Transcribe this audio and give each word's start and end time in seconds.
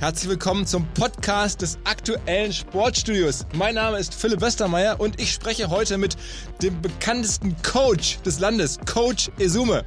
Herzlich 0.00 0.30
willkommen 0.30 0.64
zum 0.64 0.86
Podcast 0.94 1.60
des 1.60 1.76
aktuellen 1.82 2.52
Sportstudios. 2.52 3.44
Mein 3.54 3.74
Name 3.74 3.98
ist 3.98 4.14
Philipp 4.14 4.40
Westermeier 4.40 5.00
und 5.00 5.20
ich 5.20 5.32
spreche 5.32 5.70
heute 5.70 5.98
mit 5.98 6.16
dem 6.62 6.80
bekanntesten 6.80 7.56
Coach 7.64 8.20
des 8.24 8.38
Landes, 8.38 8.78
Coach 8.86 9.28
Esume. 9.40 9.84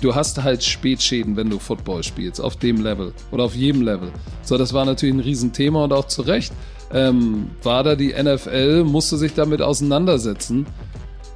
Du 0.00 0.14
hast 0.14 0.40
halt 0.40 0.62
Spätschäden, 0.62 1.34
wenn 1.34 1.50
du 1.50 1.58
Football 1.58 2.04
spielst, 2.04 2.40
auf 2.40 2.54
dem 2.54 2.80
Level 2.80 3.12
oder 3.32 3.42
auf 3.42 3.56
jedem 3.56 3.82
Level. 3.82 4.12
So, 4.42 4.56
das 4.56 4.72
war 4.72 4.84
natürlich 4.84 5.16
ein 5.16 5.20
Riesenthema 5.20 5.82
und 5.82 5.92
auch 5.92 6.06
zu 6.06 6.22
Recht. 6.22 6.52
Ähm, 6.92 7.50
war 7.64 7.82
da 7.82 7.96
die 7.96 8.14
NFL, 8.14 8.84
musste 8.84 9.16
sich 9.16 9.34
damit 9.34 9.62
auseinandersetzen. 9.62 10.64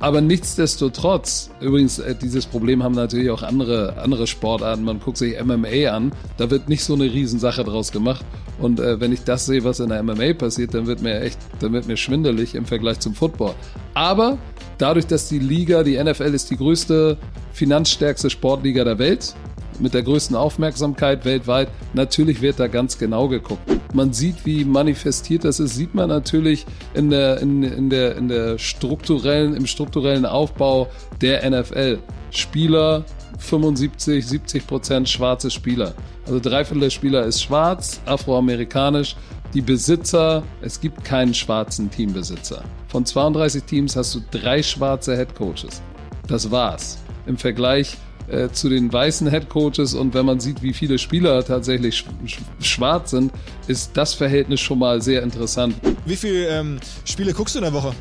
Aber 0.04 0.20
nichtsdestotrotz, 0.20 1.48
übrigens, 1.62 1.98
äh, 1.98 2.14
dieses 2.14 2.44
Problem 2.44 2.82
haben 2.82 2.94
natürlich 2.94 3.30
auch 3.30 3.42
andere, 3.42 3.96
andere 3.96 4.26
Sportarten. 4.26 4.84
Man 4.84 5.00
guckt 5.00 5.16
sich 5.16 5.42
MMA 5.42 5.88
an, 5.90 6.12
da 6.36 6.50
wird 6.50 6.68
nicht 6.68 6.84
so 6.84 6.92
eine 6.92 7.04
Riesensache 7.04 7.64
draus 7.64 7.90
gemacht. 7.90 8.22
Und 8.58 8.80
äh, 8.80 9.00
wenn 9.00 9.12
ich 9.12 9.24
das 9.24 9.46
sehe, 9.46 9.64
was 9.64 9.80
in 9.80 9.88
der 9.88 10.02
MMA 10.02 10.34
passiert, 10.34 10.74
dann 10.74 10.86
wird 10.86 11.00
mir 11.00 11.22
echt, 11.22 11.38
dann 11.60 11.72
wird 11.72 11.86
mir 11.86 11.96
schwindelig 11.96 12.54
im 12.54 12.66
Vergleich 12.66 13.00
zum 13.00 13.14
Football. 13.14 13.54
Aber 13.94 14.36
dadurch, 14.76 15.06
dass 15.06 15.30
die 15.30 15.38
Liga, 15.38 15.82
die 15.82 15.96
NFL 15.96 16.34
ist 16.34 16.50
die 16.50 16.58
größte, 16.58 17.16
finanzstärkste 17.54 18.28
Sportliga 18.28 18.84
der 18.84 18.98
Welt, 18.98 19.34
mit 19.80 19.94
der 19.94 20.02
größten 20.02 20.36
Aufmerksamkeit 20.36 21.24
weltweit. 21.24 21.68
Natürlich 21.92 22.40
wird 22.40 22.60
da 22.60 22.66
ganz 22.66 22.98
genau 22.98 23.28
geguckt. 23.28 23.62
Man 23.92 24.12
sieht, 24.12 24.44
wie 24.44 24.64
manifestiert 24.64 25.44
das 25.44 25.60
ist, 25.60 25.74
sieht 25.74 25.94
man 25.94 26.08
natürlich 26.08 26.66
in 26.94 27.10
der, 27.10 27.40
in, 27.40 27.62
in 27.62 27.90
der, 27.90 28.16
in 28.16 28.28
der 28.28 28.58
strukturellen, 28.58 29.54
im 29.54 29.66
strukturellen 29.66 30.26
Aufbau 30.26 30.88
der 31.20 31.48
NFL. 31.48 31.98
Spieler 32.30 33.04
75, 33.38 34.26
70 34.26 34.66
Prozent 34.66 35.08
schwarze 35.08 35.50
Spieler. 35.50 35.94
Also 36.26 36.40
drei 36.40 36.64
Viertel 36.64 36.80
der 36.80 36.90
Spieler 36.90 37.24
ist 37.24 37.42
schwarz, 37.42 38.00
afroamerikanisch. 38.06 39.16
Die 39.52 39.60
Besitzer, 39.60 40.42
es 40.62 40.80
gibt 40.80 41.04
keinen 41.04 41.34
schwarzen 41.34 41.90
Teambesitzer. 41.90 42.64
Von 42.88 43.04
32 43.04 43.62
Teams 43.62 43.94
hast 43.94 44.14
du 44.14 44.20
drei 44.30 44.62
schwarze 44.62 45.16
Headcoaches. 45.16 45.80
Das 46.26 46.50
war's. 46.50 46.98
Im 47.26 47.36
Vergleich 47.36 47.96
äh, 48.28 48.48
zu 48.50 48.68
den 48.68 48.92
weißen 48.92 49.28
Headcoaches 49.28 49.94
und 49.94 50.14
wenn 50.14 50.26
man 50.26 50.40
sieht, 50.40 50.62
wie 50.62 50.72
viele 50.72 50.98
Spieler 50.98 51.44
tatsächlich 51.44 51.96
sch 51.96 52.06
sch 52.26 52.38
schwarz 52.60 53.10
sind, 53.10 53.32
ist 53.66 53.92
das 53.94 54.14
Verhältnis 54.14 54.60
schon 54.60 54.78
mal 54.78 55.02
sehr 55.02 55.22
interessant. 55.22 55.74
Wie 56.06 56.16
viele 56.16 56.48
ähm, 56.48 56.78
Spiele 57.04 57.32
guckst 57.32 57.54
du 57.54 57.58
in 57.58 57.64
der 57.64 57.72
Woche? 57.72 57.92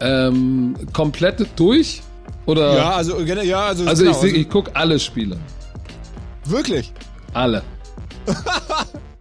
Ähm, 0.00 0.74
komplett 0.92 1.46
durch? 1.56 2.02
Oder? 2.46 2.76
Ja, 2.76 2.90
also, 2.90 3.20
ja, 3.20 3.66
also, 3.66 3.86
also 3.86 4.04
genau, 4.04 4.16
ich, 4.16 4.22
also 4.22 4.36
ich 4.36 4.48
gucke 4.48 4.74
alle 4.74 4.98
Spiele. 4.98 5.38
Wirklich? 6.44 6.92
Alle. 7.32 7.62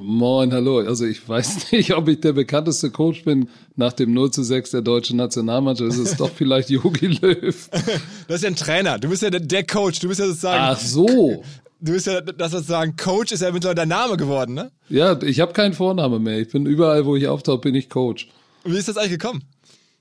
Moin. 0.00 0.52
Hallo. 0.52 0.78
Also 0.78 1.06
ich 1.06 1.26
weiß 1.28 1.72
nicht, 1.72 1.94
ob 1.94 2.08
ich 2.08 2.20
der 2.20 2.32
bekannteste 2.32 2.90
Coach 2.90 3.24
bin 3.24 3.48
nach 3.76 3.92
dem 3.92 4.12
0 4.12 4.30
zu 4.30 4.42
6 4.42 4.72
der 4.72 4.82
deutschen 4.82 5.16
Nationalmannschaft. 5.16 5.92
Es 5.92 5.98
ist 5.98 6.20
doch 6.20 6.30
vielleicht 6.34 6.70
Jogi 6.70 7.06
Löw. 7.06 7.70
Das 8.28 8.36
ist 8.36 8.42
ja 8.42 8.48
ein 8.48 8.56
Trainer. 8.56 8.98
Du 8.98 9.08
bist 9.08 9.22
ja 9.22 9.30
der 9.30 9.66
Coach. 9.66 10.00
Du 10.00 10.08
bist 10.08 10.20
ja 10.20 10.26
sozusagen. 10.26 10.60
Ach 10.60 10.78
so. 10.78 11.44
Du 11.80 11.92
bist 11.92 12.06
ja, 12.06 12.20
das 12.20 12.52
sozusagen, 12.52 12.96
Coach 12.96 13.32
ist 13.32 13.42
ja 13.42 13.52
mittlerweile 13.52 13.74
dein 13.76 13.88
Name 13.88 14.16
geworden, 14.16 14.54
ne? 14.54 14.70
Ja, 14.88 15.20
ich 15.20 15.40
habe 15.40 15.52
keinen 15.52 15.74
Vorname 15.74 16.18
mehr. 16.18 16.38
Ich 16.38 16.48
bin 16.48 16.64
überall, 16.64 17.04
wo 17.04 17.14
ich 17.14 17.28
auftauche, 17.28 17.58
bin 17.58 17.74
ich 17.74 17.90
Coach. 17.90 18.28
Und 18.64 18.72
wie 18.72 18.78
ist 18.78 18.88
das 18.88 18.96
eigentlich 18.96 19.18
gekommen? 19.18 19.44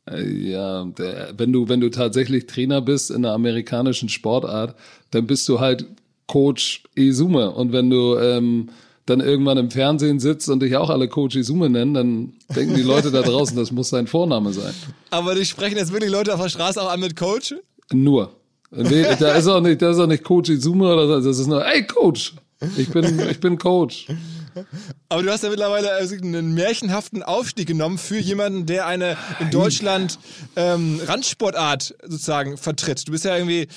Äh, 0.10 0.26
ja, 0.26 0.88
wenn 1.36 1.52
du, 1.52 1.68
wenn 1.68 1.82
du 1.82 1.90
tatsächlich 1.90 2.48
Trainer 2.48 2.82
bist 2.82 3.12
in 3.12 3.26
einer 3.26 3.34
amerikanischen 3.34 4.08
Sportart, 4.08 4.76
dann 5.12 5.28
bist 5.28 5.48
du 5.50 5.60
halt 5.60 5.86
Coach 6.28 6.84
Esume. 6.96 7.52
Und 7.52 7.74
wenn 7.74 7.90
du 7.90 8.18
ähm, 8.18 8.70
dann 9.06 9.20
irgendwann 9.20 9.58
im 9.58 9.70
Fernsehen 9.70 10.20
sitzt 10.20 10.50
und 10.50 10.62
dich 10.62 10.76
auch 10.78 10.90
alle 10.90 11.08
Coach 11.08 11.36
Isume 11.36 11.70
nennen, 11.70 11.94
dann 11.94 12.34
denken 12.56 12.76
die 12.76 12.82
Leute 12.82 13.12
da 13.12 13.22
draußen, 13.24 13.56
das 13.58 13.72
muss 13.72 13.90
sein 13.90 14.08
Vorname 14.08 14.54
sein. 14.54 14.74
Aber 15.10 15.36
die 15.36 15.46
sprechen 15.46 15.78
jetzt 15.78 15.92
wirklich 15.92 16.12
Leute 16.12 16.34
auf 16.34 16.42
der 16.42 16.50
Straße 16.50 16.82
auch 16.82 16.92
an 16.92 17.00
mit 17.00 17.16
Coach? 17.16 17.56
Nur. 17.92 18.32
Nee, 18.72 19.06
da 19.20 19.36
ist 19.36 19.48
auch 19.48 19.62
nicht, 19.62 19.82
da 19.82 19.92
ist 19.92 20.00
auch 20.00 20.08
nicht 20.08 20.24
Coach 20.24 20.50
Izume 20.50 20.92
oder 20.92 21.08
so, 21.22 21.28
das 21.28 21.38
ist 21.38 21.48
nur, 21.48 21.64
hey 21.64 21.86
Coach, 21.86 22.34
ich 22.78 22.90
bin, 22.90 23.20
ich 23.30 23.40
bin 23.40 23.58
Coach. 23.58 24.08
Aber 25.10 25.24
du 25.24 25.32
hast 25.32 25.44
ja 25.44 25.50
mittlerweile 25.50 25.92
also 25.92 26.16
einen 26.16 26.54
märchenhaften 26.54 27.24
Aufstieg 27.24 27.68
genommen 27.68 27.98
für 27.98 28.18
jemanden, 28.18 28.66
der 28.66 28.88
eine 28.88 29.18
in 29.40 29.52
Deutschland 29.52 30.20
ähm, 30.56 31.00
Randsportart 31.06 31.96
sozusagen 32.04 32.58
vertritt. 32.58 33.08
Du 33.08 33.12
bist 33.12 33.26
ja 33.26 33.36
irgendwie, 33.36 33.62
äh, 33.62 33.68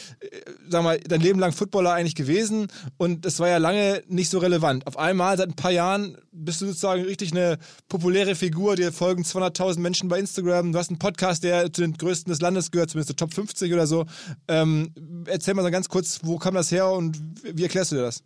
sag 0.68 0.82
mal, 0.82 0.98
dein 1.00 1.20
Leben 1.20 1.38
lang 1.38 1.52
Footballer 1.52 1.92
eigentlich 1.92 2.14
gewesen 2.14 2.68
und 2.96 3.24
das 3.24 3.38
war 3.40 3.48
ja 3.48 3.58
lange 3.58 4.02
nicht 4.08 4.30
so 4.30 4.38
relevant. 4.38 4.86
Auf 4.86 4.98
einmal, 4.98 5.36
seit 5.36 5.48
ein 5.48 5.56
paar 5.56 5.70
Jahren, 5.70 6.16
bist 6.32 6.60
du 6.60 6.66
sozusagen 6.66 7.04
richtig 7.04 7.32
eine 7.32 7.58
populäre 7.88 8.34
Figur. 8.34 8.76
Dir 8.76 8.92
folgen 8.92 9.22
200.000 9.22 9.80
Menschen 9.80 10.08
bei 10.08 10.18
Instagram. 10.18 10.72
Du 10.72 10.78
hast 10.78 10.90
einen 10.90 10.98
Podcast, 10.98 11.44
der 11.44 11.72
zu 11.72 11.82
den 11.82 11.94
größten 11.94 12.30
des 12.30 12.40
Landes 12.40 12.70
gehört, 12.70 12.90
zumindest 12.90 13.10
der 13.10 13.16
Top 13.16 13.34
50 13.34 13.72
oder 13.72 13.86
so. 13.86 14.06
Ähm, 14.48 14.92
erzähl 15.26 15.54
mal 15.54 15.62
so 15.62 15.70
ganz 15.70 15.88
kurz, 15.88 16.20
wo 16.22 16.38
kam 16.38 16.54
das 16.54 16.70
her 16.70 16.90
und 16.90 17.18
wie 17.42 17.62
erklärst 17.62 17.92
du 17.92 17.96
dir 17.96 18.02
das? 18.02 18.22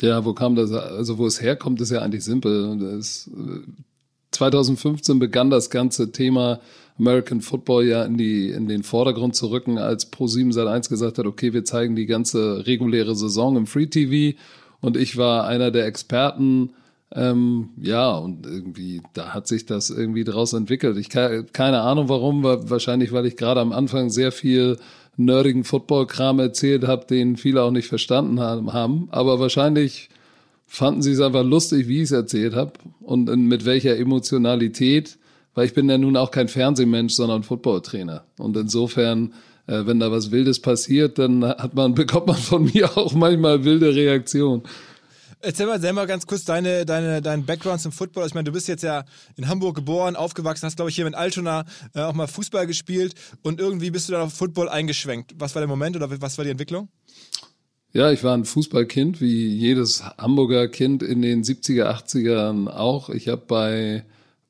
Ja, 0.00 0.24
wo 0.24 0.34
kam 0.34 0.54
das? 0.54 0.72
Also 0.72 1.18
wo 1.18 1.26
es 1.26 1.40
herkommt, 1.40 1.80
ist 1.80 1.90
ja 1.90 2.00
eigentlich 2.00 2.24
simpel. 2.24 2.76
Das, 2.78 3.30
2015 4.32 5.18
begann 5.18 5.50
das 5.50 5.70
ganze 5.70 6.12
Thema 6.12 6.60
American 6.98 7.40
Football 7.40 7.86
ja 7.86 8.04
in, 8.04 8.16
die, 8.16 8.50
in 8.50 8.68
den 8.68 8.82
Vordergrund 8.82 9.34
zu 9.34 9.50
rücken, 9.50 9.78
als 9.78 10.12
Pro7 10.12 10.52
Sat1 10.52 10.88
gesagt 10.88 11.18
hat, 11.18 11.26
okay, 11.26 11.52
wir 11.52 11.64
zeigen 11.64 11.96
die 11.96 12.06
ganze 12.06 12.66
reguläre 12.66 13.14
Saison 13.14 13.56
im 13.56 13.66
Free 13.66 13.86
TV. 13.86 14.38
Und 14.80 14.96
ich 14.96 15.16
war 15.16 15.46
einer 15.46 15.70
der 15.70 15.86
Experten, 15.86 16.70
ähm, 17.14 17.70
ja, 17.80 18.12
und 18.12 18.46
irgendwie, 18.46 19.02
da 19.14 19.32
hat 19.32 19.46
sich 19.46 19.64
das 19.64 19.90
irgendwie 19.90 20.24
draus 20.24 20.52
entwickelt. 20.52 20.96
Ich 20.96 21.08
keine 21.08 21.80
Ahnung 21.80 22.08
warum, 22.08 22.42
wahrscheinlich, 22.44 23.12
weil 23.12 23.26
ich 23.26 23.36
gerade 23.36 23.60
am 23.60 23.72
Anfang 23.72 24.10
sehr 24.10 24.32
viel 24.32 24.76
nerdigen 25.16 25.64
Football-Kram 25.64 26.38
erzählt 26.40 26.86
habe, 26.86 27.06
den 27.06 27.36
viele 27.36 27.62
auch 27.62 27.70
nicht 27.70 27.88
verstanden 27.88 28.40
haben. 28.40 29.08
Aber 29.10 29.38
wahrscheinlich 29.40 30.10
fanden 30.66 31.02
sie 31.02 31.12
es 31.12 31.20
einfach 31.20 31.44
lustig, 31.44 31.88
wie 31.88 31.98
ich 31.98 32.04
es 32.04 32.12
erzählt 32.12 32.54
habe 32.54 32.72
und 33.00 33.26
mit 33.26 33.64
welcher 33.64 33.96
Emotionalität, 33.96 35.18
weil 35.54 35.66
ich 35.66 35.74
bin 35.74 35.88
ja 35.88 35.96
nun 35.96 36.16
auch 36.16 36.30
kein 36.30 36.48
Fernsehmensch, 36.48 37.14
sondern 37.14 37.42
Footballtrainer. 37.42 38.24
Und 38.38 38.56
insofern, 38.56 39.32
äh, 39.66 39.86
wenn 39.86 40.00
da 40.00 40.10
was 40.10 40.30
Wildes 40.30 40.60
passiert, 40.60 41.18
dann 41.18 41.44
hat 41.44 41.74
man, 41.74 41.94
bekommt 41.94 42.26
man 42.26 42.36
von 42.36 42.64
mir 42.64 42.96
auch 42.96 43.14
manchmal 43.14 43.64
wilde 43.64 43.94
Reaktionen. 43.94 44.62
Erzähl 45.40 45.66
mal 45.66 45.80
selber 45.80 46.06
ganz 46.06 46.26
kurz 46.26 46.44
deine, 46.44 46.86
deine, 46.86 47.20
deinen 47.20 47.44
Background 47.44 47.80
zum 47.80 47.92
Football. 47.92 48.26
Ich 48.26 48.34
meine, 48.34 48.44
du 48.44 48.52
bist 48.52 48.68
jetzt 48.68 48.82
ja 48.82 49.04
in 49.36 49.48
Hamburg 49.48 49.76
geboren, 49.76 50.16
aufgewachsen, 50.16 50.66
hast, 50.66 50.76
glaube 50.76 50.90
ich, 50.90 50.96
hier 50.96 51.04
mit 51.04 51.14
Altona 51.14 51.64
äh, 51.94 52.00
auch 52.00 52.14
mal 52.14 52.26
Fußball 52.26 52.66
gespielt 52.66 53.14
und 53.42 53.60
irgendwie 53.60 53.90
bist 53.90 54.08
du 54.08 54.12
dann 54.12 54.22
auf 54.22 54.32
Football 54.32 54.68
eingeschwenkt. 54.68 55.34
Was 55.38 55.54
war 55.54 55.60
der 55.60 55.68
Moment 55.68 55.94
oder 55.94 56.10
was 56.20 56.38
war 56.38 56.44
die 56.44 56.50
Entwicklung? 56.50 56.88
Ja, 57.92 58.10
ich 58.10 58.24
war 58.24 58.36
ein 58.36 58.44
Fußballkind, 58.44 59.20
wie 59.20 59.48
jedes 59.48 60.04
Hamburger 60.18 60.68
Kind 60.68 61.02
in 61.02 61.22
den 61.22 61.44
70er, 61.44 61.86
80ern 61.86 62.68
auch. 62.68 63.08
Ich 63.10 63.28
habe 63.28 63.42
bei, 63.46 64.04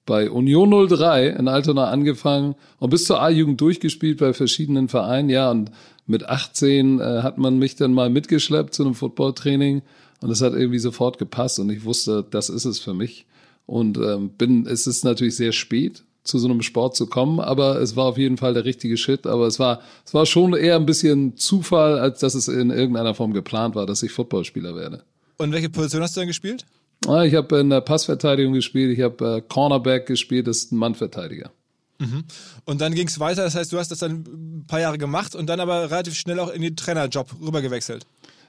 bei 0.05 0.31
Union 0.31 0.89
03 0.89 1.29
in 1.29 1.49
Altona 1.49 1.91
angefangen 1.91 2.55
und 2.79 2.91
bis 2.91 3.05
zur 3.05 3.21
A-Jugend 3.21 3.61
durchgespielt 3.61 4.19
bei 4.19 4.33
verschiedenen 4.33 4.89
Vereinen. 4.89 5.29
Ja, 5.31 5.51
und 5.51 5.71
mit 6.07 6.29
18 6.29 7.01
äh, 7.01 7.23
hat 7.23 7.39
man 7.39 7.59
mich 7.59 7.77
dann 7.77 7.93
mal 7.93 8.11
mitgeschleppt 8.11 8.75
zu 8.75 8.85
einem 8.85 8.95
Footballtraining 8.95 9.83
und 10.21 10.31
es 10.31 10.41
hat 10.41 10.55
irgendwie 10.55 10.79
sofort 10.79 11.19
gepasst 11.19 11.59
und 11.59 11.71
ich 11.71 11.85
wusste, 11.85 12.25
das 12.31 12.49
ist 12.49 12.65
es 12.65 12.79
für 12.79 12.95
mich. 12.95 13.27
Und 13.67 13.99
ähm, 13.99 14.31
bin, 14.31 14.67
es 14.67 14.87
ist 14.87 15.05
natürlich 15.05 15.37
sehr 15.37 15.53
spät, 15.53 16.05
zu 16.23 16.39
so 16.39 16.49
einem 16.49 16.63
Sport 16.63 16.97
zu 16.97 17.07
kommen, 17.07 17.41
aber 17.41 17.81
es 17.81 17.97
war 17.97 18.07
auf 18.07 18.19
jeden 18.19 18.37
Fall 18.37 18.55
der 18.55 18.65
richtige 18.65 18.97
Schritt. 18.97 19.27
Aber 19.27 19.47
es 19.47 19.59
war, 19.59 19.81
es 20.05 20.15
war 20.15 20.27
schon 20.27 20.55
eher 20.55 20.77
ein 20.77 20.87
bisschen 20.87 21.37
Zufall, 21.37 21.99
als 21.99 22.21
dass 22.21 22.35
es 22.35 22.49
in 22.49 22.71
irgendeiner 22.71 23.15
Form 23.15 23.33
geplant 23.33 23.75
war, 23.75 23.87
dass 23.87 24.03
ich 24.03 24.13
Footballspieler 24.13 24.75
werde. 24.75 25.03
Und 25.39 25.53
welche 25.53 25.69
Position 25.69 26.03
hast 26.03 26.17
du 26.17 26.21
dann 26.21 26.29
gespielt? 26.29 26.65
Ah, 27.07 27.25
ich 27.25 27.35
habe 27.35 27.59
in 27.59 27.71
der 27.71 27.83
Passverteidigung 27.83 28.55
gespielt, 28.55 28.97
ich 28.97 29.05
habe 29.05 29.37
äh, 29.37 29.43
Cornerback 29.47 30.07
gespielt, 30.07 30.47
das 30.47 30.59
ist 30.59 30.73
ein 30.73 30.79
Mannverteidiger. 30.79 31.51
Mhm. 31.99 32.25
Und 32.65 32.81
dann 32.81 32.95
ging 32.95 33.07
es 33.07 33.21
weiter, 33.21 33.45
das 33.45 33.55
heißt, 33.55 33.73
du 33.73 33.79
hast 33.79 33.91
das 33.91 34.01
dann 34.01 34.25
ein 34.25 34.65
paar 34.67 34.81
Jahre 34.81 34.99
gemacht 34.99 35.35
und 35.35 35.47
dann 35.47 35.61
aber 35.61 35.91
relativ 35.91 36.15
schnell 36.15 36.41
auch 36.41 36.51
in 36.51 36.63
den 36.63 36.77
Trainerjob 36.77 37.29
rübergewechselt. 37.41 38.07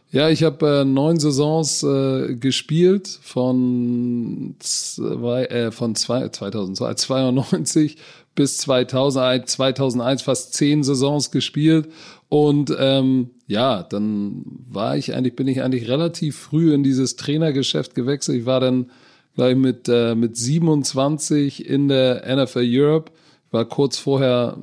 Ja, 0.10 0.30
ich 0.30 0.44
habe 0.44 0.82
äh, 0.82 0.86
neun 0.86 1.20
Saisons 1.20 1.84
äh, 1.84 2.36
gespielt 2.36 3.08
von 3.22 4.56
zwei, 4.60 5.46
äh, 5.46 5.72
von 5.72 5.96
zwei, 5.96 6.30
2002, 6.30 6.94
92 6.94 7.98
bis 8.34 8.58
2000, 8.58 9.50
2001 9.50 10.22
fast 10.22 10.54
zehn 10.54 10.84
Saisons 10.84 11.30
gespielt 11.32 11.90
und 12.30 12.74
ähm, 12.80 13.32
ja, 13.48 13.84
dann 13.84 14.44
war 14.70 14.96
ich 14.96 15.14
eigentlich, 15.14 15.36
bin 15.36 15.48
ich 15.48 15.62
eigentlich 15.62 15.90
relativ 15.90 16.38
früh 16.38 16.74
in 16.74 16.84
dieses 16.84 17.18
Trainergeschäft 17.18 17.94
gewechselt. 17.94 18.40
Ich 18.40 18.46
war 18.46 18.62
dann 18.62 18.92
gleich 19.36 19.56
mit 19.58 19.90
äh, 19.90 20.16
mit 20.16 20.38
27 20.38 21.68
in 21.68 21.90
der 21.90 22.24
NFL 22.34 22.66
Europe, 22.66 23.12
war 23.52 23.66
kurz 23.66 23.98
vorher 23.98 24.58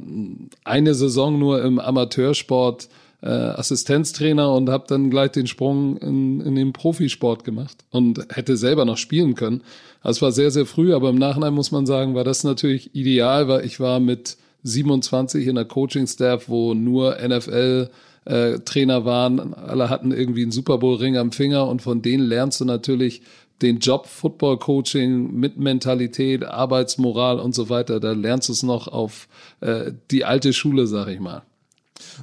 eine 0.64 0.94
Saison 0.94 1.38
nur 1.38 1.62
im 1.62 1.78
Amateursport 1.78 2.88
äh, 3.24 3.28
Assistenztrainer 3.28 4.52
und 4.52 4.68
habe 4.68 4.84
dann 4.86 5.08
gleich 5.08 5.32
den 5.32 5.46
Sprung 5.46 5.96
in, 5.96 6.42
in 6.42 6.54
den 6.54 6.74
Profisport 6.74 7.42
gemacht 7.42 7.84
und 7.90 8.26
hätte 8.30 8.58
selber 8.58 8.84
noch 8.84 8.98
spielen 8.98 9.34
können. 9.34 9.62
Also 10.02 10.18
es 10.18 10.22
war 10.22 10.32
sehr, 10.32 10.50
sehr 10.50 10.66
früh, 10.66 10.92
aber 10.94 11.08
im 11.08 11.16
Nachhinein 11.16 11.54
muss 11.54 11.72
man 11.72 11.86
sagen, 11.86 12.14
war 12.14 12.24
das 12.24 12.44
natürlich 12.44 12.94
ideal, 12.94 13.48
weil 13.48 13.64
ich 13.64 13.80
war 13.80 13.98
mit 13.98 14.36
27 14.64 15.46
in 15.46 15.54
der 15.54 15.64
Coaching-Staff, 15.64 16.50
wo 16.50 16.74
nur 16.74 17.16
NFL 17.16 17.88
äh, 18.26 18.58
Trainer 18.58 19.06
waren. 19.06 19.54
Alle 19.54 19.88
hatten 19.88 20.12
irgendwie 20.12 20.42
einen 20.42 20.52
Super 20.52 20.76
Bowl-Ring 20.76 21.16
am 21.16 21.32
Finger 21.32 21.66
und 21.66 21.80
von 21.80 22.02
denen 22.02 22.26
lernst 22.26 22.60
du 22.60 22.66
natürlich 22.66 23.22
den 23.62 23.78
Job 23.78 24.06
Football 24.06 24.58
Coaching 24.58 25.32
mit 25.32 25.58
Mentalität, 25.58 26.44
Arbeitsmoral 26.44 27.38
und 27.40 27.54
so 27.54 27.70
weiter. 27.70 28.00
Da 28.00 28.12
lernst 28.12 28.50
du 28.50 28.52
es 28.52 28.62
noch 28.62 28.86
auf 28.88 29.28
äh, 29.60 29.92
die 30.10 30.26
alte 30.26 30.52
Schule, 30.52 30.86
sag 30.86 31.08
ich 31.08 31.20
mal. 31.20 31.42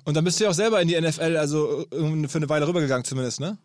Und 0.04 0.16
dann 0.16 0.24
bist 0.24 0.39
du 0.39 0.45
ja 0.45 0.50
auch 0.50 0.56
selber 0.56 0.81
in 0.81 0.88
die 0.88 1.00
NFL, 1.00 1.38
also 1.38 1.86
äh, 1.92 2.28
für 2.28 2.38
eine 2.38 2.50
Weile 2.50 2.68
rübergegangen 2.68 3.06
zumindest, 3.06 3.39
ne? 3.39 3.57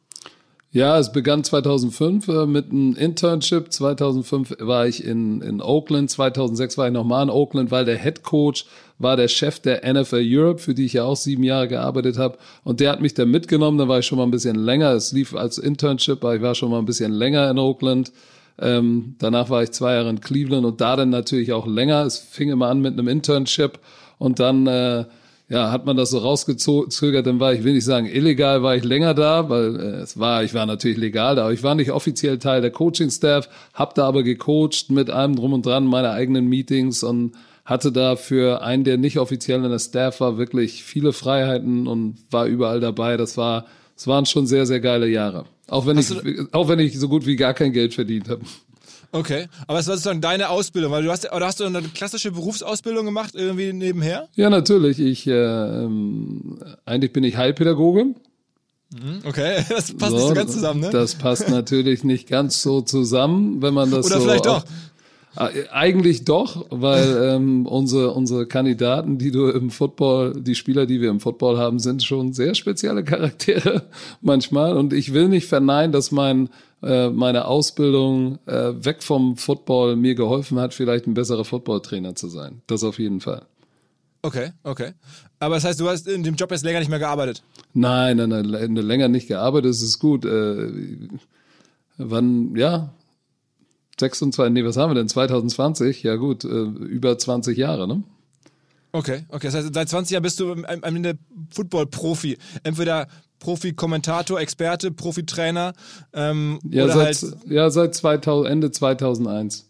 Ja, 0.72 0.98
es 0.98 1.10
begann 1.10 1.42
2005 1.42 2.28
äh, 2.28 2.44
mit 2.44 2.70
einem 2.70 2.96
Internship. 2.96 3.72
2005 3.72 4.56
war 4.58 4.86
ich 4.86 5.02
in, 5.02 5.40
in 5.40 5.62
Oakland. 5.62 6.10
2006 6.10 6.76
war 6.76 6.88
ich 6.88 6.92
nochmal 6.92 7.22
in 7.22 7.30
Oakland, 7.30 7.70
weil 7.70 7.86
der 7.86 7.96
Head 7.96 8.22
Coach 8.22 8.66
war 8.98 9.16
der 9.16 9.28
Chef 9.28 9.58
der 9.60 9.90
NFL 9.90 10.22
Europe, 10.22 10.58
für 10.58 10.74
die 10.74 10.84
ich 10.84 10.94
ja 10.94 11.04
auch 11.04 11.16
sieben 11.16 11.44
Jahre 11.44 11.68
gearbeitet 11.68 12.18
habe. 12.18 12.36
Und 12.62 12.80
der 12.80 12.90
hat 12.90 13.00
mich 13.00 13.14
dann 13.14 13.30
mitgenommen. 13.30 13.78
Da 13.78 13.88
war 13.88 14.00
ich 14.00 14.06
schon 14.06 14.18
mal 14.18 14.24
ein 14.24 14.30
bisschen 14.30 14.56
länger. 14.56 14.90
Es 14.92 15.12
lief 15.12 15.34
als 15.34 15.56
Internship, 15.56 16.22
aber 16.22 16.36
ich 16.36 16.42
war 16.42 16.54
schon 16.54 16.70
mal 16.70 16.78
ein 16.78 16.84
bisschen 16.84 17.12
länger 17.12 17.50
in 17.50 17.58
Oakland. 17.58 18.12
Ähm, 18.58 19.16
danach 19.18 19.48
war 19.48 19.62
ich 19.62 19.70
zwei 19.70 19.94
Jahre 19.94 20.10
in 20.10 20.20
Cleveland 20.20 20.66
und 20.66 20.80
da 20.80 20.96
dann 20.96 21.10
natürlich 21.10 21.52
auch 21.52 21.66
länger. 21.66 22.04
Es 22.04 22.18
fing 22.18 22.50
immer 22.50 22.68
an 22.68 22.80
mit 22.80 22.94
einem 22.94 23.08
Internship 23.08 23.78
und 24.18 24.40
dann 24.40 24.66
äh, 24.66 25.04
ja, 25.48 25.70
hat 25.70 25.86
man 25.86 25.96
das 25.96 26.10
so 26.10 26.18
rausgezögert, 26.18 27.26
dann 27.26 27.38
war 27.38 27.52
ich, 27.52 27.62
will 27.62 27.76
ich 27.76 27.84
sagen, 27.84 28.06
illegal 28.06 28.62
war 28.62 28.74
ich 28.74 28.82
länger 28.82 29.14
da, 29.14 29.48
weil 29.48 29.76
äh, 29.76 29.82
es 30.00 30.18
war, 30.18 30.42
ich 30.42 30.54
war 30.54 30.66
natürlich 30.66 30.98
legal 30.98 31.36
da, 31.36 31.44
aber 31.44 31.52
ich 31.52 31.62
war 31.62 31.76
nicht 31.76 31.92
offiziell 31.92 32.38
Teil 32.38 32.62
der 32.62 32.72
Coaching-Staff, 32.72 33.48
hab 33.72 33.94
da 33.94 34.06
aber 34.06 34.24
gecoacht 34.24 34.90
mit 34.90 35.08
allem 35.08 35.36
drum 35.36 35.52
und 35.52 35.64
dran, 35.64 35.86
meine 35.86 36.10
eigenen 36.10 36.48
Meetings 36.48 37.04
und 37.04 37.32
hatte 37.64 37.92
da 37.92 38.16
für 38.16 38.62
einen, 38.62 38.84
der 38.84 38.96
nicht 38.96 39.18
offiziell 39.18 39.64
in 39.64 39.70
der 39.70 39.78
Staff 39.78 40.20
war, 40.20 40.38
wirklich 40.38 40.82
viele 40.84 41.12
Freiheiten 41.12 41.86
und 41.86 42.16
war 42.30 42.46
überall 42.46 42.80
dabei. 42.80 43.16
Das 43.16 43.36
war, 43.36 43.66
es 43.96 44.06
waren 44.06 44.24
schon 44.24 44.46
sehr, 44.46 44.66
sehr 44.66 44.80
geile 44.80 45.08
Jahre. 45.08 45.46
Auch 45.68 45.86
wenn 45.86 45.96
Hast 45.96 46.24
ich, 46.24 46.54
auch 46.54 46.68
wenn 46.68 46.78
ich 46.78 46.98
so 46.98 47.08
gut 47.08 47.26
wie 47.26 47.34
gar 47.34 47.54
kein 47.54 47.72
Geld 47.72 47.94
verdient 47.94 48.28
habe. 48.28 48.42
Okay, 49.12 49.48
aber 49.66 49.78
was 49.78 49.86
war 49.86 49.96
sozusagen 49.96 50.20
deine 50.20 50.48
Ausbildung? 50.48 50.92
Weil 50.92 51.02
du 51.02 51.10
hast, 51.10 51.30
oder 51.32 51.46
hast 51.46 51.60
du 51.60 51.64
eine 51.64 51.82
klassische 51.82 52.30
Berufsausbildung 52.30 53.04
gemacht 53.04 53.34
irgendwie 53.34 53.72
nebenher? 53.72 54.28
Ja, 54.34 54.50
natürlich. 54.50 54.98
Ich, 54.98 55.26
äh, 55.26 55.32
ähm, 55.32 56.58
eigentlich 56.84 57.12
bin 57.12 57.24
ich 57.24 57.36
Heilpädagoge. 57.36 58.14
Mhm, 58.94 59.20
okay, 59.24 59.64
das 59.68 59.92
passt 59.96 60.10
so, 60.10 60.16
nicht 60.16 60.28
so 60.28 60.34
ganz 60.34 60.52
zusammen, 60.52 60.80
ne? 60.80 60.90
Das 60.90 61.14
passt 61.16 61.48
natürlich 61.48 62.04
nicht 62.04 62.28
ganz 62.28 62.62
so 62.62 62.82
zusammen, 62.82 63.62
wenn 63.62 63.74
man 63.74 63.90
das 63.90 64.06
Oder 64.06 64.20
so 64.20 64.26
vielleicht 64.26 64.46
doch. 64.46 64.64
Äh, 65.36 65.68
eigentlich 65.70 66.24
doch, 66.24 66.66
weil 66.70 67.22
ähm, 67.34 67.66
unsere, 67.66 68.12
unsere 68.12 68.46
Kandidaten, 68.46 69.18
die 69.18 69.30
du 69.30 69.48
im 69.48 69.70
Football, 69.70 70.40
die 70.40 70.54
Spieler, 70.54 70.86
die 70.86 71.00
wir 71.00 71.10
im 71.10 71.20
Football 71.20 71.58
haben, 71.58 71.78
sind 71.78 72.02
schon 72.02 72.32
sehr 72.32 72.54
spezielle 72.54 73.04
Charaktere 73.04 73.84
manchmal. 74.20 74.76
Und 74.76 74.92
ich 74.92 75.12
will 75.12 75.28
nicht 75.28 75.46
verneinen, 75.46 75.92
dass 75.92 76.10
mein 76.10 76.48
äh, 76.82 77.08
meine 77.08 77.46
Ausbildung 77.46 78.38
äh, 78.46 78.72
weg 78.76 79.02
vom 79.02 79.36
Football 79.36 79.96
mir 79.96 80.14
geholfen 80.14 80.58
hat, 80.58 80.74
vielleicht 80.74 81.06
ein 81.06 81.14
besserer 81.14 81.44
Footballtrainer 81.44 82.14
zu 82.14 82.28
sein. 82.28 82.60
Das 82.66 82.84
auf 82.84 82.98
jeden 82.98 83.20
Fall. 83.20 83.46
Okay, 84.22 84.50
okay. 84.62 84.92
Aber 85.38 85.54
das 85.54 85.64
heißt, 85.64 85.80
du 85.80 85.88
hast 85.88 86.08
in 86.08 86.22
dem 86.22 86.34
Job 86.34 86.50
jetzt 86.50 86.64
länger 86.64 86.80
nicht 86.80 86.88
mehr 86.88 86.98
gearbeitet? 86.98 87.42
Nein, 87.74 88.16
nein, 88.16 88.28
nein, 88.28 88.74
länger 88.76 89.08
nicht 89.08 89.28
gearbeitet, 89.28 89.70
das 89.70 89.82
ist 89.82 89.98
gut. 89.98 90.24
Äh, 90.24 90.70
wann, 91.96 92.54
ja, 92.56 92.92
26, 93.98 94.52
nee, 94.52 94.64
was 94.64 94.76
haben 94.76 94.90
wir 94.90 94.94
denn? 94.94 95.08
2020? 95.08 96.02
Ja 96.02 96.16
gut, 96.16 96.44
äh, 96.44 96.48
über 96.48 97.16
20 97.16 97.56
Jahre, 97.56 97.88
ne? 97.88 98.02
Okay, 98.92 99.24
okay. 99.28 99.48
Das 99.48 99.54
heißt, 99.54 99.74
seit 99.74 99.88
20 99.88 100.12
Jahren 100.12 100.22
bist 100.22 100.40
du 100.40 100.52
am 100.52 100.64
Ende 100.64 101.18
Football-Profi. 101.50 102.38
Entweder 102.62 103.08
Profi-Kommentator, 103.40 104.40
Experte, 104.40 104.90
Profi-Trainer. 104.90 105.74
Ähm, 106.14 106.58
ja, 106.70 106.88
seit, 106.88 107.22
halt 107.22 107.36
ja, 107.46 107.70
seit 107.70 107.94
2000, 107.94 108.50
Ende 108.50 108.70
2001. 108.70 109.66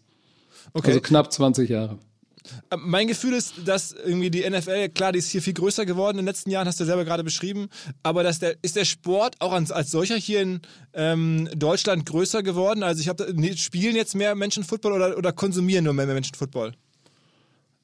Okay. 0.73 0.89
Also 0.89 1.01
knapp 1.01 1.31
20 1.31 1.69
Jahre. 1.69 1.97
Ähm, 2.71 2.81
mein 2.85 3.07
Gefühl 3.07 3.33
ist, 3.33 3.53
dass 3.65 3.91
irgendwie 3.93 4.29
die 4.29 4.49
NFL, 4.49 4.89
klar, 4.89 5.11
die 5.11 5.19
ist 5.19 5.29
hier 5.29 5.41
viel 5.41 5.53
größer 5.53 5.85
geworden 5.85 6.17
in 6.17 6.25
den 6.25 6.27
letzten 6.27 6.49
Jahren, 6.49 6.67
hast 6.67 6.79
du 6.79 6.85
selber 6.85 7.05
gerade 7.05 7.23
beschrieben, 7.23 7.67
aber 8.03 8.23
dass 8.23 8.39
der, 8.39 8.55
ist 8.61 8.75
der 8.75 8.85
Sport 8.85 9.35
auch 9.39 9.51
als, 9.51 9.71
als 9.71 9.91
solcher 9.91 10.15
hier 10.15 10.41
in 10.41 10.61
ähm, 10.93 11.49
Deutschland 11.55 12.05
größer 12.05 12.43
geworden? 12.43 12.83
Also 12.83 13.01
ich 13.01 13.07
habe, 13.07 13.33
spielen 13.55 13.95
jetzt 13.95 14.15
mehr 14.15 14.35
Menschen 14.35 14.63
Football 14.63 14.93
oder, 14.93 15.17
oder 15.17 15.31
konsumieren 15.31 15.83
nur 15.83 15.93
mehr 15.93 16.05
Menschen 16.07 16.35
Football? 16.35 16.73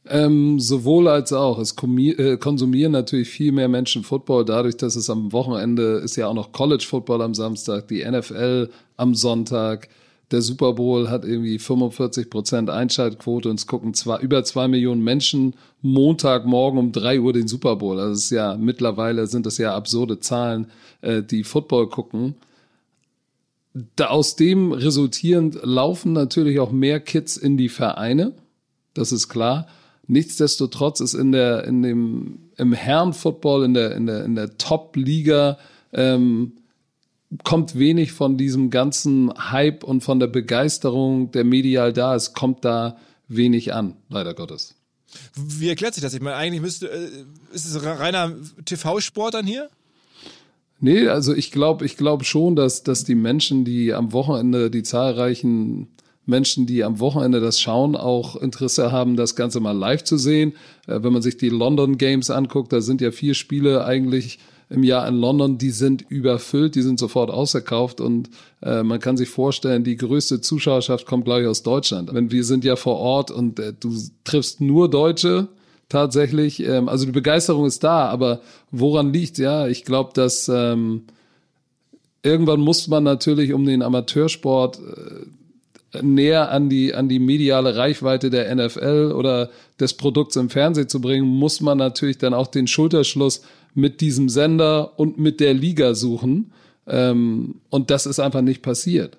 Ähm, 0.06 0.60
sowohl 0.60 1.07
als 1.07 1.31
auch. 1.31 1.59
Es 1.59 1.75
äh, 1.81 2.38
konsumieren 2.38 2.92
natürlich 2.92 3.30
viel 3.30 3.51
mehr 3.51 3.69
Menschen 3.69 4.04
Football, 4.04 4.44
dadurch, 4.44 4.75
dass 4.75 4.95
es 4.95 5.09
am 5.09 5.31
Wochenende 5.31 6.01
ist 6.04 6.18
ja 6.18 6.27
auch 6.27 6.33
noch 6.33 6.51
College 6.51 6.86
Football 6.88 7.21
am 7.21 7.33
Samstag, 7.33 7.88
die 7.88 8.04
NFL 8.04 8.69
am 8.98 9.16
Sonntag. 9.16 9.88
Der 10.33 10.41
Super 10.41 10.74
Bowl 10.74 11.12
hat 11.12 11.25
irgendwie 11.25 11.59
45 11.59 12.31
Prozent 12.31 12.71
Einschaltquote 12.71 13.51
und 13.51 13.59
es 13.59 13.68
gucken 13.68 13.94
zwar 13.94 14.19
über 14.19 14.44
zwei 14.44 14.68
Millionen 14.68 15.03
Menschen 15.03 15.53
Montagmorgen 15.83 16.80
um 16.80 16.91
drei 16.91 17.19
Uhr 17.19 17.33
den 17.33 17.47
Super 17.47 17.75
Bowl. 17.75 18.00
Also 18.00 18.13
es 18.13 18.24
ist 18.24 18.30
ja 18.31 18.57
mittlerweile 18.57 19.27
sind 19.27 19.45
das 19.45 19.59
ja 19.59 19.75
absurde 19.75 20.19
Zahlen, 20.21 20.71
äh, 21.01 21.21
die 21.21 21.44
Football 21.44 21.88
gucken. 21.89 22.33
Da 23.95 24.07
aus 24.07 24.35
dem 24.35 24.71
resultierend 24.71 25.59
laufen 25.61 26.13
natürlich 26.13 26.59
auch 26.59 26.71
mehr 26.71 26.99
Kids 26.99 27.37
in 27.37 27.56
die 27.56 27.69
Vereine. 27.69 28.33
Das 28.95 29.11
ist 29.11 29.30
klar. 29.30 29.68
Nichtsdestotrotz 30.07 30.99
ist 30.99 31.13
in 31.13 31.31
der, 31.31 31.66
in 31.66 31.83
dem, 31.83 32.40
im 32.57 32.73
Herrenfootball, 32.73 33.66
in 33.66 33.75
der, 33.75 33.95
in 33.95 34.07
der, 34.07 34.25
in 34.25 34.33
der 34.33 34.57
Top-Liga, 34.57 35.59
ähm, 35.92 36.54
kommt 37.44 37.78
wenig 37.78 38.11
von 38.11 38.37
diesem 38.37 38.69
ganzen 38.69 39.31
Hype 39.52 39.83
und 39.83 40.02
von 40.02 40.19
der 40.19 40.28
Begeisterung, 40.28 41.31
der 41.31 41.44
medial 41.44 41.94
da 41.94 42.16
ist, 42.16 42.33
kommt 42.33 42.63
da 42.66 42.97
wenig 43.28 43.73
an, 43.73 43.95
leider 44.09 44.33
Gottes. 44.33 44.75
Wie 45.35 45.69
erklärt 45.69 45.94
sich 45.94 46.04
das? 46.04 46.13
Ich 46.13 46.21
meine, 46.21 46.35
eigentlich 46.35 46.61
müsste, 46.61 46.90
äh, 46.90 47.09
ist 47.54 47.66
es 47.66 47.83
reiner 47.83 48.33
TV-Sport 48.66 49.35
dann 49.35 49.45
hier? 49.45 49.69
Nee, 50.80 51.07
also 51.07 51.33
ich 51.33 51.52
glaube, 51.52 51.85
ich 51.85 51.97
glaube 51.97 52.23
schon, 52.25 52.56
dass, 52.56 52.83
dass 52.83 53.04
die 53.04 53.16
Menschen, 53.16 53.63
die 53.63 53.94
am 53.94 54.11
Wochenende 54.11 54.69
die 54.69 54.83
zahlreichen 54.83 55.87
Menschen, 56.25 56.66
die 56.66 56.83
am 56.83 56.99
Wochenende 56.99 57.40
das 57.40 57.59
schauen, 57.59 57.95
auch 57.95 58.35
Interesse 58.35 58.92
haben, 58.92 59.16
das 59.16 59.35
Ganze 59.35 59.59
mal 59.59 59.78
live 59.78 60.04
zu 60.04 60.18
sehen. 60.18 60.54
Äh, 60.87 61.04
wenn 61.04 61.13
man 61.13 61.21
sich 61.21 61.37
die 61.37 61.49
London 61.49 61.97
Games 61.97 62.30
anguckt, 62.30 62.73
da 62.73 62.81
sind 62.81 63.02
ja 63.02 63.11
vier 63.11 63.33
Spiele 63.33 63.85
eigentlich 63.85 64.40
im 64.70 64.84
Jahr 64.84 65.08
in 65.08 65.16
London, 65.16 65.58
die 65.58 65.70
sind 65.70 66.04
überfüllt, 66.10 66.76
die 66.76 66.82
sind 66.82 67.00
sofort 67.00 67.30
ausverkauft 67.30 68.02
und 68.02 68.30
äh, 68.62 68.84
man 68.84 69.00
kann 69.00 69.18
sich 69.18 69.30
vorstellen, 69.30 69.84
die 69.84 69.98
größte 69.98 70.42
Zuschauerschaft 70.42 71.06
kommt, 71.06 71.26
glaube 71.26 71.42
ich, 71.42 71.48
aus 71.48 71.64
Deutschland. 71.64 72.10
Wir 72.32 72.44
sind 72.44 72.64
ja 72.64 72.76
vor 72.76 72.98
Ort 72.98 73.32
und 73.32 73.60
äh, 73.60 73.74
du 73.78 73.94
triffst 74.24 74.62
nur 74.62 74.90
Deutsche 74.90 75.48
tatsächlich. 75.90 76.62
Ähm, 76.64 76.90
also 76.90 77.06
die 77.06 77.12
Begeisterung 77.12 77.66
ist 77.66 77.84
da, 77.84 78.08
aber 78.08 78.42
woran 78.72 79.14
liegt? 79.14 79.38
Ja, 79.38 79.68
ich 79.68 79.86
glaube, 79.86 80.12
dass 80.14 80.50
ähm, 80.50 81.04
irgendwann 82.24 82.62
muss 82.62 82.88
man 82.88 83.04
natürlich 83.04 83.54
um 83.54 83.66
den 83.66 83.82
Amateursport 83.82 84.80
äh, 84.80 86.02
näher 86.02 86.50
an 86.50 86.70
die, 86.70 86.96
an 86.96 87.08
die 87.08 87.20
mediale 87.20 87.76
Reichweite 87.76 88.30
der 88.30 88.54
NFL 88.56 89.14
oder 89.16 89.50
des 89.80 89.94
Produkts 89.94 90.36
im 90.36 90.50
Fernsehen 90.50 90.90
zu 90.90 91.00
bringen, 91.00 91.28
muss 91.28 91.62
man 91.62 91.78
natürlich 91.78 92.18
dann 92.18 92.34
auch 92.34 92.48
den 92.48 92.68
Schulterschluss 92.68 93.44
mit 93.73 94.01
diesem 94.01 94.30
Sender 94.30 94.99
und 94.99 95.18
mit 95.18 95.39
der 95.39 95.53
Liga 95.53 95.95
suchen. 95.95 96.53
Ähm, 96.87 97.61
und 97.69 97.89
das 97.89 98.06
ist 98.06 98.19
einfach 98.19 98.42
nicht 98.42 98.61
passiert. 98.61 99.18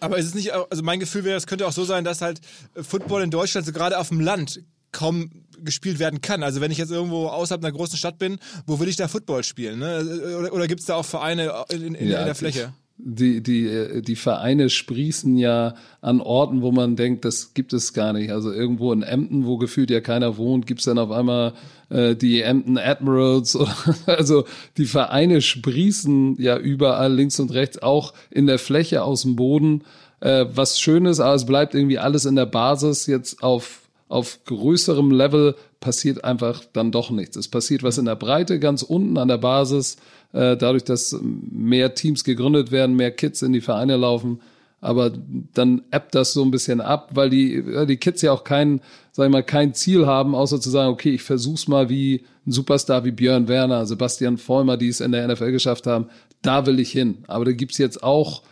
Aber 0.00 0.18
ist 0.18 0.26
es 0.26 0.34
nicht, 0.34 0.52
also 0.52 0.82
mein 0.82 0.98
Gefühl 0.98 1.24
wäre, 1.24 1.36
es 1.36 1.46
könnte 1.46 1.66
auch 1.66 1.72
so 1.72 1.84
sein, 1.84 2.04
dass 2.04 2.22
halt 2.22 2.40
Football 2.74 3.22
in 3.22 3.30
Deutschland, 3.30 3.66
so 3.66 3.72
gerade 3.72 3.98
auf 3.98 4.08
dem 4.08 4.20
Land, 4.20 4.62
kaum 4.90 5.30
gespielt 5.58 5.98
werden 5.98 6.20
kann. 6.20 6.42
Also 6.42 6.60
wenn 6.60 6.70
ich 6.70 6.78
jetzt 6.78 6.90
irgendwo 6.90 7.28
außerhalb 7.28 7.64
einer 7.64 7.72
großen 7.72 7.96
Stadt 7.96 8.18
bin, 8.18 8.38
wo 8.66 8.78
will 8.80 8.88
ich 8.88 8.96
da 8.96 9.08
Football 9.08 9.44
spielen? 9.44 9.78
Ne? 9.78 10.00
Oder, 10.38 10.52
oder 10.52 10.66
gibt 10.66 10.80
es 10.80 10.86
da 10.86 10.96
auch 10.96 11.04
Vereine 11.04 11.64
in, 11.70 11.94
in, 11.94 12.08
ja, 12.08 12.20
in 12.20 12.26
der 12.26 12.34
Fläche? 12.34 12.74
Die, 12.98 13.42
die, 13.42 14.02
die 14.02 14.16
Vereine 14.16 14.70
sprießen 14.70 15.36
ja 15.36 15.74
an 16.00 16.20
Orten, 16.20 16.62
wo 16.62 16.70
man 16.70 16.94
denkt, 16.94 17.24
das 17.24 17.52
gibt 17.52 17.72
es 17.72 17.94
gar 17.94 18.12
nicht. 18.12 18.30
Also 18.30 18.52
irgendwo 18.52 18.92
in 18.92 19.02
Emden, 19.02 19.44
wo 19.44 19.58
gefühlt 19.58 19.90
ja 19.90 20.00
keiner 20.00 20.36
wohnt, 20.36 20.66
gibt's 20.66 20.84
dann 20.84 20.98
auf 20.98 21.10
einmal 21.10 21.54
äh, 21.88 22.14
die 22.14 22.42
Emden 22.42 22.78
Admirals. 22.78 23.56
Oder, 23.56 23.74
also 24.06 24.44
die 24.76 24.84
Vereine 24.84 25.40
sprießen 25.40 26.40
ja 26.40 26.56
überall 26.58 27.12
links 27.12 27.40
und 27.40 27.52
rechts, 27.52 27.82
auch 27.82 28.12
in 28.30 28.46
der 28.46 28.58
Fläche 28.58 29.02
aus 29.02 29.22
dem 29.22 29.34
Boden. 29.34 29.82
Äh, 30.20 30.46
was 30.54 30.78
schön 30.78 31.06
ist, 31.06 31.18
aber 31.18 31.34
es 31.34 31.46
bleibt 31.46 31.74
irgendwie 31.74 31.98
alles 31.98 32.24
in 32.24 32.36
der 32.36 32.46
Basis 32.46 33.06
jetzt 33.06 33.42
auf 33.42 33.82
auf 34.12 34.44
größerem 34.44 35.10
Level 35.10 35.56
passiert 35.80 36.22
einfach 36.22 36.62
dann 36.74 36.92
doch 36.92 37.10
nichts. 37.10 37.34
Es 37.36 37.48
passiert 37.48 37.82
was 37.82 37.96
in 37.96 38.04
der 38.04 38.14
Breite, 38.14 38.60
ganz 38.60 38.82
unten 38.82 39.16
an 39.16 39.28
der 39.28 39.38
Basis, 39.38 39.96
äh, 39.96 40.00
dadurch, 40.32 40.84
dass 40.84 41.18
mehr 41.22 41.94
Teams 41.94 42.24
gegründet 42.24 42.70
werden, 42.70 42.96
mehr 42.96 43.10
Kids 43.10 43.42
in 43.42 43.52
die 43.52 43.60
Vereine 43.60 43.96
laufen. 43.96 44.40
Aber 44.80 45.12
dann 45.54 45.82
ebbt 45.92 46.14
das 46.14 46.32
so 46.32 46.42
ein 46.42 46.50
bisschen 46.50 46.80
ab, 46.80 47.10
weil 47.14 47.30
die, 47.30 47.62
die 47.86 47.98
Kids 47.98 48.20
ja 48.20 48.32
auch 48.32 48.42
kein, 48.42 48.80
sag 49.12 49.26
ich 49.26 49.32
mal, 49.32 49.44
kein 49.44 49.74
Ziel 49.74 50.06
haben, 50.06 50.34
außer 50.34 50.60
zu 50.60 50.70
sagen, 50.70 50.90
okay, 50.90 51.10
ich 51.10 51.22
versuch's 51.22 51.68
mal 51.68 51.88
wie 51.88 52.24
ein 52.46 52.50
Superstar 52.50 53.04
wie 53.04 53.12
Björn 53.12 53.46
Werner, 53.46 53.86
Sebastian 53.86 54.38
Vollmer, 54.38 54.76
die 54.76 54.88
es 54.88 55.00
in 55.00 55.12
der 55.12 55.28
NFL 55.28 55.52
geschafft 55.52 55.86
haben. 55.86 56.06
Da 56.42 56.66
will 56.66 56.80
ich 56.80 56.90
hin. 56.90 57.18
Aber 57.28 57.44
da 57.44 57.52
gibt's 57.52 57.78
jetzt 57.78 58.02
auch 58.02 58.42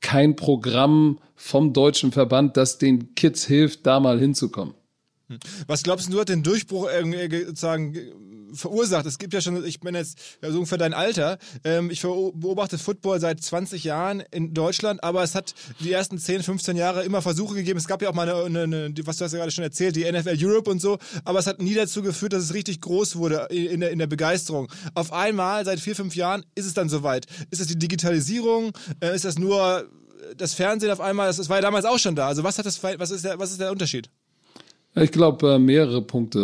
kein 0.00 0.36
Programm 0.36 1.18
vom 1.34 1.72
deutschen 1.72 2.12
Verband, 2.12 2.56
das 2.56 2.78
den 2.78 3.16
Kids 3.16 3.44
hilft, 3.44 3.84
da 3.84 3.98
mal 3.98 4.20
hinzukommen. 4.20 4.74
Hm. 5.28 5.38
Was 5.66 5.82
glaubst 5.82 6.12
du, 6.12 6.20
hat 6.20 6.28
den 6.28 6.44
Durchbruch 6.44 6.88
irgendwie 6.94 7.44
sozusagen 7.44 7.96
verursacht? 8.54 9.06
Es 9.06 9.18
gibt 9.18 9.34
ja 9.34 9.40
schon, 9.40 9.64
ich 9.64 9.80
bin 9.80 9.94
jetzt 9.94 10.18
ja, 10.42 10.50
so 10.50 10.58
ungefähr 10.58 10.78
dein 10.78 10.94
Alter, 10.94 11.38
ähm, 11.64 11.90
ich 11.90 12.02
beobachte 12.02 12.78
Football 12.78 13.20
seit 13.20 13.42
20 13.42 13.84
Jahren 13.84 14.22
in 14.30 14.54
Deutschland, 14.54 15.02
aber 15.02 15.22
es 15.22 15.34
hat 15.34 15.54
die 15.80 15.92
ersten 15.92 16.18
10, 16.18 16.42
15 16.42 16.76
Jahre 16.76 17.04
immer 17.04 17.22
Versuche 17.22 17.54
gegeben. 17.54 17.78
Es 17.78 17.86
gab 17.86 18.02
ja 18.02 18.10
auch 18.10 18.14
mal 18.14 18.28
eine, 18.28 18.44
eine, 18.44 18.84
eine 18.84 19.06
was 19.06 19.16
du 19.16 19.24
hast 19.24 19.32
ja 19.32 19.38
gerade 19.38 19.50
schon 19.50 19.64
erzählt, 19.64 19.96
die 19.96 20.10
NFL 20.10 20.36
Europe 20.38 20.70
und 20.70 20.80
so, 20.80 20.98
aber 21.24 21.38
es 21.38 21.46
hat 21.46 21.60
nie 21.60 21.74
dazu 21.74 22.02
geführt, 22.02 22.32
dass 22.32 22.42
es 22.44 22.54
richtig 22.54 22.80
groß 22.80 23.16
wurde 23.16 23.46
in 23.50 23.80
der, 23.80 23.90
in 23.90 23.98
der 23.98 24.06
Begeisterung. 24.06 24.70
Auf 24.94 25.12
einmal, 25.12 25.64
seit 25.64 25.80
vier, 25.80 25.96
fünf 25.96 26.16
Jahren, 26.16 26.44
ist 26.54 26.66
es 26.66 26.74
dann 26.74 26.88
soweit. 26.88 27.26
Ist 27.50 27.60
es 27.60 27.66
die 27.66 27.78
Digitalisierung? 27.78 28.72
Äh, 29.00 29.14
ist 29.14 29.24
das 29.24 29.38
nur 29.38 29.88
das 30.36 30.54
Fernsehen 30.54 30.90
auf 30.90 31.00
einmal? 31.00 31.26
Das, 31.26 31.36
das 31.36 31.48
war 31.48 31.56
ja 31.56 31.62
damals 31.62 31.84
auch 31.84 31.98
schon 31.98 32.14
da. 32.14 32.28
Also 32.28 32.44
was 32.44 32.58
hat 32.58 32.66
das, 32.66 32.82
was 32.82 33.10
ist 33.10 33.24
der, 33.24 33.38
was 33.38 33.50
ist 33.50 33.60
der 33.60 33.70
Unterschied? 33.70 34.10
Ich 34.94 35.10
glaube, 35.10 35.54
äh, 35.54 35.58
mehrere 35.58 36.02
Punkte 36.02 36.38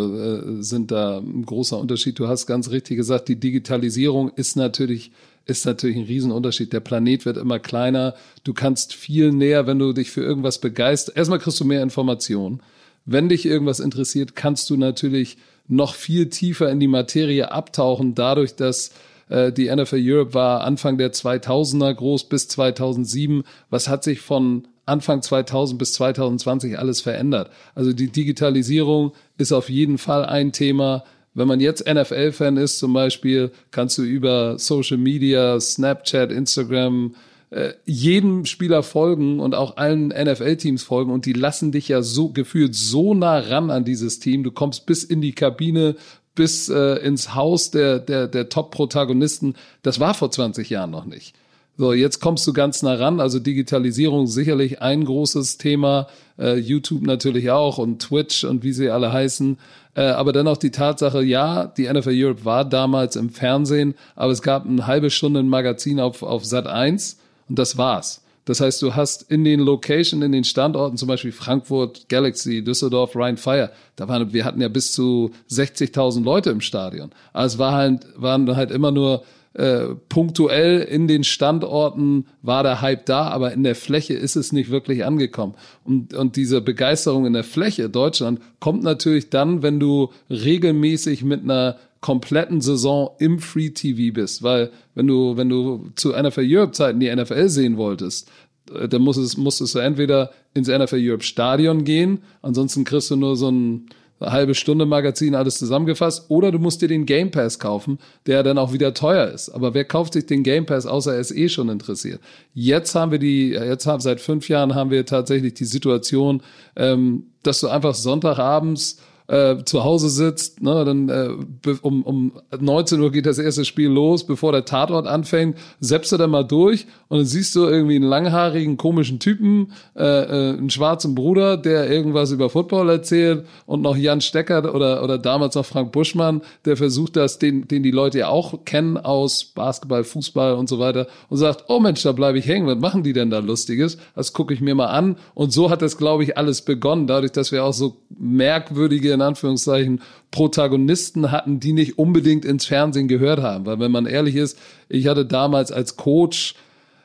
äh, 0.59 0.63
sind 0.63 0.91
da 0.91 1.19
ein 1.19 1.45
großer 1.45 1.79
Unterschied. 1.79 2.19
Du 2.19 2.29
hast 2.29 2.47
ganz 2.47 2.71
richtig 2.71 2.97
gesagt, 2.97 3.29
die 3.29 3.39
Digitalisierung 3.39 4.31
ist 4.31 4.57
natürlich 4.57 5.13
ist 5.49 5.65
natürlich 5.65 5.97
ein 5.97 6.05
Riesenunterschied. 6.05 6.73
Der 6.75 6.81
Planet 6.81 7.25
wird 7.25 7.39
immer 7.39 7.59
kleiner. 7.59 8.15
Du 8.45 8.53
kannst 8.53 8.93
viel 8.93 9.33
näher, 9.33 9.67
wenn 9.67 9.79
du 9.79 9.95
dich 9.95 10.11
für 10.11 10.21
irgendwas 10.21 10.59
begeisterst. 10.59 11.17
Erstmal 11.17 11.39
kriegst 11.39 11.59
du 11.59 11.65
mehr 11.65 11.83
Informationen. 11.83 12.61
Wenn 13.07 13.31
dich 13.31 13.47
irgendwas 13.47 13.81
interessiert, 13.81 14.37
kannst 14.37 14.69
du 14.69 14.77
natürlich 14.77 15.39
noch 15.67 15.95
viel 15.95 16.29
tiefer 16.29 16.71
in 16.71 16.81
die 16.81 16.87
Materie 16.87 17.51
abtauchen, 17.51 18.15
dadurch, 18.15 18.57
dass 18.57 18.93
äh, 19.31 19.51
die 19.51 19.75
NFL 19.75 20.01
Europe 20.03 20.35
war 20.35 20.65
Anfang 20.65 20.99
der 20.99 21.13
2000er 21.13 21.95
groß 21.95 22.29
bis 22.29 22.49
2007. 22.49 23.43
Was 23.71 23.89
hat 23.89 24.05
sich 24.05 24.21
von 24.21 24.69
Anfang 24.89 25.23
2000 25.23 25.79
bis 25.79 25.93
2020 25.95 26.79
alles 26.79 27.01
verändert. 27.01 27.51
Also 27.75 27.93
die 27.93 28.11
Digitalisierung 28.11 29.13
ist 29.37 29.53
auf 29.53 29.69
jeden 29.69 29.99
Fall 29.99 30.25
ein 30.25 30.53
Thema. 30.53 31.05
Wenn 31.35 31.49
man 31.49 31.61
jetzt 31.61 31.87
NFL-Fan 31.87 32.57
ist 32.57 32.79
zum 32.79 32.93
Beispiel, 32.93 33.53
kannst 33.71 33.99
du 33.99 34.03
über 34.03 34.59
Social 34.59 34.99
Media, 34.99 35.61
Snapchat, 35.61 36.33
Instagram, 36.33 37.15
äh, 37.51 37.73
jedem 37.85 38.45
Spieler 38.45 38.83
folgen 38.83 39.41
und 39.41 39.55
auch 39.55 39.77
allen 39.77 40.09
NFL-Teams 40.09 40.83
folgen 40.83 41.11
und 41.11 41.27
die 41.27 41.33
lassen 41.33 41.73
dich 41.73 41.89
ja 41.89 42.03
so 42.03 42.31
gefühlt 42.31 42.75
so 42.75 43.15
nah 43.15 43.39
ran 43.39 43.71
an 43.71 43.85
dieses 43.85 44.19
Team. 44.19 44.43
Du 44.43 44.51
kommst 44.51 44.85
bis 44.85 45.05
in 45.05 45.21
die 45.21 45.33
Kabine, 45.33 45.97
bis 46.35 46.69
äh, 46.69 46.97
ins 46.97 47.35
Haus 47.35 47.71
der, 47.71 47.99
der, 47.99 48.29
der 48.29 48.49
Top-Protagonisten. 48.49 49.55
Das 49.83 49.99
war 49.99 50.15
vor 50.15 50.31
20 50.31 50.71
Jahren 50.71 50.91
noch 50.91 51.05
nicht. 51.05 51.35
So, 51.81 51.93
jetzt 51.93 52.19
kommst 52.19 52.45
du 52.45 52.53
ganz 52.53 52.83
nah 52.83 52.95
ran. 52.95 53.21
Also 53.21 53.39
Digitalisierung 53.39 54.27
sicherlich 54.27 54.83
ein 54.83 55.05
großes 55.05 55.59
Thema. 55.59 56.09
Äh, 56.37 56.57
YouTube 56.57 57.03
natürlich 57.03 57.53
auch 57.53 57.79
und 57.79 58.01
Twitch 58.01 58.43
und 58.43 58.65
wie 58.65 58.73
sie 58.73 58.91
alle 58.91 59.13
heißen. 59.13 59.57
Äh, 59.95 60.01
aber 60.01 60.33
dennoch 60.33 60.57
die 60.57 60.73
Tatsache, 60.73 61.23
ja, 61.23 61.67
die 61.67 61.89
NFL 61.89 62.15
Europe 62.15 62.45
war 62.45 62.65
damals 62.65 63.15
im 63.15 63.31
Fernsehen, 63.31 63.95
aber 64.17 64.33
es 64.33 64.43
gab 64.43 64.67
eine 64.67 64.89
halbe 64.89 65.11
Stunde 65.11 65.39
ein 65.39 65.49
Magazin 65.49 66.01
auf, 66.01 66.25
auf 66.25 66.45
Sat 66.45 66.67
1 66.67 67.21
und 67.49 67.61
das 67.61 67.79
war's. 67.79 68.23
Das 68.45 68.61
heißt, 68.61 68.83
du 68.83 68.97
hast 68.97 69.31
in 69.31 69.45
den 69.45 69.61
Location, 69.61 70.23
in 70.23 70.33
den 70.33 70.43
Standorten, 70.43 70.97
zum 70.97 71.07
Beispiel 71.07 71.33
Frankfurt, 71.33 72.09
Galaxy, 72.09 72.65
Düsseldorf, 72.65 73.15
Rhein 73.15 73.37
Fire, 73.37 73.71
da 73.95 74.09
waren, 74.09 74.33
wir 74.33 74.45
hatten 74.45 74.61
ja 74.61 74.69
bis 74.69 74.91
zu 74.91 75.31
60.000 75.51 76.25
Leute 76.25 76.51
im 76.51 76.61
Stadion. 76.61 77.11
Aber 77.33 77.45
es 77.45 77.59
war 77.59 77.73
halt, 77.73 78.07
waren 78.17 78.57
halt 78.57 78.73
immer 78.73 78.91
nur 78.91 79.23
äh, 79.59 79.97
punktuell 80.09 80.83
in 80.83 81.09
den 81.09 81.25
Standorten 81.25 82.27
war 82.43 82.63
der 82.63 82.81
Hype 82.81 83.05
da, 83.07 83.27
aber 83.27 83.53
in 83.53 83.65
der 83.65 83.75
Fläche 83.75 84.15
ist 84.15 84.37
es 84.37 84.53
nicht 84.53 84.71
wirklich 84.71 85.05
angekommen. 85.05 85.55
Und, 85.85 86.15
und 86.15 86.37
diese 86.37 86.61
Begeisterung 86.61 87.27
in 87.27 87.33
der 87.33 87.43
Fläche 87.43 87.91
Deutschland 87.91 88.41
kommt 88.61 88.85
natürlich 88.85 89.31
dann, 89.31 89.63
wenn 89.65 89.81
du 89.81 90.11
regelmäßig 90.31 91.25
mit 91.25 91.43
einer 91.43 91.77
kompletten 92.01 92.61
Saison 92.61 93.11
im 93.19 93.41
Free 93.41 93.71
TV 93.71 94.15
bist, 94.15 94.45
weil 94.45 94.71
wenn 94.95 95.09
du 95.09 95.37
wenn 95.37 95.49
du 95.49 95.91
zu 95.97 96.11
NFL 96.11 96.47
Europe 96.47 96.71
Zeiten 96.71 97.01
die 97.01 97.13
NFL 97.13 97.49
sehen 97.49 97.77
wolltest, 97.77 98.31
äh, 98.73 98.89
dann 98.89 99.03
musstest, 99.03 99.39
musstest 99.39 99.75
du 99.75 99.81
entweder 99.81 100.31
ins 100.55 100.69
NFL 100.69 101.01
Europe 101.01 101.25
Stadion 101.25 101.83
gehen, 101.83 102.21
ansonsten 102.43 102.85
kriegst 102.85 103.11
du 103.11 103.17
nur 103.17 103.37
so 103.37 103.51
ein 103.51 103.89
halbe 104.21 104.55
Stunde 104.55 104.87
Magazin 104.87 105.35
alles 105.35 105.59
zusammengefasst. 105.59 106.27
Oder 106.29 106.53
du 106.53 106.59
musst 106.59 106.83
dir 106.83 106.89
den 106.89 107.07
Game 107.07 107.31
Pass 107.31 107.59
kaufen, 107.59 107.99
der 108.27 108.43
dann 108.43 108.59
auch 108.59 108.73
wieder 108.73 108.95
teuer 108.95 109.29
ist. 109.29 109.51
Aber 109.51 109.75
wer 109.75 109.85
kauft 109.85 110.15
sich 110.15 110.27
den 110.27 110.43
Game 110.43 110.67
Pass, 110.67 110.87
außer 110.87 111.15
er 111.15 111.21
ist 111.21 111.33
eh 111.33 111.49
schon 111.49 111.69
interessiert? 111.69 112.21
Jetzt 112.55 112.95
haben 112.95 113.13
wir 113.13 113.19
die, 113.19 113.51
jetzt 113.51 113.87
haben 113.87 114.01
seit 114.01 114.21
fünf 114.21 114.49
Jahren 114.49 114.75
haben 114.75 114.91
wir 114.91 115.07
tatsächlich 115.07 115.55
die 115.55 115.65
Situation, 115.65 116.43
ähm, 116.77 117.27
dass 117.43 117.61
du 117.61 117.69
einfach 117.69 117.95
Sonntagabends 117.95 119.01
äh, 119.29 119.63
zu 119.65 119.85
Hause 119.85 120.09
sitzt, 120.09 120.63
ne, 120.63 120.85
dann 120.85 121.09
äh, 121.11 121.71
um, 121.83 122.03
um 122.03 122.33
19 122.59 123.01
Uhr 123.01 123.13
geht 123.13 123.27
das 123.27 123.39
erste 123.39 123.65
Spiel 123.65 123.91
los, 123.91 124.27
bevor 124.27 124.53
der 124.53 124.65
Tatort 124.65 125.07
anfängt, 125.07 125.59
selbst 125.81 126.11
du 126.13 126.17
dann 126.17 126.31
mal 126.31 126.45
durch 126.45 126.87
und 127.09 127.19
dann 127.19 127.27
siehst 127.27 127.55
du 127.55 127.67
irgendwie 127.67 127.97
einen 127.97 128.09
langhaarigen, 128.09 128.79
komischen 128.79 129.21
Typen, 129.21 129.73
äh, 129.95 130.03
äh, 130.03 130.57
einen 130.57 130.71
schwarzen 130.71 131.15
Bruder, 131.15 131.59
der 131.59 131.91
irgendwas 131.91 132.33
über 132.33 132.49
Football 132.49 132.89
erzählt 132.89 133.45
und 133.67 133.83
noch 133.83 133.97
Jan 133.97 134.23
Stecker 134.23 134.75
oder, 134.75 135.05
oder 135.05 135.19
damals 135.19 135.55
noch 135.55 135.67
Frank 135.67 135.93
Buschmann, 135.93 136.41
der 136.65 136.79
versucht 136.79 137.17
das, 137.17 137.39
den, 137.39 137.69
den 137.69 137.83
die 137.83 137.91
Leute 137.91 138.21
ja 138.21 138.29
auch 138.29 138.65
kennen 138.65 138.97
aus 138.97 139.45
Basketball, 139.45 140.05
Fußball 140.05 140.55
und 140.55 140.71
so 140.71 140.79
weiter 140.79 141.07
und 141.29 141.37
sagt, 141.37 141.65
oh 141.69 141.81
Mensch, 141.81 142.03
da 142.03 142.13
bleibe 142.13 142.39
ich 142.39 142.47
hängen, 142.47 142.67
was 142.67 142.79
machen 142.79 143.03
die 143.03 143.13
denn 143.13 143.29
da 143.29 143.41
Lustiges? 143.41 143.99
Das 144.15 144.33
gucke 144.33 144.55
ich 144.55 144.63
mir 144.63 144.75
mal 144.75 144.87
an. 144.87 145.17
Und 145.35 145.53
so 145.53 145.69
hat 145.69 145.83
das, 145.83 145.99
glaube 145.99 146.23
ich, 146.23 146.39
alles 146.39 146.63
begonnen, 146.63 147.07
dadurch, 147.07 147.33
dass 147.33 147.53
wir 147.53 147.65
auch 147.65 147.75
so 147.75 147.97
merkwürdige 148.19 149.18
in 149.19 149.23
Anführungszeichen 149.23 150.01
Protagonisten 150.31 151.31
hatten, 151.31 151.61
die 151.61 151.73
nicht 151.73 151.99
unbedingt 151.99 152.45
ins 152.45 152.67
Fernsehen 152.67 153.09
gehört 153.09 153.41
haben. 153.41 153.67
Weil 153.67 153.81
wenn 153.81 153.93
man 153.93 154.07
ehrlich 154.07 154.37
ist, 154.37 154.59
ich 154.89 155.07
hatte 155.07 155.27
damals 155.27 155.73
als 155.73 155.97
Coach, 155.97 156.55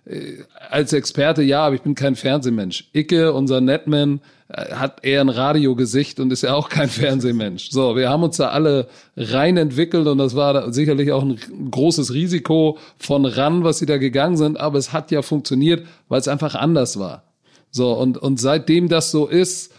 äh, 0.06 0.44
als 0.70 0.94
Experte, 0.94 1.44
ja, 1.44 1.66
aber 1.66 1.76
ich 1.76 1.82
bin 1.82 1.96
kein 1.96 2.16
Fernsehmensch. 2.16 2.90
Icke, 2.94 3.34
unser 3.34 3.62
Netman, 3.62 4.22
äh, 4.50 4.74
hat 4.74 5.04
eher 5.04 5.22
ein 5.22 5.30
Radiogesicht 5.30 6.20
und 6.20 6.32
ist 6.32 6.44
ja 6.44 6.54
auch 6.54 6.70
kein 6.70 6.90
Fernsehmensch. 6.90 7.70
So, 7.72 7.96
wir 7.96 8.10
haben 8.10 8.24
uns 8.24 8.38
da 8.38 8.50
alle 8.50 8.88
rein 9.16 9.58
entwickelt 9.58 10.08
und 10.08 10.18
das 10.18 10.36
war 10.36 10.74
sicherlich 10.74 11.12
auch 11.12 11.24
ein 11.24 11.40
großes 11.72 12.14
Risiko 12.14 12.78
von 12.98 13.26
ran, 13.26 13.64
was 13.64 13.80
sie 13.80 13.86
da 13.86 13.98
gegangen 13.98 14.38
sind, 14.38 14.60
aber 14.60 14.78
es 14.78 14.94
hat 14.94 15.12
ja 15.12 15.22
funktioniert, 15.22 15.86
weil 16.10 16.20
es 16.20 16.28
einfach 16.28 16.56
anders 16.56 17.00
war. 17.00 17.24
So, 17.72 17.94
und, 17.94 18.18
und 18.18 18.40
seitdem 18.40 18.90
das 18.90 19.10
so 19.10 19.26
ist, 19.28 19.74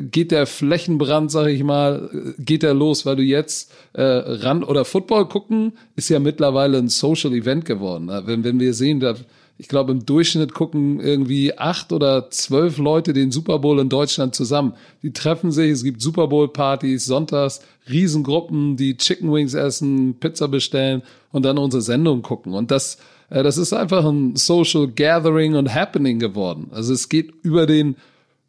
geht 0.00 0.30
der 0.32 0.46
Flächenbrand, 0.46 1.30
sag 1.30 1.46
ich 1.48 1.64
mal, 1.64 2.10
äh, 2.12 2.42
geht 2.42 2.62
der 2.62 2.74
los, 2.74 3.06
weil 3.06 3.16
du 3.16 3.22
jetzt 3.22 3.72
äh, 3.94 4.02
Rand 4.02 4.68
oder 4.68 4.84
Football 4.84 5.28
gucken, 5.28 5.72
ist 5.96 6.10
ja 6.10 6.18
mittlerweile 6.18 6.78
ein 6.78 6.88
Social 6.88 7.32
Event 7.32 7.64
geworden. 7.64 8.10
Wenn, 8.26 8.44
wenn 8.44 8.60
wir 8.60 8.74
sehen, 8.74 9.00
da, 9.00 9.14
ich 9.56 9.68
glaube, 9.68 9.92
im 9.92 10.04
Durchschnitt 10.04 10.52
gucken 10.52 11.00
irgendwie 11.00 11.56
acht 11.56 11.92
oder 11.92 12.30
zwölf 12.30 12.76
Leute 12.76 13.14
den 13.14 13.30
Super 13.30 13.60
Bowl 13.60 13.78
in 13.78 13.88
Deutschland 13.88 14.34
zusammen. 14.34 14.74
Die 15.02 15.12
treffen 15.12 15.52
sich, 15.52 15.70
es 15.70 15.84
gibt 15.84 16.02
Super 16.02 16.28
Bowl-Partys, 16.28 17.06
sonntags, 17.06 17.62
Riesengruppen, 17.88 18.76
die 18.76 18.96
Chicken 18.96 19.32
Wings 19.32 19.54
essen, 19.54 20.16
Pizza 20.20 20.48
bestellen 20.48 21.02
und 21.30 21.44
dann 21.44 21.56
unsere 21.56 21.82
Sendung 21.82 22.20
gucken. 22.20 22.52
Und 22.52 22.70
das, 22.70 22.98
äh, 23.30 23.42
das 23.42 23.56
ist 23.56 23.72
einfach 23.72 24.04
ein 24.04 24.36
Social 24.36 24.88
Gathering 24.88 25.54
und 25.54 25.74
Happening 25.74 26.18
geworden. 26.18 26.66
Also 26.72 26.92
es 26.92 27.08
geht 27.08 27.32
über 27.42 27.66
den 27.66 27.96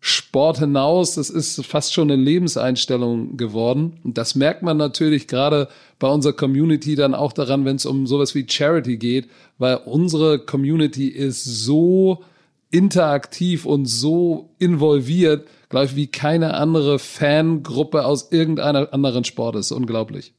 Sport 0.05 0.59
hinaus. 0.59 1.15
Das 1.15 1.29
ist 1.29 1.65
fast 1.65 1.93
schon 1.93 2.11
eine 2.11 2.21
Lebenseinstellung 2.21 3.37
geworden. 3.37 4.01
Und 4.03 4.17
das 4.17 4.35
merkt 4.35 4.61
man 4.61 4.75
natürlich 4.75 5.27
gerade 5.27 5.69
bei 5.97 6.09
unserer 6.09 6.33
Community 6.33 6.95
dann 6.95 7.15
auch 7.15 7.31
daran, 7.31 7.63
wenn 7.63 7.77
es 7.77 7.85
um 7.85 8.05
sowas 8.05 8.35
wie 8.35 8.45
Charity 8.45 8.97
geht, 8.97 9.29
weil 9.59 9.77
unsere 9.85 10.39
Community 10.39 11.07
ist 11.07 11.45
so 11.45 12.21
interaktiv 12.69 13.65
und 13.65 13.85
so 13.85 14.49
involviert, 14.59 15.47
glaube 15.69 15.85
ich, 15.85 15.95
wie 15.95 16.07
keine 16.07 16.55
andere 16.55 16.99
Fangruppe 16.99 18.03
aus 18.03 18.29
irgendeiner 18.29 18.93
anderen 18.93 19.23
Sport 19.23 19.55
ist. 19.55 19.71
Unglaublich. 19.71 20.33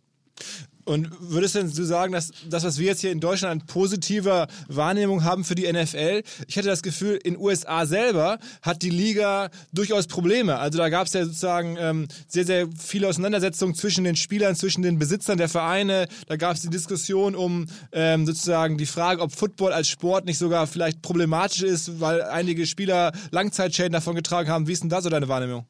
Und 0.84 1.08
würdest 1.18 1.54
denn 1.54 1.72
du 1.72 1.84
sagen, 1.84 2.12
dass 2.12 2.30
das, 2.48 2.62
was 2.62 2.78
wir 2.78 2.86
jetzt 2.86 3.00
hier 3.00 3.10
in 3.10 3.20
Deutschland 3.20 3.62
an 3.62 3.66
positiver 3.66 4.48
Wahrnehmung 4.68 5.24
haben 5.24 5.44
für 5.44 5.54
die 5.54 5.70
NFL, 5.70 6.22
ich 6.46 6.58
hatte 6.58 6.68
das 6.68 6.82
Gefühl, 6.82 7.18
in 7.24 7.38
USA 7.38 7.86
selber 7.86 8.38
hat 8.60 8.82
die 8.82 8.90
Liga 8.90 9.50
durchaus 9.72 10.06
Probleme. 10.06 10.58
Also 10.58 10.78
da 10.78 10.90
gab 10.90 11.06
es 11.06 11.14
ja 11.14 11.24
sozusagen 11.24 11.76
ähm, 11.78 12.08
sehr, 12.28 12.44
sehr 12.44 12.68
viele 12.78 13.08
Auseinandersetzungen 13.08 13.74
zwischen 13.74 14.04
den 14.04 14.16
Spielern, 14.16 14.56
zwischen 14.56 14.82
den 14.82 14.98
Besitzern 14.98 15.38
der 15.38 15.48
Vereine. 15.48 16.06
Da 16.26 16.36
gab 16.36 16.56
es 16.56 16.62
die 16.62 16.70
Diskussion 16.70 17.34
um 17.34 17.66
ähm, 17.92 18.26
sozusagen 18.26 18.76
die 18.76 18.86
Frage, 18.86 19.22
ob 19.22 19.32
Football 19.32 19.72
als 19.72 19.88
Sport 19.88 20.26
nicht 20.26 20.38
sogar 20.38 20.66
vielleicht 20.66 21.00
problematisch 21.00 21.62
ist, 21.62 22.00
weil 22.00 22.22
einige 22.22 22.66
Spieler 22.66 23.12
Langzeitschäden 23.30 23.92
davon 23.92 24.14
getragen 24.14 24.50
haben. 24.50 24.68
Wie 24.68 24.72
ist 24.72 24.82
denn 24.82 24.90
da 24.90 25.00
so 25.00 25.08
deine 25.08 25.28
Wahrnehmung? 25.28 25.64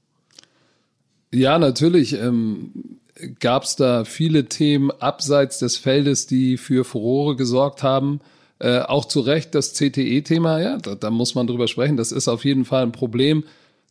Ja, 1.33 1.59
natürlich. 1.59 2.15
Ähm 2.15 2.99
gab 3.41 3.65
es 3.65 3.77
da 3.77 4.05
viele 4.05 4.47
Themen 4.47 4.91
abseits 4.91 5.59
des 5.59 5.77
Feldes, 5.77 6.27
die 6.27 6.57
für 6.57 6.85
Furore 6.85 7.37
gesorgt 7.37 7.83
haben. 7.83 8.21
Äh, 8.59 8.81
auch 8.81 9.05
zu 9.05 9.21
Recht 9.21 9.55
das 9.55 9.75
CTE-Thema, 9.75 10.61
ja, 10.61 10.79
da, 10.79 10.95
da, 10.95 11.11
muss 11.11 11.35
man 11.35 11.47
drüber 11.47 11.69
sprechen. 11.69 11.97
Das 11.97 12.13
ist 12.13 12.29
auf 12.29 12.45
jeden 12.45 12.65
Fall 12.65 12.83
ein 12.85 12.93
Problem. 12.93 13.45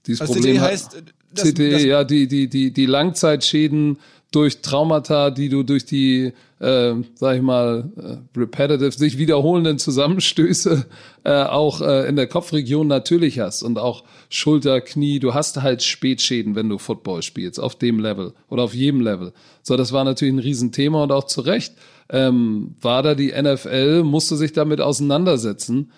Dieses 0.07 0.21
also 0.21 0.33
Problem 0.33 0.55
CTE 0.55 0.61
heißt, 0.61 1.03
das, 1.33 1.49
CTE, 1.49 1.71
das, 1.71 1.83
ja, 1.83 2.03
die, 2.03 2.27
die, 2.27 2.47
die, 2.47 2.71
die 2.71 2.85
Langzeitschäden 2.85 3.99
durch 4.35 4.61
Traumata, 4.61 5.31
die 5.31 5.49
du 5.49 5.63
durch 5.63 5.85
die, 5.85 6.33
äh, 6.59 6.93
sag 7.15 7.35
ich 7.37 7.41
mal, 7.41 7.91
äh, 7.97 8.39
repetitive, 8.39 8.91
sich 8.91 9.17
wiederholenden 9.17 9.79
Zusammenstöße 9.79 10.85
äh, 11.23 11.43
auch 11.43 11.81
äh, 11.81 12.07
in 12.07 12.15
der 12.15 12.27
Kopfregion 12.27 12.87
natürlich 12.87 13.39
hast 13.39 13.63
und 13.63 13.77
auch 13.77 14.03
Schulter, 14.29 14.81
Knie, 14.81 15.19
du 15.19 15.33
hast 15.33 15.61
halt 15.61 15.83
Spätschäden, 15.83 16.55
wenn 16.55 16.69
du 16.69 16.77
Football 16.77 17.21
spielst, 17.21 17.59
auf 17.59 17.75
dem 17.75 17.99
Level 17.99 18.33
oder 18.49 18.63
auf 18.63 18.73
jedem 18.73 19.01
Level. 19.01 19.33
So, 19.61 19.77
das 19.77 19.93
war 19.93 20.03
natürlich 20.03 20.33
ein 20.33 20.39
Riesenthema 20.39 21.03
und 21.03 21.11
auch 21.11 21.25
zu 21.25 21.41
Recht 21.41 21.73
ähm, 22.09 22.75
war 22.81 23.03
da 23.03 23.15
die 23.15 23.31
NFL, 23.31 24.03
musste 24.03 24.35
sich 24.35 24.53
damit 24.53 24.81
auseinandersetzen. 24.81 25.91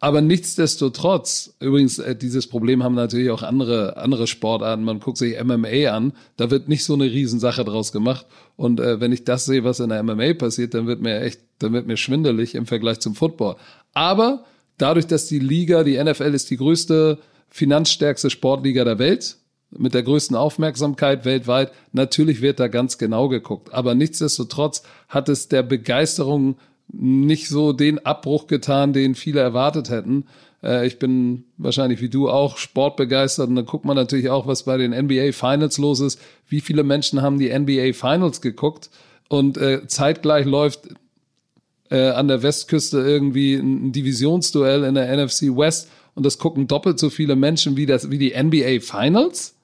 Aber 0.00 0.20
nichtsdestotrotz, 0.20 1.56
übrigens, 1.58 1.98
äh, 1.98 2.14
dieses 2.14 2.46
Problem 2.46 2.84
haben 2.84 2.94
natürlich 2.94 3.30
auch 3.30 3.42
andere, 3.42 3.96
andere 3.96 4.26
Sportarten. 4.28 4.84
Man 4.84 5.00
guckt 5.00 5.18
sich 5.18 5.42
MMA 5.42 5.90
an, 5.90 6.12
da 6.36 6.50
wird 6.50 6.68
nicht 6.68 6.84
so 6.84 6.94
eine 6.94 7.04
Riesensache 7.04 7.64
draus 7.64 7.90
gemacht. 7.90 8.26
Und 8.56 8.78
äh, 8.78 9.00
wenn 9.00 9.12
ich 9.12 9.24
das 9.24 9.44
sehe, 9.44 9.64
was 9.64 9.80
in 9.80 9.88
der 9.88 10.02
MMA 10.02 10.34
passiert, 10.34 10.74
dann 10.74 10.86
wird 10.86 11.00
mir 11.00 11.20
echt, 11.20 11.40
dann 11.58 11.72
wird 11.72 11.86
mir 11.88 11.96
schwindelig 11.96 12.54
im 12.54 12.66
Vergleich 12.66 13.00
zum 13.00 13.16
Football. 13.16 13.56
Aber 13.92 14.44
dadurch, 14.76 15.08
dass 15.08 15.26
die 15.26 15.40
Liga, 15.40 15.82
die 15.82 16.02
NFL 16.02 16.34
ist 16.34 16.50
die 16.50 16.56
größte, 16.58 17.18
finanzstärkste 17.48 18.30
Sportliga 18.30 18.84
der 18.84 19.00
Welt, 19.00 19.38
mit 19.70 19.94
der 19.94 20.02
größten 20.02 20.36
Aufmerksamkeit 20.36 21.24
weltweit, 21.24 21.72
natürlich 21.92 22.40
wird 22.40 22.58
da 22.58 22.68
ganz 22.68 22.96
genau 22.96 23.28
geguckt. 23.28 23.72
Aber 23.74 23.94
nichtsdestotrotz 23.94 24.82
hat 25.08 25.28
es 25.28 25.48
der 25.48 25.62
Begeisterung 25.62 26.56
nicht 26.88 27.48
so 27.48 27.72
den 27.72 28.04
Abbruch 28.04 28.46
getan, 28.46 28.92
den 28.92 29.14
viele 29.14 29.40
erwartet 29.40 29.90
hätten. 29.90 30.24
Äh, 30.62 30.86
ich 30.86 30.98
bin 30.98 31.44
wahrscheinlich 31.56 32.00
wie 32.00 32.08
du 32.08 32.28
auch 32.28 32.56
sportbegeistert 32.56 33.48
und 33.48 33.56
dann 33.56 33.66
guckt 33.66 33.84
man 33.84 33.96
natürlich 33.96 34.30
auch, 34.30 34.46
was 34.46 34.64
bei 34.64 34.76
den 34.76 34.92
NBA 34.92 35.32
Finals 35.32 35.78
los 35.78 36.00
ist. 36.00 36.20
Wie 36.48 36.60
viele 36.60 36.82
Menschen 36.82 37.22
haben 37.22 37.38
die 37.38 37.56
NBA 37.56 37.92
Finals 37.92 38.40
geguckt 38.40 38.90
und 39.28 39.58
äh, 39.58 39.86
zeitgleich 39.86 40.46
läuft 40.46 40.88
äh, 41.90 42.10
an 42.10 42.28
der 42.28 42.42
Westküste 42.42 42.98
irgendwie 42.98 43.54
ein 43.54 43.92
Divisionsduell 43.92 44.84
in 44.84 44.94
der 44.94 45.14
NFC 45.16 45.56
West 45.56 45.88
und 46.14 46.24
das 46.24 46.38
gucken 46.38 46.66
doppelt 46.66 46.98
so 46.98 47.10
viele 47.10 47.36
Menschen 47.36 47.76
wie 47.76 47.86
das 47.86 48.10
wie 48.10 48.18
die 48.18 48.34
NBA 48.36 48.80
Finals. 48.80 49.54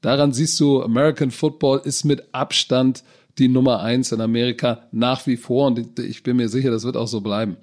Daran 0.00 0.32
siehst 0.32 0.58
du, 0.58 0.82
American 0.82 1.30
Football 1.30 1.80
ist 1.84 2.04
mit 2.04 2.34
Abstand 2.34 3.04
die 3.38 3.48
Nummer 3.48 3.80
eins 3.80 4.12
in 4.12 4.20
Amerika 4.20 4.88
nach 4.92 5.26
wie 5.26 5.36
vor 5.36 5.66
und 5.66 5.98
ich 5.98 6.22
bin 6.22 6.36
mir 6.36 6.48
sicher, 6.48 6.70
das 6.70 6.84
wird 6.84 6.96
auch 6.96 7.08
so 7.08 7.20
bleiben. 7.20 7.56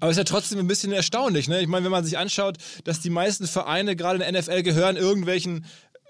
Aber 0.00 0.10
es 0.10 0.16
ist 0.16 0.18
ja 0.18 0.24
trotzdem 0.24 0.58
ein 0.58 0.66
bisschen 0.66 0.92
erstaunlich, 0.92 1.48
ne? 1.48 1.60
Ich 1.62 1.68
meine, 1.68 1.84
wenn 1.84 1.92
man 1.92 2.04
sich 2.04 2.18
anschaut, 2.18 2.58
dass 2.84 3.00
die 3.00 3.10
meisten 3.10 3.46
Vereine 3.46 3.96
gerade 3.96 4.22
in 4.22 4.32
der 4.32 4.42
NFL 4.42 4.62
gehören 4.62 4.96
irgendwelchen 4.96 5.64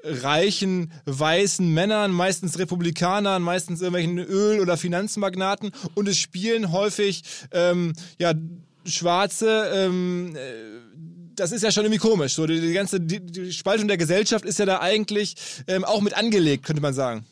reichen, 0.05 0.93
weißen 1.05 1.73
Männern, 1.73 2.11
meistens 2.11 2.59
Republikanern, 2.59 3.43
meistens 3.43 3.81
irgendwelchen 3.81 4.19
Öl- 4.19 4.61
oder 4.61 4.77
Finanzmagnaten 4.77 5.71
und 5.95 6.09
es 6.09 6.19
spielen 6.19 6.73
häufig 6.73 7.23
ähm, 7.53 7.93
ja, 8.19 8.35
Schwarze, 8.85 9.71
ähm, 9.73 10.35
äh, 10.35 10.83
das 11.37 11.53
ist 11.53 11.63
ja 11.63 11.71
schon 11.71 11.85
irgendwie 11.85 12.01
komisch. 12.01 12.35
So, 12.35 12.47
die, 12.47 12.61
die 12.61 12.73
ganze 12.73 13.01
die, 13.01 13.21
die, 13.21 13.53
Spaltung 13.53 13.89
der 13.89 13.97
Gesellschaft 13.97 14.45
ist 14.45 14.59
ja 14.59 14.67
da 14.67 14.81
eigentlich 14.81 15.35
ähm, 15.67 15.85
auch 15.85 16.01
mit 16.01 16.15
angelegt, 16.15 16.65
könnte 16.65 16.83
man 16.83 16.95
sagen. 16.95 17.25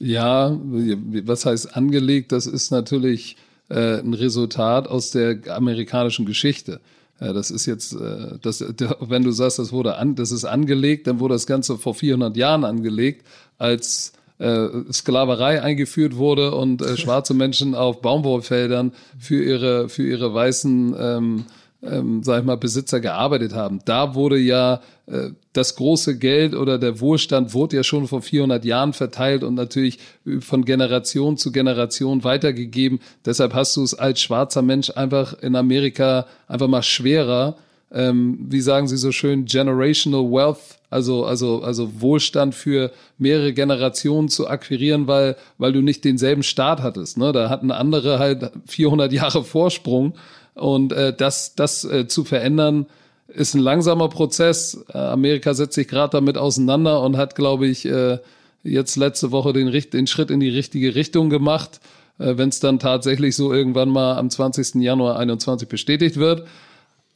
Ja, 0.00 0.58
was 0.60 1.46
heißt 1.46 1.76
angelegt? 1.76 2.32
Das 2.32 2.46
ist 2.46 2.70
natürlich 2.70 3.36
äh, 3.68 4.00
ein 4.00 4.14
Resultat 4.14 4.88
aus 4.88 5.10
der 5.10 5.38
amerikanischen 5.48 6.26
Geschichte. 6.26 6.80
Äh, 7.20 7.32
das 7.32 7.50
ist 7.50 7.66
jetzt, 7.66 7.94
äh, 7.94 8.38
das, 8.42 8.64
wenn 9.00 9.22
du 9.22 9.30
sagst, 9.30 9.58
das 9.58 9.72
wurde 9.72 9.96
an, 9.96 10.14
das 10.14 10.32
ist 10.32 10.44
angelegt, 10.44 11.06
dann 11.06 11.20
wurde 11.20 11.34
das 11.34 11.46
Ganze 11.46 11.78
vor 11.78 11.94
400 11.94 12.36
Jahren 12.36 12.64
angelegt, 12.64 13.24
als 13.58 14.12
äh, 14.38 14.68
Sklaverei 14.92 15.62
eingeführt 15.62 16.16
wurde 16.16 16.54
und 16.54 16.82
äh, 16.82 16.96
schwarze 16.98 17.34
Menschen 17.34 17.74
auf 17.74 18.00
Baumwollfeldern 18.00 18.92
für 19.18 19.42
ihre 19.42 19.88
für 19.88 20.06
ihre 20.06 20.34
weißen 20.34 20.96
ähm, 20.98 21.44
ähm, 21.86 22.22
sag 22.22 22.40
ich 22.40 22.44
mal, 22.44 22.56
Besitzer 22.56 23.00
gearbeitet 23.00 23.54
haben. 23.54 23.80
Da 23.84 24.14
wurde 24.14 24.38
ja 24.38 24.80
äh, 25.06 25.30
das 25.52 25.76
große 25.76 26.18
Geld 26.18 26.54
oder 26.54 26.78
der 26.78 27.00
Wohlstand 27.00 27.54
wurde 27.54 27.76
ja 27.76 27.84
schon 27.84 28.08
vor 28.08 28.22
400 28.22 28.64
Jahren 28.64 28.92
verteilt 28.92 29.44
und 29.44 29.54
natürlich 29.54 29.98
von 30.40 30.64
Generation 30.64 31.36
zu 31.36 31.52
Generation 31.52 32.24
weitergegeben. 32.24 33.00
Deshalb 33.24 33.54
hast 33.54 33.76
du 33.76 33.82
es 33.82 33.94
als 33.94 34.20
schwarzer 34.20 34.62
Mensch 34.62 34.90
einfach 34.90 35.34
in 35.42 35.56
Amerika 35.56 36.26
einfach 36.48 36.68
mal 36.68 36.82
schwerer. 36.82 37.56
Ähm, 37.92 38.46
wie 38.48 38.60
sagen 38.60 38.88
sie 38.88 38.96
so 38.96 39.12
schön, 39.12 39.44
generational 39.44 40.24
wealth, 40.24 40.80
also, 40.90 41.24
also, 41.24 41.62
also 41.62 42.00
Wohlstand 42.00 42.54
für 42.54 42.90
mehrere 43.18 43.52
Generationen 43.52 44.28
zu 44.28 44.48
akquirieren, 44.48 45.06
weil, 45.06 45.36
weil 45.58 45.72
du 45.72 45.80
nicht 45.80 46.04
denselben 46.04 46.42
Staat 46.42 46.82
hattest. 46.82 47.18
Ne? 47.18 47.32
Da 47.32 47.50
hatten 47.50 47.70
andere 47.70 48.18
halt 48.18 48.50
400 48.66 49.12
Jahre 49.12 49.44
Vorsprung 49.44 50.14
und 50.54 50.92
äh, 50.92 51.14
das, 51.14 51.54
das 51.54 51.84
äh, 51.84 52.06
zu 52.06 52.24
verändern, 52.24 52.86
ist 53.28 53.54
ein 53.54 53.60
langsamer 53.60 54.08
Prozess. 54.08 54.84
Äh, 54.92 54.98
Amerika 54.98 55.54
setzt 55.54 55.74
sich 55.74 55.88
gerade 55.88 56.12
damit 56.12 56.38
auseinander 56.38 57.02
und 57.02 57.16
hat, 57.16 57.34
glaube 57.34 57.66
ich, 57.66 57.86
äh, 57.86 58.18
jetzt 58.62 58.96
letzte 58.96 59.30
Woche 59.30 59.52
den, 59.52 59.70
den 59.70 60.06
Schritt 60.06 60.30
in 60.30 60.40
die 60.40 60.48
richtige 60.48 60.94
Richtung 60.94 61.30
gemacht. 61.30 61.80
Äh, 62.18 62.36
Wenn 62.36 62.48
es 62.48 62.60
dann 62.60 62.78
tatsächlich 62.78 63.36
so 63.36 63.52
irgendwann 63.52 63.88
mal 63.88 64.16
am 64.16 64.30
20. 64.30 64.76
Januar 64.76 65.18
21 65.18 65.68
bestätigt 65.68 66.16
wird. 66.16 66.46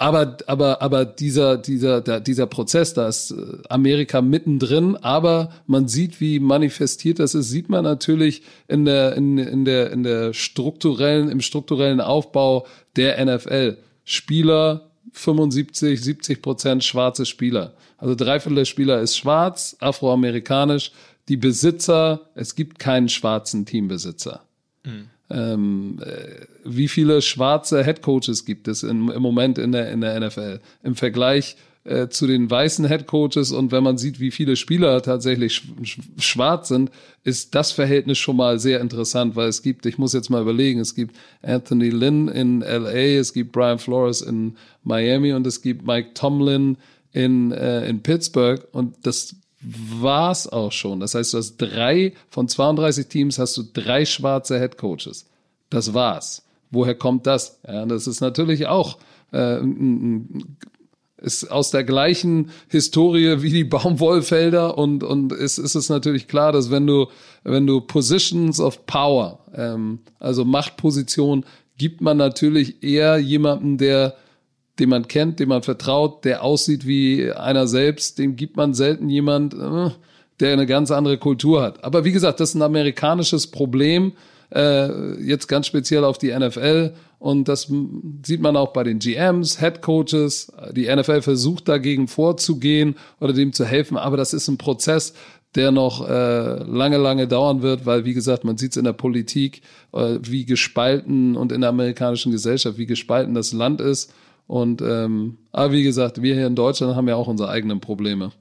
Aber, 0.00 0.37
aber, 0.46 0.80
aber 0.80 1.04
dieser, 1.04 1.58
dieser, 1.58 2.20
dieser 2.20 2.46
Prozess, 2.46 2.94
da 2.94 3.08
ist 3.08 3.32
äh, 3.32 3.58
Amerika 3.68 4.22
mittendrin, 4.22 4.96
aber 4.96 5.50
man 5.66 5.88
sieht, 5.88 6.20
wie 6.20 6.38
manifestiert 6.38 7.18
das 7.18 7.34
ist, 7.34 7.50
sieht 7.50 7.68
man 7.68 7.82
natürlich 7.82 8.42
in 8.68 8.84
der, 8.84 9.16
in, 9.16 9.38
in 9.38 9.64
der, 9.64 9.90
in 9.90 10.04
der 10.04 10.32
strukturellen, 10.34 11.28
im 11.28 11.40
strukturellen 11.40 12.00
Aufbau 12.00 12.64
der 12.94 13.24
NFL. 13.24 13.78
Spieler, 14.04 14.88
75, 15.12 16.00
70 16.00 16.42
Prozent 16.42 16.84
schwarze 16.84 17.26
Spieler. 17.26 17.74
Also 17.96 18.14
dreiviertel 18.14 18.54
der 18.54 18.64
Spieler 18.66 19.00
ist 19.00 19.16
schwarz, 19.16 19.76
afroamerikanisch. 19.80 20.92
Die 21.28 21.37
Besitzer, 21.37 22.20
es 22.37 22.54
gibt 22.54 22.78
keinen 22.78 23.08
schwarzen 23.08 23.66
Teambesitzer. 23.66 24.44
Mhm. 24.84 25.11
Ähm, 25.31 25.99
äh, 26.03 26.47
wie 26.64 26.88
viele 26.88 27.21
schwarze 27.23 27.85
Headcoaches 27.85 28.45
gibt 28.45 28.69
es 28.69 28.83
in, 28.83 29.09
im 29.09 29.23
Moment 29.23 29.59
in 29.59 29.73
der, 29.73 29.91
in 29.91 30.01
der 30.01 30.19
NFL? 30.21 30.61
Im 30.83 30.95
Vergleich 30.95 31.57
äh, 31.88 32.09
zu 32.09 32.27
den 32.27 32.51
weißen 32.51 32.85
Headcoaches 32.85 33.51
und 33.53 33.73
wenn 33.73 33.83
man 33.83 33.99
sieht, 33.99 34.21
wie 34.21 34.31
viele 34.31 34.57
Spieler 34.57 35.01
tatsächlich 35.01 35.62
sch 35.83 36.01
schwarz 36.19 36.69
sind, 36.69 36.91
ist 37.25 37.55
das 37.55 37.73
Verhältnis 37.73 38.19
schon 38.19 38.37
mal 38.37 38.59
sehr 38.59 38.81
interessant, 38.81 39.37
weil 39.37 39.49
es 39.49 39.62
gibt, 39.62 39.87
ich 39.87 39.97
muss 39.97 40.12
jetzt 40.12 40.29
mal 40.29 40.43
überlegen, 40.43 40.81
es 40.81 40.95
gibt 40.95 41.17
Anthony 41.43 41.88
Lynn 41.88 42.29
in 42.29 42.61
LA, 42.61 43.19
es 43.19 43.33
gibt 43.33 43.53
Brian 43.53 43.79
Flores 43.79 44.21
in 44.21 44.57
Miami 44.83 45.33
und 45.33 45.47
es 45.47 45.62
gibt 45.62 45.87
Mike 45.87 46.11
Tomlin 46.14 46.77
in, 47.12 47.53
äh, 47.53 47.88
in 47.88 48.03
Pittsburgh 48.03 48.67
und 48.73 48.95
das 49.05 49.37
war's 49.61 50.47
auch 50.47 50.73
schon. 50.73 51.01
Das 51.01 51.14
heißt, 51.14 51.35
du 51.35 51.38
hast 51.38 51.57
drei 51.57 52.12
von 52.31 52.49
32 52.49 53.07
Teams 53.07 53.38
hast 53.38 53.57
du 53.57 53.64
drei 53.73 54.05
schwarze 54.05 54.59
Head 54.59 54.79
Coaches. 54.79 55.27
Das 55.71 55.94
war's. 55.94 56.44
Woher 56.71 56.94
kommt 56.94 57.27
das? 57.27 57.59
Ja, 57.66 57.87
das 57.87 58.07
ist 58.07 58.21
natürlich 58.21 58.66
auch 58.66 58.99
äh, 59.33 59.61
ist 61.21 61.51
aus 61.51 61.71
der 61.71 61.85
gleichen 61.85 62.51
Historie 62.68 63.42
wie 63.42 63.51
die 63.51 63.64
Baumwollfelder 63.64 64.79
und 64.79 65.03
und 65.03 65.33
ist 65.33 65.59
ist 65.59 65.75
es 65.75 65.88
natürlich 65.88 66.29
klar, 66.29 66.53
dass 66.53 66.71
wenn 66.71 66.87
du 66.87 67.07
wenn 67.44 67.66
du 67.66 67.81
Positions 67.81 68.61
of 68.61 68.87
Power, 68.87 69.40
ähm, 69.55 70.01
also 70.21 70.44
Machtposition, 70.44 71.44
gibt 71.77 72.01
man 72.01 72.16
natürlich 72.16 72.83
eher 72.83 73.18
jemanden, 73.18 73.79
der 73.79 74.14
den 74.79 74.88
man 74.88 75.09
kennt, 75.09 75.41
dem 75.41 75.49
man 75.49 75.62
vertraut, 75.62 76.25
der 76.25 76.43
aussieht 76.43 76.87
wie 76.87 77.33
einer 77.33 77.67
selbst, 77.67 78.19
dem 78.19 78.37
gibt 78.37 78.57
man 78.57 78.75
selten 78.75 79.09
jemand, 79.09 79.55
äh, 79.55 79.91
der 80.41 80.53
eine 80.53 80.67
ganz 80.67 80.91
andere 80.91 81.19
Kultur 81.19 81.62
hat. 81.62 81.83
Aber 81.85 82.05
wie 82.05 82.12
gesagt, 82.12 82.41
das 82.41 82.51
ist 82.51 82.55
ein 82.55 82.62
amerikanisches 82.62 83.49
Problem, 83.49 84.12
äh, 84.55 85.21
jetzt 85.23 85.49
ganz 85.49 85.67
speziell 85.67 86.05
auf 86.05 86.19
die 86.19 86.31
NFL. 86.31 86.95
Und 87.19 87.49
das 87.49 87.71
sieht 88.25 88.41
man 88.41 88.57
auch 88.57 88.73
bei 88.73 88.85
den 88.85 89.01
GMs, 89.01 89.59
Head 89.59 89.83
Coaches. 89.83 90.53
Die 90.73 90.87
NFL 90.87 91.23
versucht 91.23 91.69
dagegen 91.69 92.07
vorzugehen 92.07 92.95
oder 93.21 93.33
dem 93.33 93.53
zu 93.53 93.64
helfen. 93.64 93.97
Aber 93.97 94.17
das 94.17 94.33
ist 94.33 94.47
ein 94.49 94.57
Prozess, 94.57 95.14
der 95.55 95.73
noch 95.73 96.09
äh, 96.09 96.62
lange, 96.62 96.99
lange 96.99 97.27
dauern 97.27 97.62
wird, 97.62 97.87
weil, 97.87 98.05
wie 98.05 98.14
gesagt, 98.14 98.45
man 98.45 98.59
sieht 98.59 98.73
es 98.73 98.77
in 98.77 98.85
der 98.85 98.93
Politik, 98.93 99.62
äh, 99.93 100.19
wie 100.23 100.45
gespalten 100.45 101.37
und 101.37 101.53
in 101.53 101.62
der 101.62 101.71
amerikanischen 101.71 102.33
Gesellschaft, 102.33 102.79
wie 102.79 102.87
gespalten 102.87 103.35
das 103.35 103.53
Land 103.53 103.81
ist. 103.81 104.12
Und 104.48 104.80
ähm, 104.80 105.37
aber 105.52 105.72
wie 105.72 105.82
gesagt, 105.82 106.22
wir 106.22 106.34
hier 106.34 106.46
in 106.46 106.56
Deutschland 106.56 106.96
haben 106.96 107.06
ja 107.06 107.14
auch 107.14 107.28
unsere 107.28 107.50
eigenen 107.50 107.80
Probleme. 107.80 108.32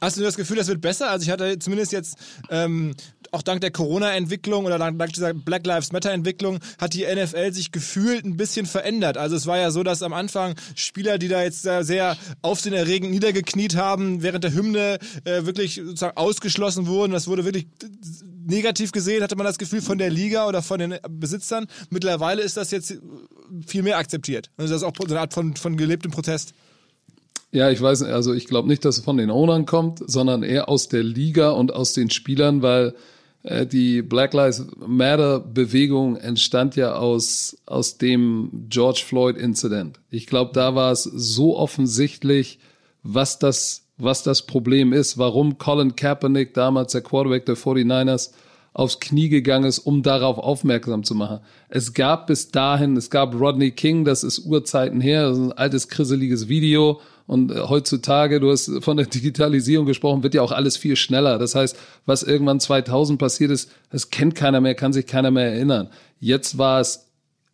Hast 0.00 0.16
du 0.16 0.22
das 0.22 0.36
Gefühl, 0.36 0.56
das 0.56 0.68
wird 0.68 0.80
besser? 0.80 1.10
Also 1.10 1.24
ich 1.24 1.30
hatte 1.30 1.58
zumindest 1.58 1.92
jetzt 1.92 2.16
ähm, 2.48 2.94
auch 3.30 3.42
dank 3.42 3.60
der 3.60 3.70
Corona-Entwicklung 3.70 4.64
oder 4.64 4.78
dank, 4.78 5.12
dieser 5.12 5.34
Black 5.34 5.66
Lives 5.66 5.92
Matter-Entwicklung 5.92 6.60
hat 6.78 6.94
die 6.94 7.04
NFL 7.04 7.52
sich 7.52 7.72
gefühlt 7.72 8.24
ein 8.24 8.36
bisschen 8.36 8.64
verändert. 8.64 9.18
Also 9.18 9.36
es 9.36 9.46
war 9.46 9.58
ja 9.58 9.70
so, 9.70 9.82
dass 9.82 10.02
am 10.02 10.14
Anfang 10.14 10.54
Spieler, 10.76 11.18
die 11.18 11.28
da 11.28 11.42
jetzt 11.42 11.62
sehr, 11.62 11.84
sehr 11.84 12.16
aufsehenerregend 12.40 13.10
niedergekniet 13.10 13.76
haben, 13.76 14.22
während 14.22 14.44
der 14.44 14.54
Hymne 14.54 14.98
äh, 15.24 15.44
wirklich 15.44 15.74
sozusagen 15.74 16.16
ausgeschlossen 16.16 16.86
wurden. 16.86 17.12
Das 17.12 17.26
wurde 17.26 17.44
wirklich 17.44 17.66
negativ 18.46 18.92
gesehen, 18.92 19.22
hatte 19.22 19.36
man 19.36 19.46
das 19.46 19.58
Gefühl 19.58 19.82
von 19.82 19.98
der 19.98 20.10
Liga 20.10 20.46
oder 20.46 20.62
von 20.62 20.78
den 20.78 20.96
Besitzern. 21.08 21.66
Mittlerweile 21.90 22.42
ist 22.42 22.56
das 22.56 22.70
jetzt 22.70 22.98
viel 23.66 23.82
mehr 23.82 23.98
akzeptiert. 23.98 24.50
Also 24.56 24.72
das 24.72 24.82
ist 24.82 24.88
auch 24.88 24.94
so 24.96 25.06
eine 25.06 25.20
Art 25.20 25.34
von, 25.34 25.56
von 25.56 25.76
gelebtem 25.76 26.10
Protest. 26.10 26.54
Ja, 27.52 27.70
ich 27.70 27.80
weiß, 27.80 28.02
also 28.02 28.34
ich 28.34 28.46
glaube 28.46 28.66
nicht, 28.66 28.84
dass 28.84 28.98
es 28.98 29.04
von 29.04 29.16
den 29.16 29.30
Ownern 29.30 29.64
kommt, 29.64 30.02
sondern 30.04 30.42
eher 30.42 30.68
aus 30.68 30.88
der 30.88 31.04
Liga 31.04 31.50
und 31.50 31.72
aus 31.72 31.92
den 31.92 32.10
Spielern, 32.10 32.62
weil 32.62 32.94
äh, 33.44 33.64
die 33.64 34.02
Black 34.02 34.34
Lives 34.34 34.66
Matter 34.84 35.38
Bewegung 35.38 36.16
entstand 36.16 36.74
ja 36.74 36.96
aus, 36.96 37.56
aus 37.66 37.96
dem 37.96 38.66
George 38.68 39.02
Floyd 39.06 39.36
Incident. 39.36 40.00
Ich 40.10 40.26
glaube, 40.26 40.50
da 40.52 40.74
war 40.74 40.90
es 40.90 41.04
so 41.04 41.56
offensichtlich, 41.56 42.58
was 43.04 43.38
das, 43.38 43.83
was 43.96 44.22
das 44.22 44.42
Problem 44.42 44.92
ist, 44.92 45.18
warum 45.18 45.58
Colin 45.58 45.96
Kaepernick, 45.96 46.54
damals 46.54 46.92
der 46.92 47.02
Quarterback 47.02 47.46
der 47.46 47.56
49ers, 47.56 48.30
aufs 48.72 48.98
Knie 48.98 49.28
gegangen 49.28 49.66
ist, 49.66 49.78
um 49.78 50.02
darauf 50.02 50.36
aufmerksam 50.36 51.04
zu 51.04 51.14
machen. 51.14 51.38
Es 51.68 51.94
gab 51.94 52.26
bis 52.26 52.50
dahin, 52.50 52.96
es 52.96 53.08
gab 53.08 53.38
Rodney 53.38 53.70
King, 53.70 54.04
das 54.04 54.24
ist 54.24 54.40
Urzeiten 54.40 55.00
her, 55.00 55.28
das 55.28 55.38
ist 55.38 55.44
ein 55.44 55.52
altes, 55.52 55.88
krisseliges 55.88 56.48
Video 56.48 57.00
und 57.26 57.52
äh, 57.52 57.60
heutzutage, 57.60 58.40
du 58.40 58.50
hast 58.50 58.70
von 58.82 58.96
der 58.96 59.06
Digitalisierung 59.14 59.86
gesprochen, 59.86 60.24
wird 60.24 60.34
ja 60.34 60.42
auch 60.42 60.52
alles 60.52 60.76
viel 60.76 60.96
schneller. 60.96 61.38
Das 61.38 61.54
heißt, 61.54 61.76
was 62.04 62.24
irgendwann 62.24 62.58
2000 62.58 63.18
passiert 63.18 63.52
ist, 63.52 63.70
das 63.90 64.10
kennt 64.10 64.34
keiner 64.34 64.60
mehr, 64.60 64.74
kann 64.74 64.92
sich 64.92 65.06
keiner 65.06 65.30
mehr 65.30 65.52
erinnern. 65.52 65.88
Jetzt 66.18 66.58
war 66.58 66.80
es 66.80 67.06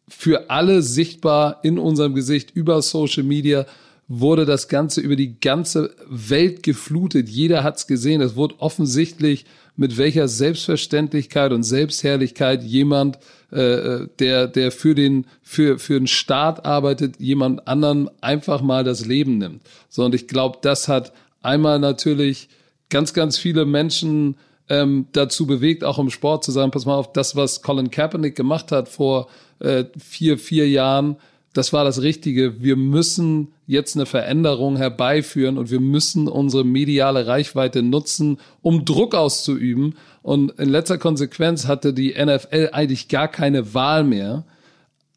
für 0.09 0.51
alle 0.51 0.83
sichtbar 0.83 1.61
in 1.63 1.79
unserem 1.79 2.15
Gesicht 2.15 2.51
über 2.51 2.83
Social 2.83 3.23
Media 3.23 3.67
wurde 4.13 4.45
das 4.45 4.67
Ganze 4.67 5.01
über 5.01 5.15
die 5.15 5.39
ganze 5.39 5.95
Welt 6.09 6.65
geflutet. 6.65 7.29
Jeder 7.29 7.63
hat's 7.63 7.87
gesehen. 7.87 8.21
Es 8.21 8.35
wurde 8.35 8.57
offensichtlich 8.59 9.47
mit 9.77 9.99
welcher 9.99 10.27
Selbstverständlichkeit 10.27 11.53
und 11.53 11.63
Selbstherrlichkeit 11.63 12.65
jemand, 12.65 13.21
äh, 13.53 13.61
äh, 13.61 14.09
der, 14.19 14.49
der 14.49 14.73
für 14.73 14.97
den, 14.97 15.27
für, 15.43 15.79
für 15.79 15.97
den 15.97 16.09
Staat 16.09 16.67
arbeitet, 16.67 17.21
jemand 17.21 17.69
anderen 17.69 18.11
einfach 18.21 18.63
mal 18.63 18.83
das 18.83 19.07
Leben 19.07 19.39
nimmt. 19.39 19.63
So, 19.89 20.05
und 20.05 20.15
ich 20.15 20.27
glaube, 20.27 20.59
das 20.61 20.89
hat 20.89 21.13
einmal 21.41 21.79
natürlich 21.79 22.49
ganz, 22.89 23.15
ganz 23.15 23.39
viele 23.39 23.65
Menschen 23.65 24.35
ähm, 24.69 25.07
dazu 25.13 25.47
bewegt, 25.47 25.85
auch 25.85 26.01
im 26.01 26.11
Sport 26.11 26.43
zu 26.43 26.51
sagen, 26.51 26.73
pass 26.73 26.85
mal 26.85 26.97
auf, 26.97 27.13
das, 27.13 27.37
was 27.37 27.63
Colin 27.63 27.93
Kaepernick 27.93 28.35
gemacht 28.35 28.73
hat 28.73 28.89
vor 28.89 29.29
äh, 29.61 29.85
vier, 29.97 30.37
vier 30.37 30.69
Jahren, 30.69 31.17
das 31.53 31.73
war 31.73 31.85
das 31.85 32.03
Richtige. 32.03 32.63
Wir 32.63 32.77
müssen 32.77 33.49
jetzt 33.71 33.95
eine 33.95 34.05
Veränderung 34.05 34.77
herbeiführen 34.77 35.57
und 35.57 35.71
wir 35.71 35.79
müssen 35.79 36.27
unsere 36.27 36.65
mediale 36.65 37.29
Reichweite 37.29 37.85
nutzen, 37.85 38.41
um 38.63 38.85
Druck 38.85 39.15
auszuüben. 39.15 39.95
Und 40.23 40.51
in 40.59 40.69
letzter 40.69 40.99
Konsequenz 40.99 41.69
hatte 41.69 41.95
die 41.95 42.13
NFL 42.13 42.71
eigentlich 42.73 43.07
gar 43.07 43.29
keine 43.29 43.73
Wahl 43.73 44.03
mehr, 44.03 44.45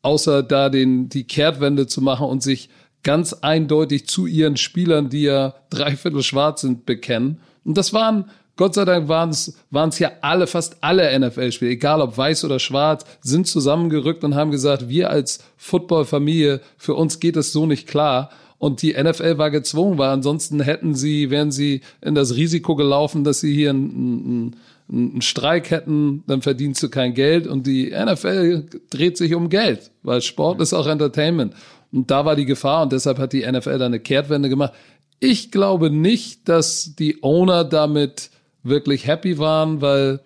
außer 0.03 0.43
da 0.43 0.69
den, 0.69 1.09
die 1.09 1.23
Kehrtwende 1.23 1.87
zu 1.87 2.01
machen 2.01 2.27
und 2.27 2.43
sich 2.43 2.69
ganz 3.01 3.33
eindeutig 3.33 4.07
zu 4.07 4.27
ihren 4.27 4.55
Spielern, 4.55 5.09
die 5.09 5.23
ja 5.23 5.55
dreiviertel 5.71 6.21
schwarz 6.21 6.61
sind, 6.61 6.85
bekennen. 6.85 7.39
Und 7.65 7.75
das 7.75 7.91
waren 7.91 8.25
Gott 8.55 8.75
sei 8.75 8.85
Dank 8.85 9.07
waren 9.07 9.31
es 9.31 9.57
waren 9.71 9.89
es 9.89 9.97
ja 9.97 10.11
alle, 10.21 10.45
fast 10.45 10.77
alle 10.81 11.19
NFL-Spieler, 11.19 11.71
egal 11.71 12.01
ob 12.01 12.15
weiß 12.15 12.45
oder 12.45 12.59
schwarz, 12.59 13.03
sind 13.21 13.47
zusammengerückt 13.47 14.23
und 14.23 14.35
haben 14.35 14.51
gesagt, 14.51 14.89
wir 14.89 15.09
als 15.09 15.43
Football-Familie, 15.57 16.61
für 16.77 16.93
uns 16.93 17.19
geht 17.19 17.35
es 17.35 17.51
so 17.51 17.65
nicht 17.65 17.87
klar. 17.87 18.29
Und 18.63 18.81
die 18.81 18.93
NFL 18.93 19.37
war 19.37 19.51
gezwungen, 19.51 19.97
weil 19.97 20.07
ansonsten 20.07 20.61
hätten 20.61 20.95
sie, 20.95 21.29
wären 21.29 21.51
sie 21.51 21.81
in 21.99 22.15
das 22.15 22.37
Risiko 22.37 22.77
gelaufen, 22.77 23.25
dass 23.25 23.41
sie 23.41 23.53
hier 23.53 23.71
einen, 23.71 24.55
einen, 24.87 25.09
einen 25.11 25.21
Streik 25.21 25.69
hätten, 25.69 26.23
dann 26.27 26.41
verdienst 26.41 26.81
du 26.81 26.87
kein 26.87 27.13
Geld. 27.13 27.45
Und 27.45 27.67
die 27.67 27.91
NFL 27.91 28.67
dreht 28.89 29.17
sich 29.17 29.35
um 29.35 29.49
Geld, 29.49 29.91
weil 30.01 30.21
Sport 30.21 30.61
ist 30.61 30.71
auch 30.71 30.87
Entertainment. 30.87 31.53
Und 31.91 32.09
da 32.09 32.23
war 32.23 32.37
die 32.37 32.45
Gefahr 32.45 32.83
und 32.83 32.93
deshalb 32.93 33.17
hat 33.17 33.33
die 33.33 33.45
NFL 33.45 33.79
da 33.79 33.87
eine 33.87 33.99
Kehrtwende 33.99 34.47
gemacht. 34.47 34.71
Ich 35.19 35.51
glaube 35.51 35.89
nicht, 35.89 36.47
dass 36.47 36.95
die 36.97 37.21
Owner 37.21 37.65
damit 37.65 38.29
wirklich 38.63 39.07
happy 39.07 39.39
waren, 39.39 39.81
weil 39.81 40.21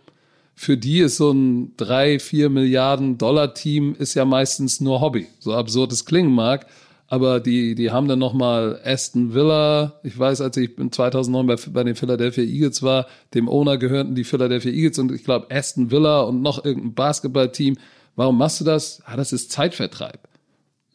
für 0.53 0.77
die 0.77 0.99
ist 0.99 1.17
so 1.17 1.31
ein 1.31 1.73
drei, 1.75 2.19
vier 2.19 2.49
Milliarden 2.51 3.17
Dollar 3.17 3.55
Team 3.55 3.95
ist 3.97 4.13
ja 4.13 4.25
meistens 4.25 4.79
nur 4.79 5.01
Hobby. 5.01 5.25
So 5.39 5.55
absurd 5.55 5.91
es 5.91 6.05
klingen 6.05 6.31
mag. 6.31 6.67
Aber 7.07 7.39
die, 7.39 7.73
die 7.75 7.91
haben 7.91 8.07
dann 8.07 8.19
nochmal 8.19 8.81
Aston 8.83 9.33
Villa. 9.33 9.99
Ich 10.03 10.17
weiß, 10.17 10.41
als 10.41 10.57
ich 10.57 10.71
2009 10.75 11.47
bei, 11.47 11.55
bei 11.71 11.83
den 11.83 11.95
Philadelphia 11.95 12.43
Eagles 12.43 12.83
war, 12.83 13.07
dem 13.33 13.47
Owner 13.47 13.77
gehörten 13.77 14.13
die 14.13 14.25
Philadelphia 14.25 14.71
Eagles 14.71 14.99
und 14.99 15.11
ich 15.13 15.23
glaube 15.23 15.47
Aston 15.49 15.89
Villa 15.89 16.21
und 16.21 16.41
noch 16.41 16.65
irgendein 16.65 16.93
Basketballteam. 16.93 17.77
Warum 18.15 18.37
machst 18.37 18.59
du 18.59 18.65
das? 18.65 19.01
Ah, 19.05 19.15
das 19.15 19.31
ist 19.31 19.51
Zeitvertreib. 19.51 20.19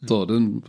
So, 0.01 0.25
dann 0.25 0.61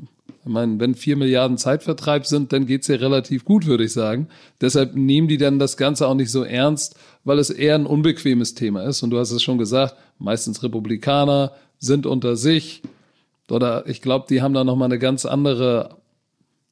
ich 0.45 0.51
meine, 0.51 0.79
wenn 0.79 0.95
vier 0.95 1.17
Milliarden 1.17 1.57
Zeitvertreib 1.57 2.27
sind, 2.27 2.53
dann 2.53 2.67
geht's 2.67 2.89
ja 2.89 2.97
relativ 2.97 3.47
gut, 3.47 3.65
würde 3.65 3.85
ich 3.85 3.95
sagen. 3.95 4.29
Deshalb 4.61 4.95
nehmen 4.95 5.27
die 5.27 5.39
dann 5.39 5.59
das 5.59 5.79
Ganze 5.79 6.07
auch 6.07 6.15
nicht 6.15 6.31
so 6.31 6.45
ernst, 6.45 6.97
weil 7.25 7.39
es 7.39 7.49
eher 7.49 7.75
ein 7.75 7.87
unbequemes 7.87 8.55
Thema 8.55 8.85
ist. 8.85 9.03
Und 9.03 9.09
du 9.09 9.19
hast 9.19 9.31
es 9.31 9.43
schon 9.43 9.57
gesagt, 9.57 9.97
meistens 10.19 10.63
Republikaner 10.63 11.53
sind 11.79 12.05
unter 12.05 12.37
sich. 12.37 12.83
Oder 13.51 13.87
ich 13.87 14.01
glaube, 14.01 14.27
die 14.29 14.43
haben 14.43 14.55
da 14.55 14.65
nochmal 14.65 14.87
eine 14.87 14.99
ganz 14.99 15.27
andere 15.27 15.99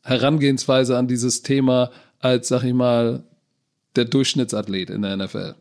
Herangehensweise 0.03 0.97
an 0.97 1.09
dieses 1.09 1.43
Thema 1.43 1.91
als, 2.19 2.49
sag 2.49 2.65
ich 2.65 2.75
mal, 2.75 3.25
der 3.97 4.07
Durchschnittsathlet 4.07 4.91
in 4.91 5.03
der 5.03 5.17
NFL. 5.17 5.55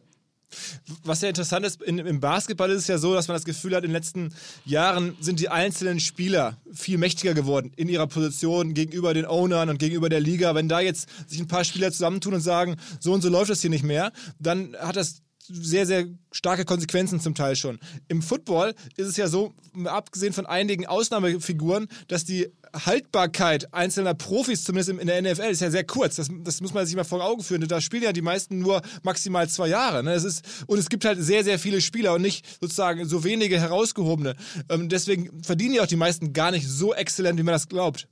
Was 1.05 1.21
ja 1.21 1.29
interessant 1.29 1.65
ist, 1.65 1.81
in, 1.81 1.97
im 1.99 2.19
Basketball 2.19 2.69
ist 2.71 2.81
es 2.81 2.87
ja 2.87 2.97
so, 2.97 3.13
dass 3.13 3.27
man 3.27 3.35
das 3.35 3.45
Gefühl 3.45 3.73
hat, 3.73 3.83
in 3.83 3.89
den 3.89 3.95
letzten 3.95 4.33
Jahren 4.65 5.15
sind 5.21 5.39
die 5.39 5.47
einzelnen 5.47 5.99
Spieler 6.01 6.57
viel 6.73 6.97
mächtiger 6.97 7.33
geworden 7.33 7.71
in 7.77 7.87
ihrer 7.87 8.07
Position 8.07 8.73
gegenüber 8.73 9.13
den 9.13 9.25
Ownern 9.25 9.69
und 9.69 9.77
gegenüber 9.79 10.09
der 10.09 10.19
Liga. 10.19 10.53
Wenn 10.53 10.67
da 10.67 10.81
jetzt 10.81 11.07
sich 11.27 11.39
ein 11.39 11.47
paar 11.47 11.63
Spieler 11.63 11.91
zusammentun 11.91 12.33
und 12.33 12.41
sagen, 12.41 12.75
so 12.99 13.13
und 13.13 13.21
so 13.21 13.29
läuft 13.29 13.49
das 13.49 13.61
hier 13.61 13.69
nicht 13.69 13.85
mehr, 13.85 14.11
dann 14.39 14.75
hat 14.77 14.97
das 14.97 15.21
sehr, 15.47 15.85
sehr 15.85 16.05
starke 16.31 16.65
Konsequenzen 16.65 17.19
zum 17.19 17.35
Teil 17.35 17.55
schon. 17.55 17.79
Im 18.07 18.21
Football 18.21 18.73
ist 18.95 19.07
es 19.07 19.17
ja 19.17 19.27
so, 19.27 19.53
abgesehen 19.85 20.33
von 20.33 20.45
einigen 20.45 20.85
Ausnahmefiguren, 20.85 21.87
dass 22.07 22.25
die 22.25 22.47
Haltbarkeit 22.73 23.73
einzelner 23.73 24.13
Profis, 24.13 24.63
zumindest 24.63 24.89
in 24.89 25.07
der 25.07 25.21
NFL, 25.21 25.49
ist 25.49 25.61
ja 25.61 25.69
sehr 25.69 25.83
kurz. 25.83 26.15
Das, 26.15 26.29
das 26.43 26.61
muss 26.61 26.73
man 26.73 26.85
sich 26.85 26.95
mal 26.95 27.03
vor 27.03 27.23
Augen 27.23 27.43
führen. 27.43 27.67
Da 27.67 27.81
spielen 27.81 28.03
ja 28.03 28.13
die 28.13 28.21
meisten 28.21 28.59
nur 28.59 28.81
maximal 29.03 29.47
zwei 29.49 29.67
Jahre. 29.67 30.03
Ne? 30.03 30.13
Das 30.13 30.23
ist, 30.23 30.45
und 30.67 30.79
es 30.79 30.89
gibt 30.89 31.05
halt 31.05 31.21
sehr, 31.21 31.43
sehr 31.43 31.59
viele 31.59 31.81
Spieler 31.81 32.13
und 32.13 32.21
nicht 32.21 32.45
sozusagen 32.61 33.05
so 33.05 33.23
wenige 33.23 33.59
herausgehobene. 33.59 34.35
Ähm, 34.69 34.89
deswegen 34.89 35.43
verdienen 35.43 35.75
ja 35.75 35.83
auch 35.83 35.87
die 35.87 35.95
meisten 35.95 36.33
gar 36.33 36.51
nicht 36.51 36.67
so 36.67 36.93
exzellent, 36.93 37.37
wie 37.39 37.43
man 37.43 37.53
das 37.53 37.67
glaubt. 37.67 38.07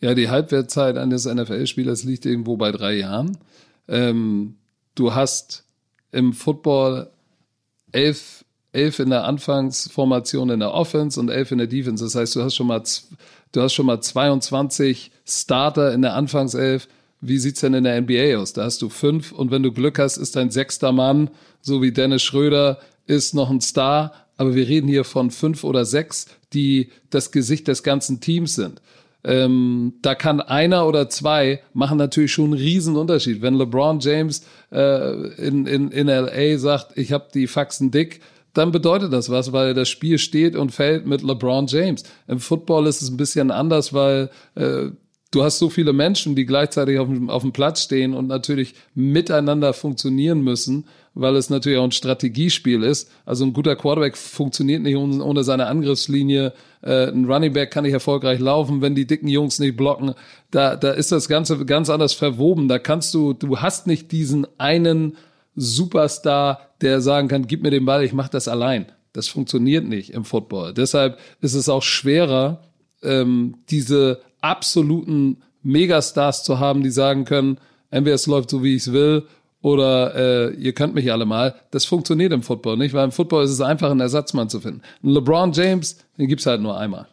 Ja, 0.00 0.14
die 0.14 0.28
Halbwertzeit 0.28 0.96
eines 0.96 1.24
NFL-Spielers 1.24 2.04
liegt 2.04 2.24
irgendwo 2.24 2.56
bei 2.56 2.70
drei 2.70 2.94
Jahren. 2.94 3.38
Ähm, 3.88 4.56
du 4.94 5.14
hast 5.14 5.64
im 6.12 6.32
Football 6.32 7.10
elf 7.92 8.44
elf 8.72 8.98
in 8.98 9.10
der 9.10 9.24
Anfangsformation 9.24 10.50
in 10.50 10.60
der 10.60 10.72
Offense 10.72 11.18
und 11.18 11.30
elf 11.30 11.50
in 11.50 11.58
der 11.58 11.66
Defense. 11.66 12.04
Das 12.04 12.14
heißt, 12.14 12.36
du 12.36 12.42
hast 12.42 12.54
schon 12.54 12.66
mal, 12.66 12.82
du 13.52 13.62
hast 13.62 13.74
schon 13.74 13.86
mal 13.86 14.00
22 14.00 15.10
Starter 15.26 15.92
in 15.92 16.02
der 16.02 16.14
Anfangself. 16.14 16.88
Wie 17.20 17.38
sieht's 17.38 17.60
denn 17.60 17.74
in 17.74 17.84
der 17.84 18.00
NBA 18.00 18.38
aus? 18.38 18.52
Da 18.52 18.64
hast 18.64 18.82
du 18.82 18.88
fünf 18.88 19.32
und 19.32 19.50
wenn 19.50 19.62
du 19.62 19.72
Glück 19.72 19.98
hast, 19.98 20.16
ist 20.18 20.36
dein 20.36 20.50
sechster 20.50 20.92
Mann, 20.92 21.30
so 21.60 21.82
wie 21.82 21.92
Dennis 21.92 22.22
Schröder, 22.22 22.78
ist 23.06 23.34
noch 23.34 23.50
ein 23.50 23.60
Star. 23.60 24.12
Aber 24.36 24.54
wir 24.54 24.68
reden 24.68 24.86
hier 24.86 25.02
von 25.02 25.32
fünf 25.32 25.64
oder 25.64 25.84
sechs, 25.84 26.26
die 26.52 26.90
das 27.10 27.32
Gesicht 27.32 27.66
des 27.66 27.82
ganzen 27.82 28.20
Teams 28.20 28.54
sind. 28.54 28.80
Ähm, 29.24 29.94
da 30.00 30.14
kann 30.14 30.40
einer 30.40 30.86
oder 30.86 31.08
zwei 31.08 31.60
machen 31.72 31.98
natürlich 31.98 32.32
schon 32.32 32.52
einen 32.52 32.54
riesen 32.54 32.96
Unterschied. 32.96 33.42
Wenn 33.42 33.54
LeBron 33.54 34.00
James 34.00 34.46
äh, 34.70 35.12
in, 35.36 35.66
in, 35.66 35.90
in 35.90 36.06
LA 36.06 36.58
sagt, 36.58 36.96
ich 36.96 37.12
habe 37.12 37.28
die 37.34 37.46
Faxen 37.46 37.90
dick, 37.90 38.20
dann 38.54 38.72
bedeutet 38.72 39.12
das 39.12 39.30
was, 39.30 39.52
weil 39.52 39.74
das 39.74 39.88
Spiel 39.88 40.18
steht 40.18 40.56
und 40.56 40.70
fällt 40.70 41.06
mit 41.06 41.22
LeBron 41.22 41.66
James. 41.66 42.04
Im 42.26 42.40
Football 42.40 42.86
ist 42.86 43.02
es 43.02 43.10
ein 43.10 43.16
bisschen 43.16 43.50
anders, 43.50 43.92
weil 43.92 44.30
äh, 44.54 44.86
du 45.30 45.42
hast 45.42 45.58
so 45.58 45.68
viele 45.68 45.92
Menschen, 45.92 46.34
die 46.34 46.46
gleichzeitig 46.46 46.98
auf 46.98 47.08
dem, 47.08 47.28
auf 47.28 47.42
dem 47.42 47.52
Platz 47.52 47.82
stehen 47.82 48.14
und 48.14 48.26
natürlich 48.26 48.74
miteinander 48.94 49.72
funktionieren 49.72 50.40
müssen, 50.40 50.86
weil 51.18 51.34
es 51.34 51.50
natürlich 51.50 51.78
auch 51.78 51.84
ein 51.84 51.92
Strategiespiel 51.92 52.84
ist. 52.84 53.10
Also 53.26 53.44
ein 53.44 53.52
guter 53.52 53.74
Quarterback 53.74 54.16
funktioniert 54.16 54.82
nicht 54.82 54.96
ohne 54.96 55.42
seine 55.42 55.66
Angriffslinie. 55.66 56.52
Äh, 56.80 57.08
ein 57.08 57.24
Running 57.24 57.52
Back 57.52 57.72
kann 57.72 57.82
nicht 57.82 57.92
erfolgreich 57.92 58.38
laufen, 58.38 58.80
wenn 58.80 58.94
die 58.94 59.06
dicken 59.06 59.26
Jungs 59.26 59.58
nicht 59.58 59.76
blocken. 59.76 60.14
Da, 60.52 60.76
da 60.76 60.92
ist 60.92 61.10
das 61.10 61.28
Ganze 61.28 61.64
ganz 61.66 61.90
anders 61.90 62.12
verwoben. 62.12 62.68
Da 62.68 62.78
kannst 62.78 63.12
du, 63.14 63.32
du 63.32 63.58
hast 63.58 63.88
nicht 63.88 64.12
diesen 64.12 64.46
einen 64.58 65.16
Superstar, 65.56 66.60
der 66.80 67.00
sagen 67.00 67.26
kann, 67.26 67.48
gib 67.48 67.62
mir 67.62 67.70
den 67.70 67.84
Ball, 67.84 68.04
ich 68.04 68.12
mache 68.12 68.30
das 68.30 68.46
allein. 68.46 68.86
Das 69.12 69.26
funktioniert 69.26 69.84
nicht 69.84 70.10
im 70.10 70.24
Football. 70.24 70.72
Deshalb 70.72 71.18
ist 71.40 71.54
es 71.54 71.68
auch 71.68 71.82
schwerer, 71.82 72.62
ähm, 73.02 73.56
diese 73.70 74.20
absoluten 74.40 75.38
Megastars 75.64 76.44
zu 76.44 76.60
haben, 76.60 76.84
die 76.84 76.90
sagen 76.90 77.24
können, 77.24 77.58
entweder 77.90 78.14
es 78.14 78.28
läuft 78.28 78.50
so, 78.50 78.62
wie 78.62 78.76
ich 78.76 78.82
es 78.82 78.92
will, 78.92 79.24
oder 79.62 80.14
äh, 80.14 80.54
ihr 80.54 80.72
könnt 80.72 80.94
mich 80.94 81.12
alle 81.12 81.26
mal. 81.26 81.54
Das 81.70 81.84
funktioniert 81.84 82.32
im 82.32 82.42
Football 82.42 82.76
nicht, 82.76 82.94
weil 82.94 83.04
im 83.04 83.12
Football 83.12 83.44
ist 83.44 83.50
es 83.50 83.60
einfach, 83.60 83.90
einen 83.90 84.00
Ersatzmann 84.00 84.48
zu 84.48 84.60
finden. 84.60 84.82
Ein 85.02 85.10
LeBron 85.10 85.52
James, 85.52 85.98
den 86.16 86.28
gibt's 86.28 86.46
halt 86.46 86.60
nur 86.60 86.78
einmal 86.78 87.08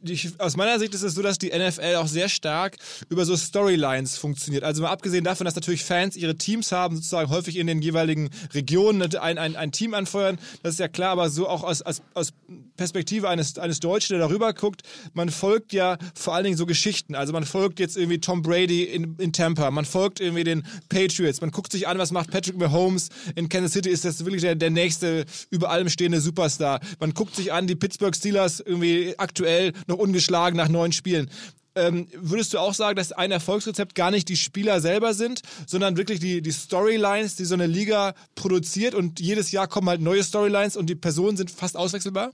die, 0.00 0.18
aus 0.38 0.56
meiner 0.56 0.78
Sicht 0.78 0.94
ist 0.94 1.02
es 1.02 1.14
so, 1.14 1.20
dass 1.20 1.38
die 1.38 1.50
NFL 1.50 1.96
auch 1.96 2.06
sehr 2.06 2.28
stark 2.30 2.76
über 3.10 3.26
so 3.26 3.36
Storylines 3.36 4.16
funktioniert. 4.16 4.64
Also 4.64 4.82
mal 4.82 4.90
abgesehen 4.90 5.24
davon, 5.24 5.44
dass 5.44 5.54
natürlich 5.54 5.84
Fans 5.84 6.16
ihre 6.16 6.36
Teams 6.36 6.72
haben, 6.72 6.96
sozusagen 6.96 7.28
häufig 7.28 7.56
in 7.56 7.66
den 7.66 7.82
jeweiligen 7.82 8.30
Regionen 8.54 9.02
ein, 9.16 9.38
ein, 9.38 9.56
ein 9.56 9.72
Team 9.72 9.92
anfeuern, 9.92 10.38
das 10.62 10.74
ist 10.74 10.80
ja 10.80 10.88
klar, 10.88 11.10
aber 11.10 11.28
so 11.28 11.48
auch 11.48 11.62
aus, 11.62 11.82
aus, 11.82 12.00
aus 12.14 12.32
Perspektive 12.76 13.28
eines, 13.28 13.58
eines 13.58 13.80
Deutschen, 13.80 14.14
der 14.18 14.26
darüber 14.26 14.54
guckt, 14.54 14.82
man 15.12 15.28
folgt 15.28 15.72
ja 15.74 15.98
vor 16.14 16.34
allen 16.34 16.44
Dingen 16.44 16.56
so 16.56 16.66
Geschichten. 16.66 17.14
Also 17.14 17.32
man 17.32 17.44
folgt 17.44 17.78
jetzt 17.78 17.96
irgendwie 17.96 18.20
Tom 18.20 18.42
Brady 18.42 18.84
in, 18.84 19.16
in 19.18 19.32
Tampa, 19.32 19.70
man 19.70 19.84
folgt 19.84 20.18
irgendwie 20.18 20.44
den 20.44 20.66
Patriots, 20.88 21.42
man 21.42 21.50
guckt 21.50 21.70
sich 21.70 21.86
an, 21.86 21.98
was 21.98 22.10
macht 22.10 22.30
Patrick 22.30 22.56
Mahomes 22.56 23.10
in 23.36 23.50
Kansas 23.50 23.72
City, 23.72 23.90
ist 23.90 24.04
das 24.04 24.24
wirklich 24.24 24.42
der, 24.42 24.54
der 24.54 24.70
nächste 24.70 25.26
über 25.50 25.70
allem 25.70 25.90
stehende 25.90 26.22
Superstar. 26.22 26.80
Man 27.00 27.12
guckt 27.12 27.36
sich 27.36 27.52
an, 27.52 27.66
die 27.66 27.74
Pittsburgh 27.74 28.16
Steelers 28.16 28.60
irgendwie 28.60 29.14
aktuell 29.18 29.73
noch 29.86 29.98
ungeschlagen 29.98 30.56
nach 30.56 30.68
neun 30.68 30.92
Spielen. 30.92 31.30
Ähm, 31.76 32.06
würdest 32.14 32.54
du 32.54 32.58
auch 32.58 32.74
sagen, 32.74 32.96
dass 32.96 33.10
ein 33.10 33.32
Erfolgsrezept 33.32 33.96
gar 33.96 34.12
nicht 34.12 34.28
die 34.28 34.36
Spieler 34.36 34.80
selber 34.80 35.12
sind, 35.12 35.42
sondern 35.66 35.96
wirklich 35.96 36.20
die, 36.20 36.40
die 36.40 36.52
Storylines, 36.52 37.34
die 37.34 37.44
so 37.44 37.54
eine 37.54 37.66
Liga 37.66 38.14
produziert 38.36 38.94
und 38.94 39.18
jedes 39.18 39.50
Jahr 39.50 39.66
kommen 39.66 39.88
halt 39.88 40.00
neue 40.00 40.22
Storylines 40.22 40.76
und 40.76 40.88
die 40.88 40.94
Personen 40.94 41.36
sind 41.36 41.50
fast 41.50 41.76
auswechselbar? 41.76 42.30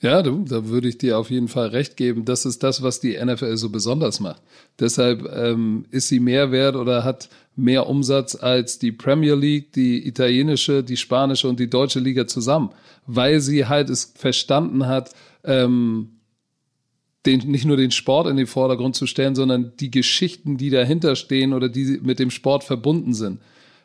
Ja, 0.00 0.22
du, 0.22 0.44
da 0.44 0.66
würde 0.66 0.88
ich 0.88 0.98
dir 0.98 1.18
auf 1.18 1.30
jeden 1.30 1.48
Fall 1.48 1.68
recht 1.68 1.96
geben. 1.96 2.26
Das 2.26 2.44
ist 2.44 2.62
das, 2.62 2.82
was 2.82 3.00
die 3.00 3.16
NFL 3.16 3.56
so 3.56 3.70
besonders 3.70 4.20
macht. 4.20 4.42
Deshalb 4.78 5.24
ähm, 5.32 5.86
ist 5.90 6.08
sie 6.08 6.20
mehr 6.20 6.52
wert 6.52 6.76
oder 6.76 7.02
hat 7.02 7.30
mehr 7.54 7.88
Umsatz 7.88 8.34
als 8.34 8.78
die 8.78 8.92
Premier 8.92 9.34
League, 9.34 9.72
die 9.72 10.06
italienische, 10.06 10.82
die 10.84 10.98
spanische 10.98 11.48
und 11.48 11.58
die 11.58 11.70
deutsche 11.70 12.00
Liga 12.00 12.26
zusammen, 12.26 12.70
weil 13.06 13.40
sie 13.40 13.66
halt 13.66 13.88
es 13.88 14.12
verstanden 14.14 14.86
hat, 14.86 15.12
ähm, 15.44 16.15
den, 17.26 17.40
nicht 17.50 17.64
nur 17.64 17.76
den 17.76 17.90
Sport 17.90 18.28
in 18.28 18.36
den 18.36 18.46
Vordergrund 18.46 18.96
zu 18.96 19.06
stellen, 19.06 19.34
sondern 19.34 19.72
die 19.80 19.90
Geschichten, 19.90 20.56
die 20.56 20.70
dahinter 20.70 21.16
stehen 21.16 21.52
oder 21.52 21.68
die 21.68 21.98
mit 22.02 22.18
dem 22.18 22.30
Sport 22.30 22.64
verbunden 22.64 23.14
sind. 23.14 23.40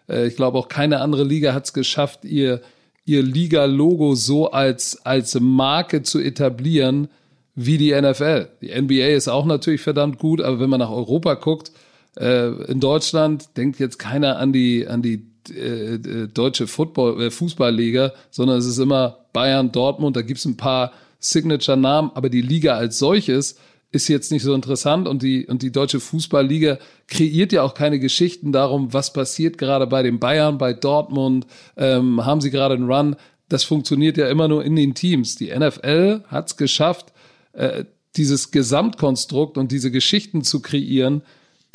Äh, 0.07 0.27
ich 0.27 0.35
glaube, 0.35 0.57
auch 0.57 0.67
keine 0.67 1.01
andere 1.01 1.23
Liga 1.23 1.53
hat 1.53 1.65
es 1.65 1.73
geschafft, 1.73 2.25
ihr, 2.25 2.61
ihr 3.05 3.23
Liga-Logo 3.23 4.15
so 4.15 4.51
als, 4.51 5.05
als 5.05 5.39
Marke 5.39 6.03
zu 6.03 6.19
etablieren 6.19 7.07
wie 7.55 7.77
die 7.77 7.99
NFL. 7.99 8.49
Die 8.61 8.69
NBA 8.79 9.07
ist 9.07 9.27
auch 9.27 9.45
natürlich 9.45 9.81
verdammt 9.81 10.19
gut, 10.19 10.41
aber 10.41 10.59
wenn 10.59 10.69
man 10.69 10.79
nach 10.79 10.91
Europa 10.91 11.33
guckt, 11.33 11.71
äh, 12.17 12.49
in 12.65 12.79
Deutschland 12.79 13.57
denkt 13.57 13.79
jetzt 13.79 13.99
keiner 13.99 14.37
an 14.37 14.53
die, 14.53 14.87
an 14.87 15.01
die 15.01 15.25
äh, 15.49 15.95
äh 15.95 16.27
deutsche 16.27 16.67
Football, 16.67 17.21
äh, 17.21 17.31
Fußballliga, 17.31 18.13
sondern 18.29 18.57
es 18.57 18.65
ist 18.65 18.77
immer 18.77 19.17
Bayern, 19.33 19.71
Dortmund, 19.71 20.15
da 20.15 20.21
gibt's 20.21 20.45
ein 20.45 20.57
paar 20.57 20.91
Signature-Namen, 21.21 22.11
aber 22.13 22.29
die 22.29 22.41
Liga 22.41 22.75
als 22.75 22.99
solches 22.99 23.55
ist 23.91 24.07
jetzt 24.07 24.31
nicht 24.31 24.43
so 24.43 24.53
interessant 24.53 25.07
und 25.07 25.21
die, 25.21 25.45
und 25.45 25.61
die 25.61 25.71
deutsche 25.71 25.99
Fußballliga 25.99 26.79
kreiert 27.07 27.51
ja 27.51 27.63
auch 27.63 27.73
keine 27.73 27.99
Geschichten 27.99 28.51
darum, 28.51 28.93
was 28.93 29.13
passiert 29.13 29.57
gerade 29.57 29.85
bei 29.87 30.01
den 30.01 30.19
Bayern, 30.19 30.57
bei 30.57 30.73
Dortmund, 30.73 31.45
ähm, 31.77 32.25
haben 32.25 32.41
sie 32.41 32.51
gerade 32.51 32.75
einen 32.75 32.89
Run. 32.89 33.15
Das 33.49 33.63
funktioniert 33.63 34.17
ja 34.17 34.29
immer 34.29 34.47
nur 34.47 34.63
in 34.63 34.75
den 34.75 34.93
Teams. 34.93 35.35
Die 35.35 35.53
NFL 35.53 36.23
hat 36.27 36.47
es 36.47 36.57
geschafft, 36.57 37.11
äh, 37.53 37.83
dieses 38.15 38.51
Gesamtkonstrukt 38.51 39.57
und 39.57 39.71
diese 39.71 39.91
Geschichten 39.91 40.43
zu 40.43 40.61
kreieren, 40.61 41.21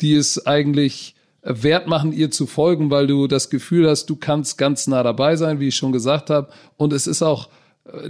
die 0.01 0.15
es 0.15 0.45
eigentlich 0.45 1.15
wert 1.43 1.87
machen, 1.87 2.13
ihr 2.13 2.31
zu 2.31 2.45
folgen, 2.45 2.89
weil 2.89 3.07
du 3.07 3.27
das 3.27 3.49
Gefühl 3.49 3.89
hast, 3.89 4.07
du 4.07 4.15
kannst 4.15 4.57
ganz 4.57 4.87
nah 4.87 5.03
dabei 5.03 5.35
sein, 5.35 5.59
wie 5.59 5.69
ich 5.69 5.75
schon 5.75 5.91
gesagt 5.91 6.29
habe. 6.29 6.49
Und 6.77 6.93
es 6.93 7.07
ist 7.07 7.21
auch 7.21 7.49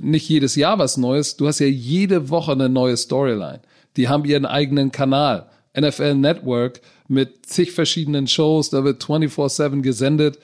nicht 0.02 0.28
jedes 0.30 0.56
Jahr 0.56 0.80
was 0.80 0.98
Neues. 0.98 1.38
Du 1.38 1.48
hast 1.48 1.60
ja 1.60 1.68
jede 1.68 2.30
Woche 2.30 2.52
eine 2.52 2.70
neue 2.70 2.98
Storyline. 2.98 3.62
Die 3.96 4.08
haben 4.08 4.26
ihren 4.26 4.46
eigenen 4.46 4.92
Kanal. 4.92 5.50
NFL 5.80 6.16
Network 6.16 6.82
mit 7.08 7.46
zig 7.46 7.72
verschiedenen 7.72 8.28
Shows, 8.28 8.70
da 8.70 8.84
wird 8.84 9.04
24-7 9.04 9.82
gesendet. 9.82 10.40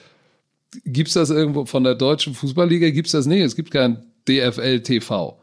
Gibt's 0.86 1.14
das 1.14 1.30
irgendwo 1.30 1.66
von 1.66 1.84
der 1.84 1.96
deutschen 1.96 2.34
Fußballliga? 2.34 2.90
Gibt's 2.92 3.12
das 3.12 3.26
nicht? 3.26 3.42
Es 3.42 3.56
gibt 3.56 3.72
kein 3.72 4.04
DFL 4.28 4.82
TV, 4.82 5.38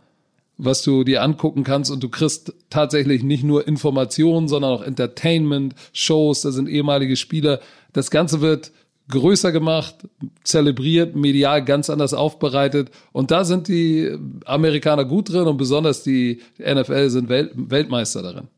was 0.59 0.83
du 0.83 1.05
dir 1.05 1.23
angucken 1.23 1.65
kannst 1.65 1.91
und 1.91 2.03
du 2.03 2.09
kriegst 2.09 2.53
tatsächlich 2.69 3.23
nicht 3.23 3.45
nur 3.45 3.67
Informationen, 3.67 4.49
sondern 4.49 4.73
auch 4.73 4.83
Entertainment, 4.83 5.75
Shows, 5.93 6.43
da 6.43 6.53
sind 6.53 6.69
ehemalige 6.69 7.17
Spieler. 7.17 7.61
Das 7.93 8.11
Ganze 8.11 8.41
wird 8.41 8.73
größer 9.11 9.53
gemacht, 9.53 9.97
zelebriert, 10.45 11.17
medial 11.17 11.65
ganz 11.65 11.91
anders 11.91 12.15
aufbereitet. 12.15 12.91
Und 13.13 13.31
da 13.31 13.45
sind 13.45 13.69
die 13.69 14.17
Amerikaner 14.45 15.05
gut 15.05 15.33
drin 15.33 15.47
und 15.47 15.57
besonders 15.57 16.03
die 16.03 16.41
NFL 16.59 17.11
sind 17.11 17.29
Welt 17.29 17.53
Weltmeister 17.55 18.23
darin. 18.23 18.49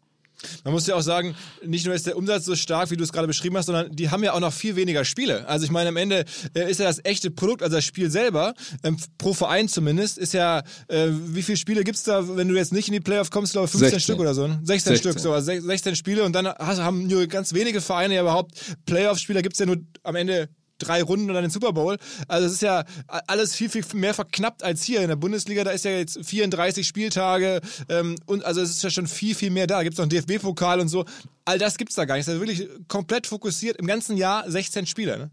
Man 0.64 0.72
muss 0.72 0.86
ja 0.86 0.94
auch 0.94 1.02
sagen, 1.02 1.34
nicht 1.64 1.86
nur 1.86 1.94
ist 1.94 2.06
der 2.06 2.16
Umsatz 2.16 2.44
so 2.44 2.56
stark, 2.56 2.90
wie 2.90 2.96
du 2.96 3.04
es 3.04 3.12
gerade 3.12 3.26
beschrieben 3.26 3.56
hast, 3.56 3.66
sondern 3.66 3.94
die 3.94 4.10
haben 4.10 4.22
ja 4.24 4.32
auch 4.32 4.40
noch 4.40 4.52
viel 4.52 4.76
weniger 4.76 5.04
Spiele. 5.04 5.46
Also 5.48 5.64
ich 5.64 5.70
meine, 5.70 5.88
am 5.88 5.96
Ende 5.96 6.24
äh, 6.54 6.70
ist 6.70 6.80
ja 6.80 6.86
das 6.86 7.00
echte 7.04 7.30
Produkt, 7.30 7.62
also 7.62 7.76
das 7.76 7.84
Spiel 7.84 8.10
selber, 8.10 8.54
ähm, 8.82 8.96
pro 9.18 9.34
Verein 9.34 9.68
zumindest, 9.68 10.18
ist 10.18 10.34
ja, 10.34 10.62
äh, 10.88 11.08
wie 11.10 11.42
viele 11.42 11.56
Spiele 11.56 11.84
gibt 11.84 11.98
es 11.98 12.04
da, 12.04 12.36
wenn 12.36 12.48
du 12.48 12.54
jetzt 12.54 12.72
nicht 12.72 12.88
in 12.88 12.94
die 12.94 13.00
Playoff 13.00 13.30
kommst, 13.30 13.52
glaube 13.52 13.66
ich, 13.66 13.72
15 13.72 13.90
16. 13.90 14.00
Stück 14.00 14.20
oder 14.20 14.34
so. 14.34 14.46
16, 14.46 14.66
16. 14.66 14.96
Stück, 14.96 15.18
so, 15.18 15.32
also 15.32 15.52
16 15.52 15.96
Spiele 15.96 16.24
und 16.24 16.32
dann 16.32 16.46
haben 16.46 17.06
nur 17.06 17.26
ganz 17.26 17.52
wenige 17.52 17.80
Vereine 17.80 18.14
ja 18.14 18.22
überhaupt 18.22 18.52
Playoff-Spieler, 18.86 19.42
gibt 19.42 19.54
es 19.54 19.60
ja 19.60 19.66
nur 19.66 19.78
am 20.02 20.16
Ende 20.16 20.48
drei 20.86 21.02
Runden 21.02 21.28
und 21.28 21.34
dann 21.34 21.44
den 21.44 21.50
Super 21.50 21.72
Bowl. 21.72 21.96
Also 22.28 22.46
es 22.46 22.54
ist 22.54 22.62
ja 22.62 22.84
alles 23.26 23.54
viel, 23.54 23.68
viel 23.68 23.84
mehr 23.94 24.14
verknappt 24.14 24.62
als 24.62 24.82
hier 24.82 25.00
in 25.02 25.08
der 25.08 25.16
Bundesliga. 25.16 25.64
Da 25.64 25.70
ist 25.70 25.84
ja 25.84 25.92
jetzt 25.92 26.18
34 26.24 26.86
Spieltage 26.86 27.60
ähm, 27.88 28.16
und 28.26 28.44
also 28.44 28.60
es 28.60 28.70
ist 28.70 28.82
ja 28.82 28.90
schon 28.90 29.06
viel, 29.06 29.34
viel 29.34 29.50
mehr 29.50 29.66
da. 29.66 29.76
Da 29.76 29.82
gibt 29.82 29.94
es 29.94 29.98
noch 29.98 30.04
einen 30.04 30.10
DFB-Pokal 30.10 30.80
und 30.80 30.88
so. 30.88 31.04
All 31.44 31.58
das 31.58 31.76
gibt 31.76 31.90
es 31.90 31.96
da 31.96 32.04
gar 32.04 32.16
nicht. 32.16 32.26
Es 32.28 32.34
ist 32.34 32.40
wirklich 32.40 32.68
komplett 32.88 33.26
fokussiert 33.26 33.76
im 33.78 33.86
ganzen 33.86 34.16
Jahr 34.16 34.48
16 34.48 34.86
Spiele. 34.86 35.18
Ne? 35.18 35.30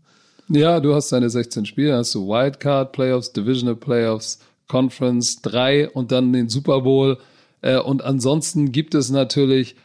Ja, 0.59 0.79
du 0.79 0.95
hast 0.95 1.11
deine 1.11 1.29
16 1.29 1.65
Spiele, 1.67 1.95
hast 1.95 2.15
du 2.15 2.27
Wildcard 2.27 2.91
Playoffs, 2.91 3.31
Divisional 3.33 3.75
Playoffs, 3.75 4.39
Conference 4.67 5.41
3 5.43 5.89
und 5.89 6.11
dann 6.11 6.33
den 6.33 6.49
Super 6.49 6.81
Bowl. 6.81 7.19
Äh, 7.61 7.77
und 7.77 8.03
ansonsten 8.03 8.71
gibt 8.71 8.95
es 8.95 9.11
natürlich 9.11 9.75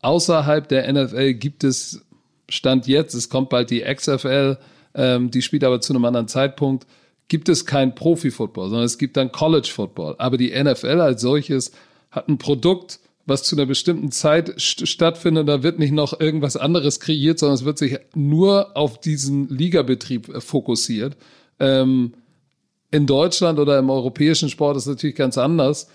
außerhalb 0.00 0.68
der 0.68 0.90
NFL 0.92 1.34
gibt 1.34 1.64
es 1.64 2.02
Stand 2.48 2.86
jetzt, 2.86 3.14
es 3.14 3.28
kommt 3.28 3.48
bald 3.48 3.70
die 3.70 3.80
XFL, 3.82 4.56
ähm, 4.96 5.30
die 5.30 5.42
spielt 5.42 5.62
aber 5.62 5.80
zu 5.80 5.92
einem 5.92 6.04
anderen 6.04 6.26
Zeitpunkt, 6.26 6.86
gibt 7.28 7.48
es 7.48 7.66
kein 7.66 7.94
Profi-Football, 7.94 8.70
sondern 8.70 8.86
es 8.86 8.98
gibt 8.98 9.16
dann 9.16 9.30
College-Football. 9.30 10.16
Aber 10.18 10.36
die 10.36 10.50
NFL 10.50 11.00
als 11.00 11.20
solches 11.20 11.72
hat 12.10 12.28
ein 12.28 12.38
Produkt, 12.38 12.98
was 13.26 13.42
zu 13.42 13.56
einer 13.56 13.66
bestimmten 13.66 14.12
Zeit 14.12 14.54
st 14.60 14.88
stattfindet. 14.88 15.48
Da 15.48 15.62
wird 15.62 15.78
nicht 15.78 15.92
noch 15.92 16.18
irgendwas 16.20 16.56
anderes 16.56 17.00
kreiert, 17.00 17.38
sondern 17.38 17.56
es 17.56 17.64
wird 17.64 17.78
sich 17.78 17.98
nur 18.14 18.76
auf 18.76 19.00
diesen 19.00 19.48
Ligabetrieb 19.48 20.28
äh, 20.28 20.40
fokussiert. 20.40 21.16
Ähm, 21.58 22.14
In 22.92 23.06
Deutschland 23.06 23.58
oder 23.58 23.78
im 23.78 23.90
europäischen 23.90 24.48
Sport 24.48 24.76
ist 24.76 24.86
natürlich 24.86 25.16
ganz 25.16 25.36
anders. 25.36 25.88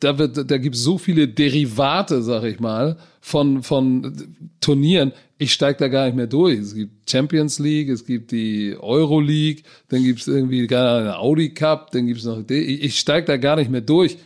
Da 0.00 0.16
wird, 0.16 0.50
da 0.50 0.56
gibt 0.56 0.74
es 0.74 0.82
so 0.82 0.96
viele 0.96 1.28
Derivate, 1.28 2.22
sag 2.22 2.44
ich 2.44 2.60
mal, 2.60 2.96
von, 3.20 3.62
von 3.62 4.16
Turnieren. 4.60 5.12
Ich 5.36 5.52
steige 5.52 5.78
da 5.78 5.88
gar 5.88 6.06
nicht 6.06 6.16
mehr 6.16 6.26
durch. 6.26 6.58
Es 6.58 6.74
gibt 6.74 7.10
Champions 7.10 7.58
League, 7.58 7.90
es 7.90 8.06
gibt 8.06 8.32
die 8.32 8.74
Euro 8.80 9.20
League, 9.20 9.64
dann 9.90 10.02
gibt 10.02 10.20
es 10.20 10.28
irgendwie 10.28 10.66
gar 10.66 11.00
eine 11.00 11.18
Audi 11.18 11.50
Cup, 11.50 11.90
dann 11.90 12.06
gibt 12.06 12.20
es 12.20 12.24
noch, 12.24 12.42
ich, 12.48 12.82
ich 12.82 12.98
steige 12.98 13.26
da 13.26 13.36
gar 13.36 13.56
nicht 13.56 13.70
mehr 13.70 13.82
durch. 13.82 14.16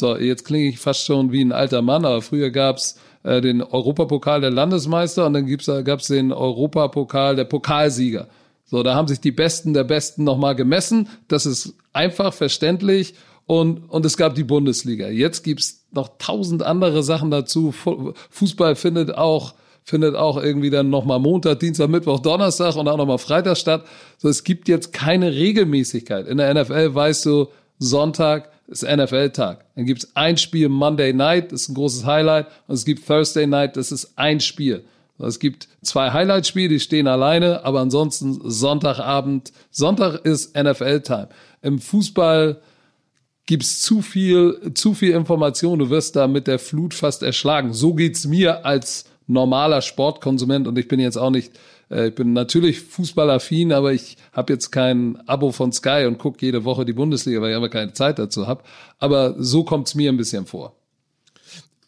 So, 0.00 0.16
jetzt 0.16 0.44
klinge 0.44 0.68
ich 0.68 0.78
fast 0.78 1.04
schon 1.04 1.30
wie 1.30 1.40
ein 1.40 1.52
alter 1.52 1.80
Mann, 1.80 2.04
aber 2.04 2.20
früher 2.20 2.50
gab's 2.50 2.98
äh, 3.22 3.40
den 3.40 3.62
Europapokal 3.62 4.40
der 4.40 4.50
Landesmeister 4.50 5.26
und 5.26 5.34
dann 5.34 5.46
gibt's, 5.46 5.70
gab's 5.84 6.08
den 6.08 6.32
Europapokal 6.32 7.36
der 7.36 7.44
Pokalsieger. 7.44 8.28
So, 8.64 8.82
da 8.82 8.94
haben 8.96 9.08
sich 9.08 9.20
die 9.20 9.32
Besten 9.32 9.72
der 9.72 9.84
Besten 9.84 10.24
nochmal 10.24 10.54
gemessen. 10.54 11.08
Das 11.28 11.46
ist 11.46 11.74
einfach 11.92 12.34
verständlich. 12.34 13.14
Und, 13.48 13.88
und 13.88 14.04
es 14.04 14.18
gab 14.18 14.34
die 14.34 14.44
Bundesliga. 14.44 15.08
Jetzt 15.08 15.42
gibt's 15.42 15.86
noch 15.90 16.18
tausend 16.18 16.62
andere 16.62 17.02
Sachen 17.02 17.30
dazu. 17.30 17.72
Fußball 18.28 18.76
findet 18.76 19.16
auch, 19.16 19.54
findet 19.84 20.16
auch 20.16 20.36
irgendwie 20.36 20.68
dann 20.68 20.90
nochmal 20.90 21.18
Montag, 21.18 21.58
Dienstag, 21.60 21.88
Mittwoch, 21.88 22.20
Donnerstag 22.20 22.76
und 22.76 22.86
auch 22.88 22.98
nochmal 22.98 23.16
Freitag 23.16 23.56
statt. 23.56 23.86
So, 24.18 24.28
es 24.28 24.44
gibt 24.44 24.68
jetzt 24.68 24.92
keine 24.92 25.32
Regelmäßigkeit. 25.32 26.26
In 26.26 26.36
der 26.36 26.52
NFL 26.52 26.94
weißt 26.94 27.24
du, 27.24 27.48
Sonntag 27.78 28.50
ist 28.66 28.82
NFL-Tag. 28.82 29.64
Dann 29.76 29.86
gibt's 29.86 30.14
ein 30.14 30.36
Spiel 30.36 30.68
Monday 30.68 31.14
Night, 31.14 31.50
das 31.50 31.62
ist 31.62 31.68
ein 31.70 31.74
großes 31.74 32.04
Highlight. 32.04 32.48
Und 32.66 32.74
es 32.74 32.84
gibt 32.84 33.06
Thursday 33.06 33.46
Night, 33.46 33.78
das 33.78 33.92
ist 33.92 34.12
ein 34.16 34.40
Spiel. 34.40 34.84
Es 35.18 35.38
gibt 35.38 35.68
zwei 35.80 36.10
Highlight-Spiele, 36.10 36.68
die 36.68 36.80
stehen 36.80 37.06
alleine, 37.06 37.64
aber 37.64 37.80
ansonsten 37.80 38.38
Sonntagabend. 38.44 39.52
Sonntag 39.70 40.26
ist 40.26 40.54
NFL-Time. 40.54 41.30
Im 41.62 41.78
Fußball 41.78 42.60
gibt's 43.48 43.80
zu 43.80 44.02
viel, 44.02 44.72
zu 44.74 44.92
viel 44.92 45.12
Information. 45.12 45.78
Du 45.78 45.88
wirst 45.88 46.14
da 46.16 46.28
mit 46.28 46.46
der 46.46 46.58
Flut 46.58 46.92
fast 46.92 47.22
erschlagen. 47.22 47.72
So 47.72 47.94
geht's 47.94 48.26
mir 48.26 48.66
als 48.66 49.06
normaler 49.26 49.80
Sportkonsument 49.80 50.68
und 50.68 50.78
ich 50.78 50.86
bin 50.86 51.00
jetzt 51.00 51.16
auch 51.16 51.30
nicht, 51.30 51.52
äh, 51.90 52.08
ich 52.08 52.14
bin 52.14 52.34
natürlich 52.34 52.80
fußballaffin, 52.80 53.72
aber 53.72 53.94
ich 53.94 54.18
habe 54.32 54.52
jetzt 54.52 54.70
kein 54.70 55.16
Abo 55.26 55.50
von 55.50 55.72
Sky 55.72 56.04
und 56.06 56.18
gucke 56.18 56.44
jede 56.44 56.64
Woche 56.64 56.84
die 56.84 56.92
Bundesliga, 56.92 57.40
weil 57.40 57.52
ich 57.52 57.56
aber 57.56 57.70
keine 57.70 57.94
Zeit 57.94 58.18
dazu 58.18 58.46
habe. 58.46 58.62
Aber 58.98 59.34
so 59.38 59.64
kommt's 59.64 59.94
mir 59.94 60.12
ein 60.12 60.18
bisschen 60.18 60.44
vor. 60.44 60.76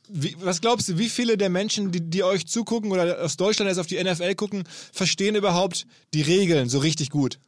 Wie, 0.09 0.35
was 0.41 0.63
glaubst 0.63 0.89
du, 0.89 0.99
wie 0.99 1.11
viele 1.11 1.37
der 1.37 1.51
Menschen, 1.51 1.93
die, 1.93 2.01
die 2.01 2.25
euch 2.25 2.47
zugucken 2.47 2.91
oder 2.91 3.23
aus 3.23 3.37
Deutschland 3.37 3.69
jetzt 3.69 3.79
auf 3.79 3.87
die 3.87 4.03
NFL 4.03 4.35
gucken, 4.35 4.65
verstehen 4.93 5.35
überhaupt 5.35 5.87
die 6.15 6.23
Regeln 6.23 6.71
so 6.71 6.79
richtig 6.79 7.11
gut? 7.11 7.39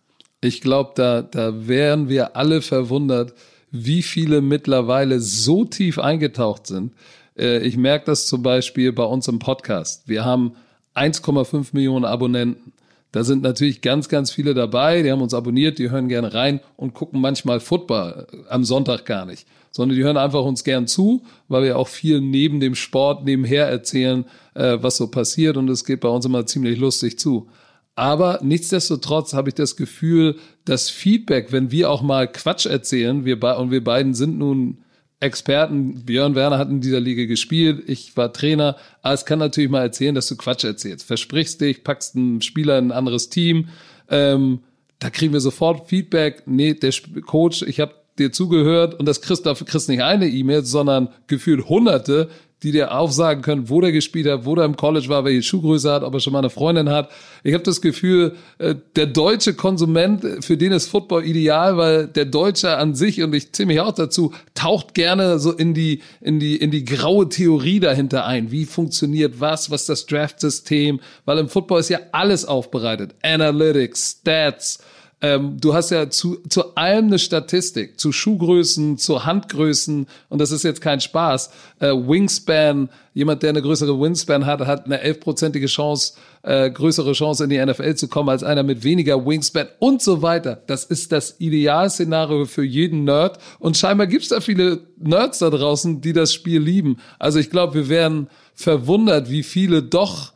Ich 0.42 0.60
glaube, 0.60 0.92
da, 0.96 1.22
da 1.22 1.66
wären 1.66 2.10
wir 2.10 2.36
alle 2.36 2.60
verwundert, 2.60 3.32
wie 3.72 4.02
viele 4.02 4.40
mittlerweile 4.40 5.18
so 5.20 5.64
tief 5.64 5.98
eingetaucht 5.98 6.66
sind. 6.66 6.92
Äh, 7.36 7.58
ich 7.66 7.76
merke 7.76 8.06
das 8.06 8.26
zum 8.26 8.42
Beispiel 8.42 8.92
bei 8.92 9.04
uns 9.04 9.26
im 9.26 9.38
Podcast. 9.40 10.08
Wir 10.08 10.24
haben 10.24 10.52
1,5 10.94 11.70
Millionen 11.72 12.04
Abonnenten. 12.04 12.72
Da 13.10 13.24
sind 13.24 13.42
natürlich 13.42 13.80
ganz, 13.82 14.08
ganz 14.08 14.30
viele 14.30 14.54
dabei, 14.54 15.02
die 15.02 15.10
haben 15.10 15.20
uns 15.20 15.34
abonniert, 15.34 15.78
die 15.78 15.90
hören 15.90 16.08
gerne 16.08 16.32
rein 16.32 16.60
und 16.76 16.94
gucken 16.94 17.20
manchmal 17.20 17.60
Football 17.60 18.26
am 18.48 18.64
Sonntag 18.64 19.04
gar 19.04 19.26
nicht 19.26 19.46
sondern 19.72 19.96
die 19.96 20.04
hören 20.04 20.16
einfach 20.16 20.44
uns 20.44 20.62
gern 20.62 20.86
zu, 20.86 21.22
weil 21.48 21.64
wir 21.64 21.78
auch 21.78 21.88
viel 21.88 22.20
neben 22.20 22.60
dem 22.60 22.76
Sport 22.76 23.24
nebenher 23.24 23.66
erzählen, 23.66 24.26
äh, 24.54 24.78
was 24.80 24.98
so 24.98 25.08
passiert 25.08 25.56
und 25.56 25.68
es 25.68 25.84
geht 25.84 26.00
bei 26.00 26.08
uns 26.08 26.24
immer 26.24 26.46
ziemlich 26.46 26.78
lustig 26.78 27.18
zu. 27.18 27.48
Aber 27.94 28.38
nichtsdestotrotz 28.42 29.34
habe 29.34 29.48
ich 29.48 29.54
das 29.54 29.76
Gefühl, 29.76 30.36
das 30.64 30.90
Feedback, 30.90 31.52
wenn 31.52 31.70
wir 31.70 31.90
auch 31.90 32.02
mal 32.02 32.28
Quatsch 32.28 32.66
erzählen, 32.66 33.24
wir 33.24 33.42
und 33.58 33.70
wir 33.70 33.82
beiden 33.82 34.14
sind 34.14 34.38
nun 34.38 34.78
Experten, 35.20 36.04
Björn 36.04 36.34
Werner 36.34 36.58
hat 36.58 36.68
in 36.68 36.80
dieser 36.80 36.98
Liga 36.98 37.26
gespielt, 37.26 37.84
ich 37.86 38.16
war 38.16 38.32
Trainer, 38.32 38.76
aber 39.02 39.14
es 39.14 39.24
kann 39.24 39.38
natürlich 39.38 39.70
mal 39.70 39.82
erzählen, 39.82 40.16
dass 40.16 40.26
du 40.26 40.36
Quatsch 40.36 40.64
erzählst. 40.64 41.06
Versprichst 41.06 41.60
dich, 41.60 41.84
packst 41.84 42.16
einen 42.16 42.42
Spieler 42.42 42.76
in 42.78 42.88
ein 42.88 42.92
anderes 42.92 43.28
Team, 43.28 43.68
ähm, 44.08 44.60
da 44.98 45.10
kriegen 45.10 45.32
wir 45.32 45.40
sofort 45.40 45.88
Feedback, 45.88 46.42
nee, 46.46 46.74
der 46.74 46.92
Coach, 47.24 47.62
ich 47.62 47.80
habe 47.80 47.94
dir 48.18 48.32
zugehört 48.32 48.94
und 48.98 49.06
das 49.06 49.20
kriegst 49.20 49.46
du 49.46 49.54
kriegst 49.54 49.88
nicht 49.88 50.02
eine 50.02 50.28
E-Mail, 50.28 50.64
sondern 50.64 51.08
gefühlt 51.28 51.68
hunderte, 51.68 52.28
die 52.62 52.72
dir 52.72 52.96
aufsagen 52.96 53.42
können, 53.42 53.68
wo 53.68 53.80
der 53.80 53.92
gespielt 53.92 54.26
hat, 54.26 54.44
wo 54.44 54.54
der 54.54 54.64
im 54.64 54.76
College 54.76 55.08
war, 55.08 55.24
welche 55.24 55.42
Schuhgröße 55.42 55.90
hat, 55.90 56.02
ob 56.02 56.14
er 56.14 56.20
schon 56.20 56.32
mal 56.32 56.40
eine 56.40 56.50
Freundin 56.50 56.90
hat. 56.90 57.10
Ich 57.42 57.54
habe 57.54 57.64
das 57.64 57.80
Gefühl, 57.80 58.36
äh, 58.58 58.74
der 58.96 59.06
deutsche 59.06 59.54
Konsument, 59.54 60.24
für 60.44 60.56
den 60.56 60.72
ist 60.72 60.88
Football 60.88 61.24
ideal, 61.24 61.76
weil 61.76 62.06
der 62.06 62.24
Deutsche 62.24 62.76
an 62.76 62.94
sich 62.94 63.22
und 63.22 63.34
ich 63.34 63.52
zähle 63.52 63.68
mich 63.68 63.80
auch 63.80 63.92
dazu, 63.92 64.32
taucht 64.54 64.94
gerne 64.94 65.38
so 65.38 65.52
in 65.52 65.74
die 65.74 66.02
in 66.20 66.38
die 66.38 66.56
in 66.56 66.70
die 66.70 66.84
graue 66.84 67.28
Theorie 67.28 67.80
dahinter 67.80 68.26
ein. 68.26 68.50
Wie 68.50 68.64
funktioniert 68.64 69.40
was? 69.40 69.70
Was 69.70 69.86
das 69.86 70.06
Draft-System? 70.06 71.00
Weil 71.24 71.38
im 71.38 71.48
Football 71.48 71.80
ist 71.80 71.88
ja 71.88 71.98
alles 72.12 72.44
aufbereitet. 72.44 73.14
Analytics, 73.22 74.18
Stats, 74.20 74.78
ähm, 75.22 75.56
du 75.60 75.72
hast 75.72 75.90
ja 75.90 76.10
zu, 76.10 76.42
zu 76.48 76.74
allem 76.74 77.06
eine 77.06 77.18
Statistik, 77.20 77.98
zu 77.98 78.10
Schuhgrößen, 78.10 78.98
zu 78.98 79.24
Handgrößen 79.24 80.06
und 80.28 80.40
das 80.40 80.50
ist 80.50 80.64
jetzt 80.64 80.80
kein 80.80 81.00
Spaß. 81.00 81.50
Äh, 81.78 81.92
Wingspan, 81.92 82.88
jemand, 83.14 83.44
der 83.44 83.50
eine 83.50 83.62
größere 83.62 83.98
Wingspan 84.00 84.46
hat, 84.46 84.62
hat 84.66 84.84
eine 84.84 85.00
elfprozentige 85.00 85.66
Chance, 85.66 86.14
äh, 86.42 86.68
größere 86.72 87.12
Chance 87.12 87.44
in 87.44 87.50
die 87.50 87.64
NFL 87.64 87.94
zu 87.94 88.08
kommen 88.08 88.30
als 88.30 88.42
einer 88.42 88.64
mit 88.64 88.82
weniger 88.82 89.24
Wingspan 89.24 89.68
und 89.78 90.02
so 90.02 90.22
weiter. 90.22 90.60
Das 90.66 90.84
ist 90.84 91.12
das 91.12 91.36
Idealszenario 91.38 92.44
für 92.46 92.64
jeden 92.64 93.04
Nerd 93.04 93.38
und 93.60 93.76
scheinbar 93.76 94.08
gibt's 94.08 94.28
da 94.28 94.40
viele 94.40 94.80
Nerds 94.98 95.38
da 95.38 95.50
draußen, 95.50 96.00
die 96.00 96.12
das 96.12 96.34
Spiel 96.34 96.60
lieben. 96.60 96.96
Also 97.20 97.38
ich 97.38 97.48
glaube, 97.48 97.74
wir 97.74 97.88
wären 97.88 98.28
verwundert, 98.54 99.30
wie 99.30 99.44
viele 99.44 99.84
doch 99.84 100.32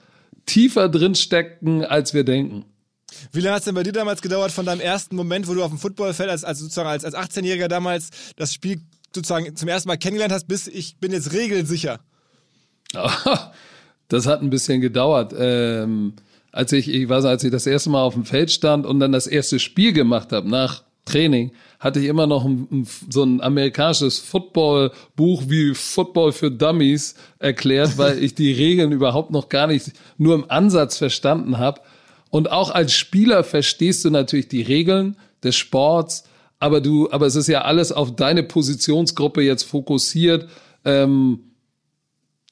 tiefer 0.47 0.89
drin 0.89 1.17
stecken, 1.17 1.85
als 1.85 2.15
wir 2.15 2.23
denken. 2.23 2.67
Wie 3.33 3.41
lange 3.41 3.55
hat 3.55 3.61
es 3.61 3.65
denn 3.67 3.75
bei 3.75 3.83
dir 3.83 3.93
damals 3.93 4.23
gedauert 4.23 4.53
von 4.53 4.67
deinem 4.67 4.81
ersten 4.81 5.17
Moment, 5.17 5.49
wo 5.49 5.55
du 5.55 5.63
auf 5.63 5.71
dem 5.71 5.79
Footballfeld 5.79 6.31
als, 6.31 6.45
als 6.45 6.59
sozusagen 6.59 6.89
als, 6.89 7.05
als 7.05 7.15
18-Jähriger 7.15 7.69
damals 7.69 8.11
das 8.37 8.53
Spiel 8.53 8.81
sozusagen 9.15 9.57
zum 9.57 9.69
ersten 9.69 9.89
Mal 9.89 9.97
kennengelernt 9.97 10.33
hast, 10.33 10.47
bis 10.47 10.67
ich 10.67 10.99
bin 10.99 11.13
jetzt 11.13 11.33
regelsicher? 11.33 12.01
Das 14.09 14.27
hat 14.29 14.41
ein 14.41 14.51
bisschen 14.51 14.81
gedauert. 14.81 15.35
Ähm, 15.37 16.15
als 16.53 16.73
ich, 16.73 16.89
ich 16.89 17.09
weiß, 17.09 17.25
als 17.25 17.45
ich 17.45 17.51
das 17.51 17.67
erste 17.67 17.91
Mal 17.91 18.03
auf 18.03 18.15
dem 18.15 18.25
Feld 18.25 18.51
stand 18.51 18.87
und 18.87 19.01
dann 19.01 19.13
das 19.13 19.27
erste 19.27 19.59
Spiel 19.59 19.93
gemacht 19.93 20.33
habe 20.33 20.49
nach 20.49 20.85
Training, 21.05 21.53
hatte 21.79 22.01
ich 22.01 22.07
immer 22.07 22.27
noch 22.27 22.45
ein, 22.45 22.67
ein, 22.71 22.89
so 23.11 23.23
ein 23.23 23.41
amerikanisches 23.41 24.19
Football-Buch 24.19 25.45
wie 25.49 25.75
Football 25.75 26.33
für 26.33 26.51
Dummies 26.51 27.15
erklärt, 27.39 27.99
weil 27.99 28.23
ich 28.23 28.35
die 28.35 28.53
Regeln 28.53 28.93
überhaupt 28.93 29.31
noch 29.31 29.49
gar 29.49 29.67
nicht 29.67 29.93
nur 30.19 30.35
im 30.35 30.51
Ansatz 30.51 30.99
verstanden 30.99 31.59
habe. 31.59 31.81
Und 32.31 32.51
auch 32.51 32.71
als 32.71 32.93
Spieler 32.93 33.45
verstehst 33.45 34.05
du 34.05 34.11
natürlich 34.11 34.49
die 34.49 34.63
Regeln 34.63 35.17
des 35.43 35.57
Sports, 35.57 36.25
aber 36.59 36.81
du, 36.81 37.11
aber 37.11 37.27
es 37.27 37.37
ist 37.37 37.49
ja 37.49 37.63
alles 37.63 37.93
auf 37.93 38.17
deine 38.17 38.43
Positionsgruppe 38.43 39.43
jetzt 39.43 39.65
fokussiert. 39.65 40.49
Ähm, 40.85 41.41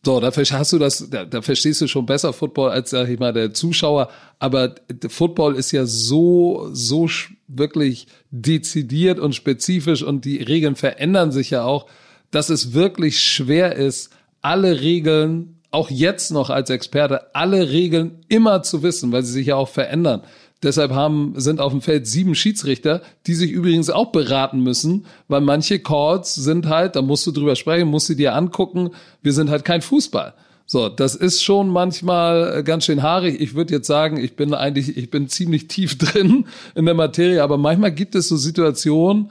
so, 0.05 0.21
da 0.21 0.31
hast 0.31 0.73
du 0.73 0.79
das, 0.79 1.09
da, 1.09 1.25
da 1.25 1.41
verstehst 1.41 1.81
du 1.81 1.87
schon 1.87 2.05
besser 2.05 2.35
Football 2.35 2.71
als, 2.71 2.91
sag 2.91 3.09
ich 3.09 3.19
mal, 3.19 3.33
der 3.33 3.55
Zuschauer. 3.55 4.11
Aber 4.39 4.75
Football 5.09 5.57
ist 5.57 5.73
ja 5.73 5.87
so, 5.87 6.69
so 6.73 7.09
wirklich 7.49 8.07
dezidiert 8.31 9.19
und 9.19 9.35
spezifisch 9.35 10.03
und 10.03 10.27
die 10.27 10.43
Regeln 10.43 10.77
verändern 10.77 11.33
sich 11.33 11.51
ja 11.51 11.65
auch, 11.65 11.87
dass 12.31 12.51
es 12.51 12.75
wirklich 12.75 13.21
schwer 13.21 13.77
ist, 13.77 14.11
alle 14.43 14.83
Regeln 14.83 15.54
auch 15.75 15.91
jetzt 15.91 16.31
noch 16.31 16.51
als 16.51 16.71
Experte 16.71 17.35
alle 17.35 17.71
Regeln 17.71 18.25
immer 18.29 18.63
zu 18.63 18.83
wissen, 18.83 19.13
weil 19.13 19.25
sie 19.25 19.33
sich 19.33 19.49
ja 19.49 19.57
auch 19.57 19.69
verändern. 19.69 20.23
Deshalb 20.63 20.93
haben, 20.93 21.35
sind 21.37 21.61
auf 21.61 21.73
dem 21.73 21.83
Feld 21.83 22.07
sieben 22.07 22.35
Schiedsrichter, 22.35 23.03
die 23.27 23.35
sich 23.35 23.51
übrigens 23.51 23.91
auch 23.91 24.13
beraten 24.13 24.61
müssen, 24.61 25.05
weil 25.29 25.43
manche 25.43 25.81
Calls 25.81 26.35
sind 26.35 26.69
halt, 26.69 26.97
da 26.97 27.03
musst 27.03 27.27
du 27.27 27.33
drüber 27.33 27.55
sprechen, 27.57 27.89
musst 27.89 28.09
du 28.09 28.15
dir 28.15 28.35
angucken, 28.35 28.91
wir 29.21 29.33
sind 29.33 29.51
halt 29.51 29.65
kein 29.65 29.83
Fußball. 29.83 30.33
So, 30.65 30.89
das 30.89 31.15
ist 31.15 31.43
schon 31.43 31.69
manchmal 31.69 32.65
ganz 32.65 32.87
schön 32.87 33.03
haarig. 33.03 33.39
Ich 33.41 33.55
würde 33.55 33.75
jetzt 33.75 33.87
sagen, 33.87 34.17
ich 34.17 34.37
bin 34.37 34.55
eigentlich, 34.55 34.97
ich 34.97 35.11
bin 35.11 35.29
ziemlich 35.29 35.69
tief 35.69 35.99
drin 35.99 36.47
in 36.75 36.87
der 36.87 36.95
Materie, 36.95 37.43
aber 37.43 37.59
manchmal 37.59 37.93
gibt 37.93 38.15
es 38.15 38.29
so 38.29 38.37
Situationen, 38.37 39.31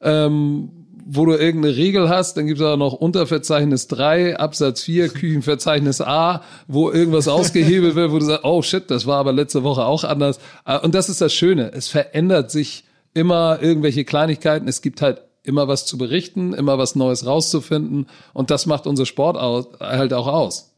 ähm, 0.00 0.77
wo 1.10 1.24
du 1.24 1.32
irgendeine 1.32 1.74
Regel 1.74 2.10
hast, 2.10 2.36
dann 2.36 2.46
gibt 2.46 2.60
es 2.60 2.66
auch 2.66 2.76
noch 2.76 2.92
Unterverzeichnis 2.92 3.88
3, 3.88 4.36
Absatz 4.36 4.82
4, 4.82 5.08
Küchenverzeichnis 5.08 6.02
A, 6.02 6.42
wo 6.66 6.90
irgendwas 6.90 7.28
ausgehebelt 7.28 7.94
wird, 7.94 8.12
wo 8.12 8.18
du 8.18 8.26
sagst, 8.26 8.44
oh 8.44 8.60
shit, 8.60 8.90
das 8.90 9.06
war 9.06 9.16
aber 9.16 9.32
letzte 9.32 9.62
Woche 9.64 9.86
auch 9.86 10.04
anders. 10.04 10.38
Ah, 10.64 10.76
und 10.76 10.94
das 10.94 11.08
ist 11.08 11.22
das 11.22 11.32
Schöne. 11.32 11.72
Es 11.72 11.88
verändert 11.88 12.50
sich 12.50 12.84
immer 13.14 13.58
irgendwelche 13.62 14.04
Kleinigkeiten. 14.04 14.68
Es 14.68 14.82
gibt 14.82 15.00
halt 15.00 15.22
immer 15.44 15.66
was 15.66 15.86
zu 15.86 15.96
berichten, 15.96 16.52
immer 16.52 16.76
was 16.76 16.94
Neues 16.94 17.24
rauszufinden. 17.24 18.06
Und 18.34 18.50
das 18.50 18.66
macht 18.66 18.86
unser 18.86 19.06
Sport 19.06 19.38
halt 19.80 20.12
auch 20.12 20.26
aus. 20.26 20.74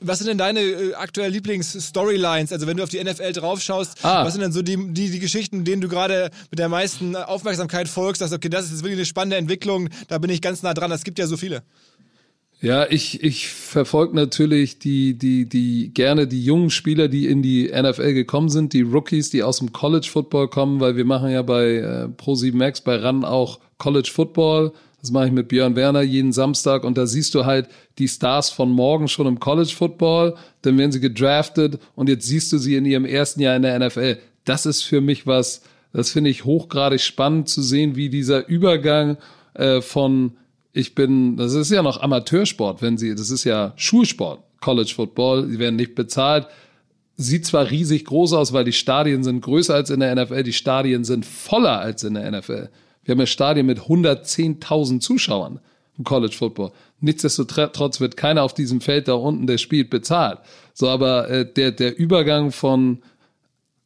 Was 0.00 0.18
sind 0.18 0.28
denn 0.28 0.38
deine 0.38 0.60
äh, 0.60 0.94
aktuellen 0.94 1.32
Lieblings-Storylines? 1.32 2.52
Also 2.52 2.66
wenn 2.66 2.76
du 2.76 2.82
auf 2.84 2.88
die 2.88 3.02
NFL 3.02 3.32
draufschaust, 3.32 4.04
ah. 4.04 4.24
was 4.24 4.34
sind 4.34 4.42
denn 4.42 4.52
so 4.52 4.62
die, 4.62 4.76
die, 4.92 5.10
die 5.10 5.18
Geschichten, 5.18 5.64
denen 5.64 5.80
du 5.80 5.88
gerade 5.88 6.30
mit 6.50 6.58
der 6.58 6.68
meisten 6.68 7.16
Aufmerksamkeit 7.16 7.88
folgst, 7.88 8.20
sagst, 8.20 8.32
okay, 8.32 8.48
das 8.48 8.66
ist 8.66 8.82
wirklich 8.82 8.98
eine 8.98 9.06
spannende 9.06 9.36
Entwicklung, 9.36 9.88
da 10.06 10.18
bin 10.18 10.30
ich 10.30 10.40
ganz 10.40 10.62
nah 10.62 10.72
dran, 10.72 10.92
es 10.92 11.04
gibt 11.04 11.18
ja 11.18 11.26
so 11.26 11.36
viele. 11.36 11.62
Ja, 12.60 12.90
ich, 12.90 13.22
ich 13.22 13.48
verfolge 13.48 14.16
natürlich 14.16 14.80
die, 14.80 15.16
die, 15.16 15.48
die, 15.48 15.92
gerne 15.94 16.26
die 16.26 16.44
jungen 16.44 16.70
Spieler, 16.70 17.06
die 17.06 17.26
in 17.26 17.40
die 17.40 17.70
NFL 17.70 18.14
gekommen 18.14 18.48
sind, 18.48 18.72
die 18.72 18.82
Rookies, 18.82 19.30
die 19.30 19.44
aus 19.44 19.58
dem 19.58 19.72
College 19.72 20.08
Football 20.10 20.48
kommen, 20.48 20.80
weil 20.80 20.96
wir 20.96 21.04
machen 21.04 21.30
ja 21.30 21.42
bei 21.42 21.76
äh, 21.76 22.08
Pro7 22.20 22.56
Max, 22.56 22.80
bei 22.80 22.96
RAN 22.96 23.24
auch 23.24 23.60
College 23.78 24.10
Football. 24.12 24.72
Das 25.00 25.12
mache 25.12 25.26
ich 25.26 25.32
mit 25.32 25.48
Björn 25.48 25.76
Werner 25.76 26.02
jeden 26.02 26.32
Samstag 26.32 26.84
und 26.84 26.98
da 26.98 27.06
siehst 27.06 27.34
du 27.34 27.44
halt 27.44 27.68
die 27.98 28.08
Stars 28.08 28.50
von 28.50 28.70
morgen 28.70 29.06
schon 29.06 29.26
im 29.26 29.38
College 29.38 29.72
Football, 29.76 30.34
dann 30.62 30.76
werden 30.76 30.90
sie 30.90 31.00
gedraftet 31.00 31.78
und 31.94 32.08
jetzt 32.08 32.26
siehst 32.26 32.52
du 32.52 32.58
sie 32.58 32.74
in 32.74 32.84
ihrem 32.84 33.04
ersten 33.04 33.40
Jahr 33.40 33.54
in 33.54 33.62
der 33.62 33.78
NFL. 33.78 34.18
Das 34.44 34.66
ist 34.66 34.82
für 34.82 35.00
mich 35.00 35.26
was, 35.26 35.62
das 35.92 36.10
finde 36.10 36.30
ich 36.30 36.44
hochgradig 36.44 37.00
spannend 37.00 37.48
zu 37.48 37.62
sehen, 37.62 37.94
wie 37.94 38.08
dieser 38.08 38.48
Übergang 38.48 39.18
äh, 39.54 39.80
von 39.80 40.32
ich 40.72 40.94
bin, 40.94 41.36
das 41.36 41.54
ist 41.54 41.70
ja 41.70 41.82
noch 41.82 42.02
Amateursport, 42.02 42.82
wenn 42.82 42.98
sie, 42.98 43.14
das 43.14 43.30
ist 43.30 43.44
ja 43.44 43.72
Schulsport, 43.76 44.40
College 44.60 44.92
Football, 44.94 45.48
die 45.48 45.58
werden 45.58 45.76
nicht 45.76 45.94
bezahlt. 45.94 46.46
Sieht 47.16 47.46
zwar 47.46 47.70
riesig 47.70 48.04
groß 48.04 48.32
aus, 48.34 48.52
weil 48.52 48.64
die 48.64 48.72
Stadien 48.72 49.24
sind 49.24 49.40
größer 49.40 49.74
als 49.74 49.90
in 49.90 50.00
der 50.00 50.14
NFL, 50.14 50.42
die 50.42 50.52
Stadien 50.52 51.04
sind 51.04 51.26
voller 51.26 51.80
als 51.80 52.04
in 52.04 52.14
der 52.14 52.30
NFL. 52.30 52.68
Wir 53.08 53.14
haben 53.14 53.20
ja 53.20 53.26
Stadien 53.26 53.64
mit 53.64 53.80
110.000 53.80 55.00
Zuschauern 55.00 55.60
im 55.96 56.04
College 56.04 56.34
Football. 56.36 56.72
Nichtsdestotrotz 57.00 58.02
wird 58.02 58.18
keiner 58.18 58.42
auf 58.42 58.52
diesem 58.52 58.82
Feld 58.82 59.08
da 59.08 59.14
unten, 59.14 59.46
der 59.46 59.56
spielt, 59.56 59.88
bezahlt. 59.88 60.40
So, 60.74 60.90
aber 60.90 61.30
äh, 61.30 61.50
der, 61.50 61.72
der 61.72 61.98
Übergang 61.98 62.52
von 62.52 62.98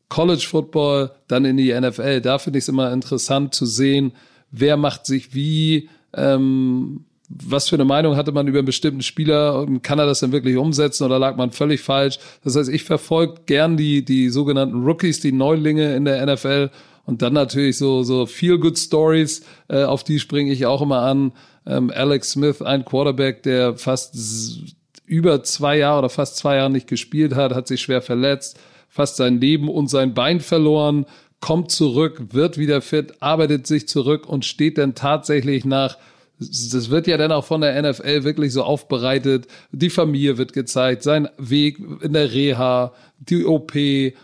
College 0.09 0.45
Football 0.45 1.13
dann 1.29 1.45
in 1.45 1.57
die 1.57 1.73
NFL, 1.73 2.21
da 2.21 2.39
finde 2.39 2.59
ich 2.59 2.65
es 2.65 2.69
immer 2.69 2.93
interessant 2.93 3.55
zu 3.55 3.65
sehen, 3.65 4.11
wer 4.51 4.77
macht 4.77 5.07
sich 5.07 5.33
wie, 5.37 5.89
ähm, 6.15 7.05
was 7.29 7.69
für 7.69 7.77
eine 7.77 7.85
Meinung 7.85 8.17
hatte 8.17 8.33
man 8.33 8.49
über 8.49 8.59
einen 8.59 8.67
bestimmten 8.67 9.03
Spieler 9.03 9.61
und 9.61 9.83
kann 9.83 10.01
er 10.01 10.07
das 10.07 10.19
denn 10.19 10.33
wirklich 10.33 10.57
umsetzen 10.57 11.05
oder 11.05 11.21
lag 11.21 11.37
man 11.37 11.53
völlig 11.53 11.81
falsch? 11.81 12.19
Das 12.43 12.57
heißt, 12.57 12.69
ich 12.71 12.83
verfolge 12.83 13.43
gern 13.47 13.77
die, 13.77 14.05
die 14.05 14.31
sogenannten 14.31 14.83
Rookies, 14.83 15.21
die 15.21 15.31
Neulinge 15.31 15.95
in 15.95 16.07
der 16.07 16.27
NFL 16.27 16.71
und 17.05 17.23
dann 17.23 17.33
natürlich 17.33 17.79
so, 17.79 18.03
so 18.03 18.27
feel 18.27 18.59
good 18.59 18.79
Stories, 18.79 19.45
äh, 19.69 19.85
auf 19.85 20.05
die 20.05 20.21
springe 20.21 20.53
ich 20.53 20.67
auch 20.67 20.83
immer 20.83 21.03
an. 21.03 21.33
Ähm, 21.67 21.93
Alex 21.95 22.33
Smith, 22.33 22.63
ein 22.63 22.85
Quarterback, 22.85 23.43
der 23.43 23.77
fast 23.77 24.15
über 25.07 25.43
zwei 25.43 25.79
Jahre 25.79 26.01
oder 26.01 26.09
fast 26.09 26.37
zwei 26.37 26.57
Jahre 26.57 26.71
nicht 26.71 26.87
gespielt 26.87 27.35
hat, 27.35 27.55
hat 27.55 27.69
sich 27.69 27.83
schwer 27.83 28.03
verletzt, 28.03 28.59
fast 28.89 29.17
sein 29.17 29.41
Leben 29.41 29.69
und 29.69 29.89
sein 29.89 30.15
Bein 30.15 30.41
verloren, 30.41 31.07
kommt 31.41 31.71
zurück, 31.71 32.33
wird 32.33 32.57
wieder 32.57 32.81
fit, 32.81 33.15
arbeitet 33.21 33.67
sich 33.67 33.89
zurück 33.89 34.29
und 34.29 34.45
steht 34.45 34.79
dann 34.79 34.95
tatsächlich 34.95 35.65
nach 35.65 35.99
das 36.51 36.91
wird 36.91 37.07
ja 37.07 37.17
dann 37.17 37.31
auch 37.31 37.45
von 37.45 37.61
der 37.61 37.81
NFL 37.81 38.25
wirklich 38.25 38.53
so 38.53 38.65
aufbereitet. 38.65 39.47
Die 39.71 39.91
Familie 39.91 40.39
wird 40.39 40.53
gezeigt, 40.53 41.03
sein 41.05 41.29
Weg 41.39 41.79
in 42.01 42.15
der 42.15 42.33
Reha, 42.33 42.93
die 43.19 43.45
OP 43.45 43.75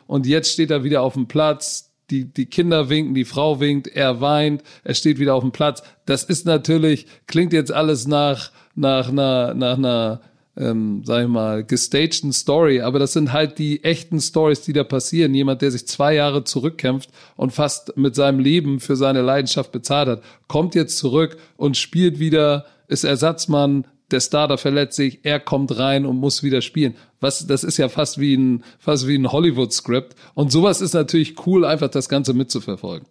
und 0.06 0.26
jetzt 0.26 0.52
steht 0.52 0.70
er 0.70 0.84
wieder 0.84 1.02
auf 1.02 1.14
dem 1.14 1.28
Platz. 1.28 1.87
Die, 2.10 2.24
die 2.24 2.46
Kinder 2.46 2.88
winken, 2.88 3.14
die 3.14 3.24
Frau 3.24 3.60
winkt, 3.60 3.86
er 3.86 4.20
weint, 4.20 4.62
er 4.82 4.94
steht 4.94 5.18
wieder 5.18 5.34
auf 5.34 5.42
dem 5.42 5.52
Platz. 5.52 5.82
Das 6.06 6.24
ist 6.24 6.46
natürlich, 6.46 7.06
klingt 7.26 7.52
jetzt 7.52 7.72
alles 7.72 8.06
nach, 8.06 8.50
nach 8.74 9.12
nach, 9.12 9.54
nach 9.54 9.76
einer 9.76 10.20
ähm, 10.58 11.02
sag 11.04 11.22
ich 11.22 11.28
mal, 11.28 11.64
gestagten 11.64 12.32
Story, 12.32 12.80
aber 12.80 12.98
das 12.98 13.12
sind 13.12 13.32
halt 13.32 13.58
die 13.58 13.84
echten 13.84 14.20
Stories, 14.20 14.62
die 14.62 14.72
da 14.72 14.82
passieren. 14.82 15.34
Jemand, 15.34 15.62
der 15.62 15.70
sich 15.70 15.86
zwei 15.86 16.14
Jahre 16.14 16.44
zurückkämpft 16.44 17.10
und 17.36 17.52
fast 17.52 17.96
mit 17.96 18.14
seinem 18.16 18.40
Leben 18.40 18.80
für 18.80 18.96
seine 18.96 19.22
Leidenschaft 19.22 19.70
bezahlt 19.70 20.08
hat, 20.08 20.22
kommt 20.48 20.74
jetzt 20.74 20.98
zurück 20.98 21.36
und 21.56 21.76
spielt 21.76 22.18
wieder, 22.18 22.66
ist 22.88 23.04
Ersatzmann, 23.04 23.86
der 24.10 24.20
Starter 24.20 24.58
verletzt 24.58 24.96
sich, 24.96 25.20
er 25.22 25.40
kommt 25.40 25.76
rein 25.78 26.06
und 26.06 26.16
muss 26.16 26.42
wieder 26.42 26.62
spielen. 26.62 26.94
Was, 27.20 27.46
das 27.46 27.64
ist 27.64 27.76
ja 27.76 27.88
fast 27.88 28.18
wie 28.18 28.34
ein, 28.36 28.64
fast 28.78 29.06
wie 29.06 29.16
ein 29.16 29.30
Hollywood-Script. 29.30 30.14
Und 30.34 30.50
sowas 30.50 30.80
ist 30.80 30.94
natürlich 30.94 31.46
cool, 31.46 31.64
einfach 31.64 31.88
das 31.88 32.08
Ganze 32.08 32.32
mitzuverfolgen. 32.32 33.06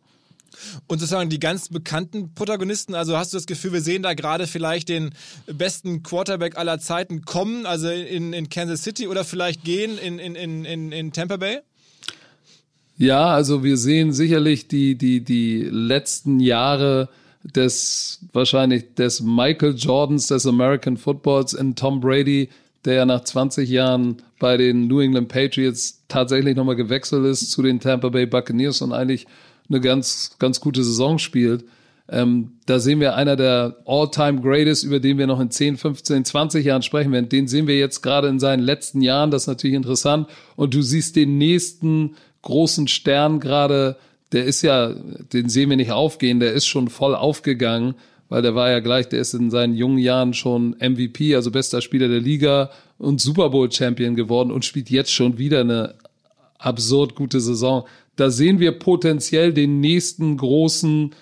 Und 0.88 1.00
sozusagen 1.00 1.30
die 1.30 1.40
ganz 1.40 1.70
bekannten 1.70 2.34
Protagonisten, 2.34 2.96
also 2.96 3.18
hast 3.18 3.34
du 3.34 3.38
das 3.38 3.46
Gefühl, 3.46 3.74
wir 3.74 3.82
sehen 3.82 4.02
da 4.04 4.14
gerade 4.14 4.48
vielleicht 4.48 4.90
den 4.90 5.12
besten 5.46 6.02
Quarterback 6.04 6.58
aller 6.58 6.80
Zeiten 6.80 7.22
kommen, 7.22 7.66
also 7.66 7.90
in, 7.90 8.34
in 8.34 8.50
Kansas 8.50 8.84
City 8.84 9.08
oder 9.08 9.24
vielleicht 9.24 9.64
gehen 9.64 9.98
in, 9.98 10.18
in, 10.20 10.36
in, 10.36 10.92
in 10.92 11.12
Tampa 11.14 11.38
Bay? 11.38 11.60
Ja, 12.98 13.28
also 13.28 13.64
wir 13.64 13.78
sehen 13.78 14.12
sicherlich 14.12 14.68
die, 14.68 14.96
die, 14.96 15.24
die 15.24 15.62
letzten 15.62 16.40
Jahre 16.40 17.10
des 17.56 18.20
wahrscheinlich 18.34 18.96
des 18.96 19.22
Michael 19.22 19.76
Jordans 19.76 20.28
des 20.28 20.46
American 20.46 20.98
Footballs 20.98 21.54
in 21.54 21.76
Tom 21.76 22.00
Brady, 22.00 22.50
der 22.86 22.96
ja 22.96 23.06
nach 23.06 23.24
20 23.24 23.70
Jahren 23.70 24.18
bei 24.40 24.58
den 24.58 24.88
New 24.88 25.00
England 25.00 25.30
Patriots 25.30 26.04
tatsächlich 26.08 26.56
nochmal 26.56 26.76
gewechselt 26.76 27.26
ist 27.26 27.52
zu 27.52 27.62
den 27.62 27.80
Tampa 27.80 28.10
Bay 28.10 28.26
Buccaneers 28.26 28.82
und 28.82 28.94
eigentlich 28.94 29.28
eine 29.70 29.82
ganz, 29.82 30.36
ganz 30.40 30.60
gute 30.60 30.84
Saison 30.84 31.18
spielt. 31.18 31.66
Ähm, 32.10 32.54
da 32.66 32.80
sehen 32.80 33.02
wir 33.02 33.16
einer 33.16 33.36
der 33.36 33.78
All-Time 33.86 34.42
Greatest, 34.42 34.86
über 34.86 35.00
den 35.00 35.18
wir 35.18 35.28
noch 35.28 35.42
in 35.42 35.52
10, 35.52 35.76
15, 35.78 36.24
20 36.24 36.66
Jahren 36.66 36.82
sprechen 36.82 37.12
werden. 37.12 37.28
Den 37.28 37.48
sehen 37.48 37.68
wir 37.68 37.78
jetzt 37.78 38.02
gerade 38.02 38.30
in 38.30 38.40
seinen 38.40 38.64
letzten 38.64 39.02
Jahren. 39.02 39.30
Das 39.30 39.44
ist 39.44 39.48
natürlich 39.48 39.76
interessant. 39.76 40.28
Und 40.56 40.74
du 40.74 40.82
siehst 40.82 41.18
den 41.18 41.38
nächsten 41.38 42.16
großen 42.44 42.88
Stern 42.88 43.42
gerade, 43.42 43.98
der 44.32 44.46
ist 44.46 44.62
ja, 44.62 44.94
den 45.34 45.50
sehen 45.50 45.70
wir 45.70 45.78
nicht 45.78 45.92
aufgehen, 45.92 46.40
der 46.40 46.54
ist 46.54 46.68
schon 46.68 46.90
voll 46.90 47.16
aufgegangen, 47.16 47.96
weil 48.30 48.42
der 48.42 48.56
war 48.56 48.70
ja 48.70 48.80
gleich, 48.80 49.08
der 49.08 49.20
ist 49.20 49.34
in 49.34 49.50
seinen 49.50 49.76
jungen 49.76 50.00
Jahren 50.00 50.34
schon 50.34 50.76
MVP, 50.80 51.36
also 51.36 51.52
bester 51.52 51.82
Spieler 51.82 52.10
der 52.10 52.20
Liga 52.20 52.70
und 52.98 53.22
Super 53.22 53.50
Bowl 53.50 53.72
Champion 53.72 54.16
geworden 54.16 54.52
und 54.52 54.66
spielt 54.66 54.90
jetzt 54.90 55.14
schon 55.14 55.38
wieder 55.38 55.62
eine 55.62 55.96
absurd 56.60 57.16
gute 57.16 57.40
Saison 57.40 57.86
da 58.18 58.32
sehen 58.32 58.60
wir 58.60 58.74
potenziell 58.74 59.54
den 59.54 59.80
nächsten 59.80 60.36
großen 60.36 61.16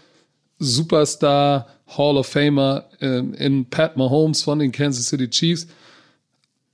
Superstar 0.58 1.68
Hall 1.88 2.18
of 2.18 2.28
Famer 2.28 2.86
äh, 3.00 3.20
in 3.20 3.66
Pat 3.70 3.98
Mahomes 3.98 4.42
von 4.42 4.58
den 4.58 4.72
Kansas 4.72 5.10
City 5.10 5.30
Chiefs. 5.30 5.68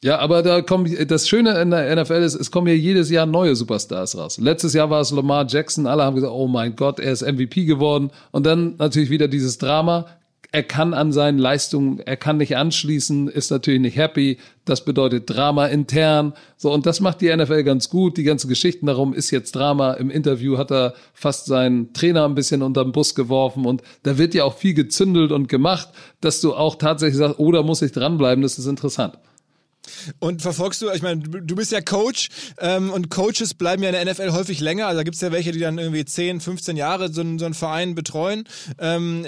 Ja, 0.04 0.18
aber 0.18 0.42
da 0.42 0.62
kommt 0.62 0.90
das 1.12 1.30
Schöne 1.30 1.62
in 1.62 1.70
der 1.70 1.96
NFL 1.96 2.24
ist, 2.24 2.34
es 2.34 2.50
kommen 2.50 2.68
ja 2.68 2.74
jedes 2.74 3.12
Jahr 3.12 3.28
neue 3.28 3.56
Superstars 3.56 4.18
raus. 4.18 4.40
Letztes 4.40 4.74
Jahr 4.74 4.90
war 4.90 5.02
es 5.02 5.12
Lamar 5.12 5.46
Jackson, 5.48 5.86
alle 5.86 6.04
haben 6.04 6.16
gesagt, 6.16 6.34
oh 6.34 6.48
mein 6.48 6.76
Gott, 6.76 7.00
er 7.00 7.12
ist 7.12 7.22
MVP 7.22 7.66
geworden 7.66 8.10
und 8.32 8.46
dann 8.46 8.76
natürlich 8.78 9.12
wieder 9.12 9.28
dieses 9.28 9.60
Drama 9.60 10.08
er 10.54 10.64
kann 10.64 10.94
an 10.94 11.14
seinen 11.14 11.38
Leistungen, 11.38 12.00
er 12.00 12.18
kann 12.18 12.38
nicht 12.38 12.58
anschließen, 12.58 13.30
ist 13.30 13.52
natürlich 13.52 13.80
nicht 13.80 13.96
happy. 13.96 14.38
Das 14.66 14.84
bedeutet 14.84 15.30
Drama 15.30 15.68
intern. 15.68 16.34
So, 16.58 16.74
und 16.74 16.86
das 16.86 17.00
macht 17.00 17.22
die 17.22 17.34
NFL 17.34 17.64
ganz 17.64 17.90
gut. 17.90 18.18
Die 18.18 18.24
ganze 18.24 18.48
Geschichten 18.48 18.86
darum 18.86 19.14
ist 19.14 19.32
jetzt 19.32 19.56
Drama. 19.56 19.94
Im 19.94 20.10
Interview 20.10 20.58
hat 20.58 20.72
er 20.72 20.94
fast 21.14 21.46
seinen 21.46 21.94
Trainer 21.94 22.26
ein 22.26 22.36
bisschen 22.36 22.64
unter 22.64 22.84
den 22.84 22.92
Bus 22.92 23.16
geworfen 23.16 23.66
und 23.66 23.82
da 24.04 24.18
wird 24.18 24.34
ja 24.34 24.44
auch 24.44 24.56
viel 24.58 24.74
gezündelt 24.74 25.32
und 25.32 25.48
gemacht, 25.48 25.90
dass 26.20 26.42
du 26.42 26.54
auch 26.54 26.76
tatsächlich 26.76 27.18
sagst, 27.18 27.40
oh, 27.40 27.52
da 27.54 27.64
muss 27.64 27.82
ich 27.82 27.94
dranbleiben, 27.94 28.42
das 28.42 28.60
ist 28.60 28.66
interessant. 28.66 29.18
Und 30.20 30.42
verfolgst 30.42 30.82
du, 30.82 30.90
ich 30.92 31.02
meine, 31.02 31.22
du 31.22 31.56
bist 31.56 31.72
ja 31.72 31.82
Coach 31.82 32.30
ähm, 32.60 32.92
und 32.92 33.10
Coaches 33.10 33.54
bleiben 33.54 33.84
ja 33.84 33.90
in 33.90 33.96
der 33.96 34.14
NFL 34.14 34.32
häufig 34.32 34.60
länger. 34.60 34.88
Also 34.88 35.00
da 35.00 35.04
gibt 35.04 35.16
es 35.16 35.22
ja 35.22 35.32
welche, 35.32 35.52
die 35.52 35.60
dann 35.60 35.78
irgendwie 35.78 36.06
10, 36.06 36.40
15 36.40 36.78
Jahre 36.78 37.12
so, 37.12 37.24
so 37.38 37.46
einen 37.46 37.54
Verein 37.54 37.96
betreuen. 37.96 38.46
Ähm, 38.80 39.26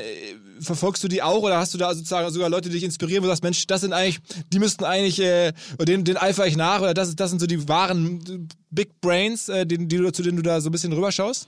verfolgst 0.60 1.04
du 1.04 1.08
die 1.08 1.22
auch 1.22 1.44
oder 1.44 1.58
hast 1.58 1.74
du 1.74 1.78
da 1.78 1.94
sozusagen 1.94 2.30
sogar 2.32 2.50
Leute, 2.50 2.70
die 2.70 2.76
dich 2.76 2.84
inspirieren, 2.84 3.24
wo 3.24 3.26
du 3.26 3.32
sagst, 3.32 3.44
Mensch, 3.44 3.68
das 3.68 3.82
sind 3.82 3.94
eigentlich, 3.94 4.20
die 4.52 4.60
müssten 4.60 4.84
eigentlich, 4.84 5.20
äh, 5.20 5.54
den, 5.80 6.04
den 6.04 6.18
eifere 6.18 6.48
ich 6.48 6.56
nach 6.56 6.82
oder 6.82 6.94
das, 6.94 7.16
das 7.16 7.30
sind 7.30 7.40
so 7.40 7.48
die 7.48 7.68
wahren 7.68 8.48
Big 8.72 9.02
Brains, 9.02 9.50
äh, 9.50 9.66
die, 9.66 9.88
die, 9.88 10.12
zu 10.12 10.24
denen 10.24 10.38
du 10.38 10.44
da 10.44 10.62
so 10.62 10.70
ein 10.70 10.72
bisschen 10.72 10.94
rüberschaust? 10.94 11.48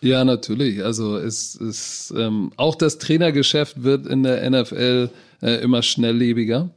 Ja, 0.00 0.24
natürlich. 0.24 0.84
Also 0.84 1.16
es 1.16 1.54
ist 1.54 2.12
ähm, 2.16 2.52
auch 2.56 2.74
das 2.74 2.98
Trainergeschäft 2.98 3.82
wird 3.82 4.06
in 4.06 4.22
der 4.22 4.48
NFL 4.50 5.10
äh, 5.40 5.62
immer 5.62 5.82
schnelllebiger. 5.82 6.70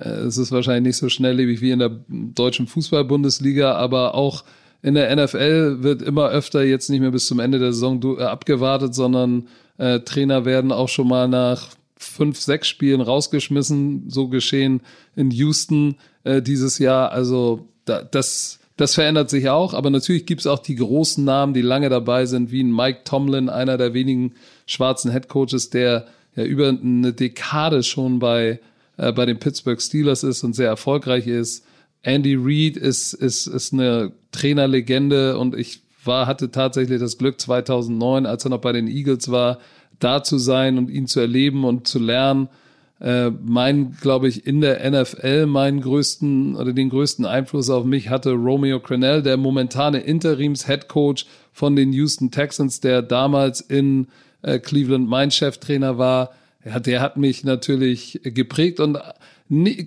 Äh, 0.00 0.08
es 0.08 0.38
ist 0.38 0.52
wahrscheinlich 0.52 0.90
nicht 0.90 0.96
so 0.96 1.08
schnelllebig 1.08 1.60
wie 1.60 1.70
in 1.70 1.78
der 1.78 1.92
deutschen 2.08 2.66
Fußball-Bundesliga, 2.66 3.74
aber 3.74 4.14
auch 4.14 4.44
in 4.82 4.94
der 4.94 5.14
NFL 5.14 5.82
wird 5.82 6.02
immer 6.02 6.28
öfter 6.30 6.64
jetzt 6.64 6.88
nicht 6.88 7.00
mehr 7.00 7.10
bis 7.10 7.26
zum 7.26 7.38
Ende 7.38 7.58
der 7.58 7.72
Saison 7.72 8.18
äh, 8.18 8.22
abgewartet, 8.22 8.94
sondern 8.94 9.48
äh, 9.78 10.00
Trainer 10.00 10.44
werden 10.44 10.72
auch 10.72 10.88
schon 10.88 11.08
mal 11.08 11.28
nach 11.28 11.68
fünf, 11.96 12.40
sechs 12.40 12.68
Spielen 12.68 13.02
rausgeschmissen. 13.02 14.08
So 14.08 14.28
geschehen 14.28 14.80
in 15.16 15.30
Houston 15.30 15.96
äh, 16.24 16.40
dieses 16.40 16.78
Jahr. 16.78 17.12
Also 17.12 17.68
da, 17.84 18.02
das, 18.02 18.58
das 18.78 18.94
verändert 18.94 19.28
sich 19.28 19.50
auch. 19.50 19.74
Aber 19.74 19.90
natürlich 19.90 20.24
gibt 20.24 20.40
es 20.40 20.46
auch 20.46 20.60
die 20.60 20.76
großen 20.76 21.22
Namen, 21.22 21.52
die 21.52 21.60
lange 21.60 21.90
dabei 21.90 22.24
sind, 22.24 22.50
wie 22.50 22.62
ein 22.62 22.74
Mike 22.74 23.00
Tomlin, 23.04 23.50
einer 23.50 23.76
der 23.76 23.92
wenigen 23.92 24.32
schwarzen 24.66 25.10
Headcoaches, 25.10 25.68
der 25.68 26.06
ja 26.36 26.44
über 26.44 26.68
eine 26.68 27.12
Dekade 27.12 27.82
schon 27.82 28.18
bei 28.18 28.60
äh, 29.00 29.12
bei 29.12 29.24
den 29.24 29.38
Pittsburgh 29.38 29.80
Steelers 29.80 30.22
ist 30.22 30.44
und 30.44 30.54
sehr 30.54 30.68
erfolgreich 30.68 31.26
ist. 31.26 31.64
Andy 32.02 32.36
Reid 32.38 32.76
ist, 32.76 33.14
ist, 33.14 33.46
ist 33.46 33.72
eine 33.72 34.12
Trainerlegende 34.30 35.38
und 35.38 35.56
ich 35.56 35.80
war, 36.04 36.26
hatte 36.26 36.50
tatsächlich 36.50 37.00
das 37.00 37.18
Glück 37.18 37.40
2009, 37.40 38.26
als 38.26 38.44
er 38.44 38.50
noch 38.50 38.60
bei 38.60 38.72
den 38.72 38.88
Eagles 38.88 39.30
war, 39.30 39.58
da 39.98 40.22
zu 40.22 40.38
sein 40.38 40.78
und 40.78 40.90
ihn 40.90 41.06
zu 41.06 41.20
erleben 41.20 41.64
und 41.64 41.88
zu 41.88 41.98
lernen. 41.98 42.48
Äh, 43.00 43.30
mein, 43.30 43.96
glaube 44.00 44.28
ich, 44.28 44.46
in 44.46 44.60
der 44.60 44.88
NFL 44.90 45.46
meinen 45.46 45.80
größten 45.80 46.56
oder 46.56 46.74
den 46.74 46.90
größten 46.90 47.24
Einfluss 47.24 47.70
auf 47.70 47.84
mich 47.84 48.10
hatte 48.10 48.32
Romeo 48.32 48.80
Crennel, 48.80 49.22
der 49.22 49.38
momentane 49.38 50.00
Interims-Head-Coach 50.00 51.24
von 51.52 51.76
den 51.76 51.92
Houston 51.94 52.30
Texans, 52.30 52.80
der 52.80 53.00
damals 53.00 53.62
in 53.62 54.08
äh, 54.42 54.58
Cleveland 54.58 55.08
mein 55.08 55.30
Cheftrainer 55.30 55.96
war. 55.96 56.30
Ja, 56.64 56.78
der 56.78 57.00
hat 57.00 57.16
mich 57.16 57.44
natürlich 57.44 58.20
geprägt 58.22 58.80
und 58.80 58.98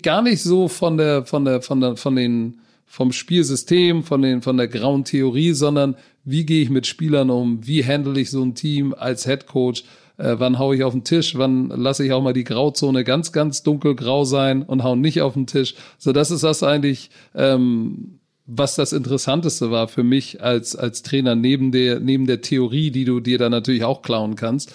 gar 0.02 0.22
nicht 0.22 0.42
so 0.42 0.68
von 0.68 0.98
der, 0.98 1.26
von 1.26 1.46
der, 1.46 1.62
von 1.62 1.82
der, 1.82 1.96
von 1.96 2.16
den, 2.16 2.60
vom 2.86 3.12
Spielsystem, 3.12 4.04
von 4.04 4.22
den, 4.22 4.42
von 4.42 4.58
der 4.58 4.68
grauen 4.68 5.04
Theorie, 5.04 5.54
sondern 5.54 5.96
wie 6.24 6.46
gehe 6.46 6.64
ich 6.64 6.70
mit 6.70 6.88
Spielern 6.88 7.30
um? 7.30 7.66
Wie 7.66 7.86
handle 7.86 8.20
ich 8.20 8.32
so 8.32 8.44
ein 8.44 8.56
Team 8.56 8.94
als 8.94 9.26
Head 9.26 9.46
Coach? 9.46 9.84
äh, 10.18 10.36
wann 10.38 10.60
hau 10.60 10.74
ich 10.74 10.84
auf 10.84 10.94
den 10.94 11.04
Tisch, 11.04 11.38
wann 11.38 11.70
lasse 11.70 12.06
ich 12.06 12.12
auch 12.12 12.22
mal 12.22 12.34
die 12.34 12.44
Grauzone 12.44 13.04
ganz, 13.04 13.32
ganz 13.32 13.64
dunkelgrau 13.64 14.26
sein 14.26 14.64
und 14.64 14.84
hau 14.84 14.96
nicht 14.96 15.22
auf 15.22 15.34
den 15.34 15.48
Tisch. 15.48 15.76
So, 15.98 16.12
das 16.12 16.32
ist 16.32 16.44
das 16.44 16.64
eigentlich, 16.64 17.10
ähm, 17.36 18.20
was 18.46 18.76
das 18.76 18.94
Interessanteste 18.94 19.72
war 19.72 19.88
für 19.88 20.04
mich 20.04 20.44
als, 20.44 20.76
als 20.76 21.02
Trainer 21.02 21.36
neben 21.36 21.72
der, 21.72 22.00
neben 22.00 22.28
der 22.28 22.42
Theorie, 22.42 22.92
die 22.92 23.06
du 23.06 23.20
dir 23.20 23.38
da 23.38 23.50
natürlich 23.50 23.84
auch 23.84 24.02
klauen 24.02 24.36
kannst. 24.36 24.74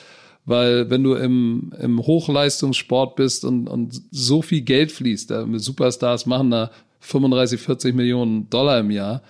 Weil 0.48 0.88
wenn 0.88 1.02
du 1.04 1.12
im, 1.14 1.74
im 1.78 1.98
Hochleistungssport 2.00 3.16
bist 3.16 3.44
und, 3.44 3.68
und 3.68 4.00
so 4.10 4.40
viel 4.40 4.62
Geld 4.62 4.90
fließt, 4.90 5.30
da 5.30 5.46
Superstars 5.58 6.24
machen 6.24 6.50
da 6.50 6.70
35, 7.00 7.60
40 7.60 7.94
Millionen 7.94 8.48
Dollar 8.48 8.80
im 8.80 8.90
Jahr, 8.90 9.20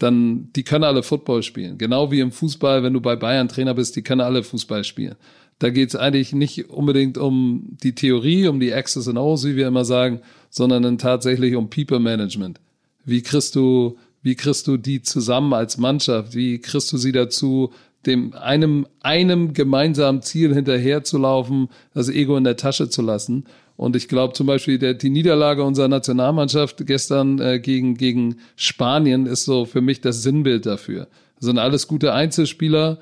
dann 0.00 0.48
die 0.56 0.64
können 0.64 0.82
alle 0.82 1.04
Football 1.04 1.44
spielen. 1.44 1.78
Genau 1.78 2.10
wie 2.10 2.18
im 2.18 2.32
Fußball, 2.32 2.82
wenn 2.82 2.92
du 2.92 3.00
bei 3.00 3.14
Bayern 3.14 3.46
Trainer 3.46 3.74
bist, 3.74 3.94
die 3.94 4.02
können 4.02 4.20
alle 4.20 4.42
Fußball 4.42 4.82
spielen. 4.82 5.14
Da 5.60 5.70
geht 5.70 5.90
es 5.90 5.96
eigentlich 5.96 6.32
nicht 6.32 6.70
unbedingt 6.70 7.18
um 7.18 7.76
die 7.84 7.94
Theorie, 7.94 8.48
um 8.48 8.58
die 8.58 8.72
X's 8.72 9.06
and 9.06 9.16
O's, 9.18 9.44
wie 9.44 9.54
wir 9.54 9.68
immer 9.68 9.84
sagen, 9.84 10.22
sondern 10.50 10.82
dann 10.82 10.98
tatsächlich 10.98 11.54
um 11.54 11.70
People 11.70 12.00
Management. 12.00 12.58
Wie 13.04 13.22
kriegst 13.22 13.54
du, 13.54 13.96
wie 14.22 14.34
kriegst 14.34 14.66
du 14.66 14.76
die 14.76 15.02
zusammen 15.02 15.52
als 15.52 15.78
Mannschaft? 15.78 16.34
Wie 16.34 16.58
kriegst 16.58 16.92
du 16.92 16.96
sie 16.96 17.12
dazu, 17.12 17.70
dem 18.06 18.34
einem, 18.34 18.86
einem 19.00 19.52
gemeinsamen 19.54 20.22
Ziel 20.22 20.54
hinterherzulaufen, 20.54 21.68
das 21.92 22.08
Ego 22.08 22.36
in 22.36 22.44
der 22.44 22.56
Tasche 22.56 22.88
zu 22.88 23.02
lassen? 23.02 23.44
Und 23.76 23.96
ich 23.96 24.08
glaube 24.08 24.34
zum 24.34 24.46
Beispiel, 24.46 24.78
der, 24.78 24.94
die 24.94 25.10
Niederlage 25.10 25.64
unserer 25.64 25.88
Nationalmannschaft 25.88 26.86
gestern 26.86 27.40
äh, 27.40 27.58
gegen, 27.58 27.96
gegen 27.96 28.36
Spanien 28.56 29.26
ist 29.26 29.44
so 29.44 29.64
für 29.64 29.80
mich 29.80 30.00
das 30.00 30.22
Sinnbild 30.22 30.66
dafür. 30.66 31.08
Das 31.36 31.46
sind 31.46 31.58
alles 31.58 31.88
gute 31.88 32.12
Einzelspieler, 32.12 32.98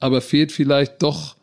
aber 0.00 0.20
fehlt 0.20 0.52
vielleicht 0.52 1.02
doch 1.02 1.36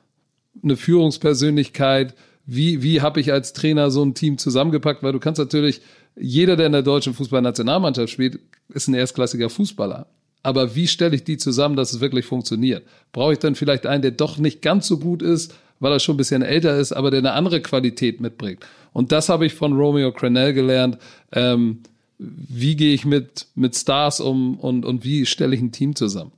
eine 0.62 0.76
Führungspersönlichkeit? 0.76 2.16
Wie, 2.46 2.82
wie 2.82 3.02
habe 3.02 3.20
ich 3.20 3.32
als 3.32 3.54
Trainer 3.54 3.92
so 3.92 4.04
ein 4.04 4.16
Team 4.16 4.38
zusammengepackt? 4.38 5.04
Weil 5.04 5.14
du 5.14 5.20
kannst 5.20 5.40
natürlich, 5.40 5.82
jeder, 6.16 6.56
der 6.56 6.66
in 6.68 6.74
der 6.74 6.82
deutschen 6.82 7.14
Fußballnationalmannschaft 7.14 8.10
spielt, 8.10 8.40
ist 8.70 8.88
ein 8.88 8.94
erstklassiger 8.94 9.50
Fußballer. 9.50 10.08
Aber 10.44 10.76
wie 10.76 10.88
stelle 10.88 11.16
ich 11.16 11.24
die 11.24 11.38
zusammen, 11.38 11.76
dass 11.76 11.94
es 11.94 12.02
wirklich 12.02 12.26
funktioniert? 12.26 12.86
Brauche 13.14 13.34
ich 13.34 13.40
dann 13.40 13.56
vielleicht 13.56 13.86
einen, 13.86 14.02
der 14.02 14.12
doch 14.12 14.38
nicht 14.38 14.62
ganz 14.62 14.88
so 14.88 15.00
gut 15.00 15.22
ist, 15.22 15.56
weil 15.80 15.94
er 15.94 16.00
schon 16.00 16.16
ein 16.16 16.18
bisschen 16.18 16.42
älter 16.42 16.78
ist, 16.78 16.92
aber 16.92 17.12
der 17.12 17.20
eine 17.20 17.32
andere 17.32 17.62
Qualität 17.62 18.20
mitbringt? 18.20 18.66
Und 18.92 19.12
das 19.12 19.30
habe 19.30 19.46
ich 19.46 19.54
von 19.54 19.74
Romeo 19.74 20.12
Crenell 20.12 20.54
gelernt. 20.54 20.98
Ähm, 21.32 21.80
wie 22.20 22.76
gehe 22.76 22.94
ich 22.94 23.06
mit, 23.06 23.48
mit 23.56 23.76
Stars 23.76 24.20
um 24.20 24.60
und, 24.60 24.86
und 24.86 25.04
wie 25.04 25.26
stelle 25.26 25.56
ich 25.56 25.62
ein 25.62 25.72
Team 25.72 25.96
zusammen? 25.96 26.32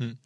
Hm. 0.00 0.18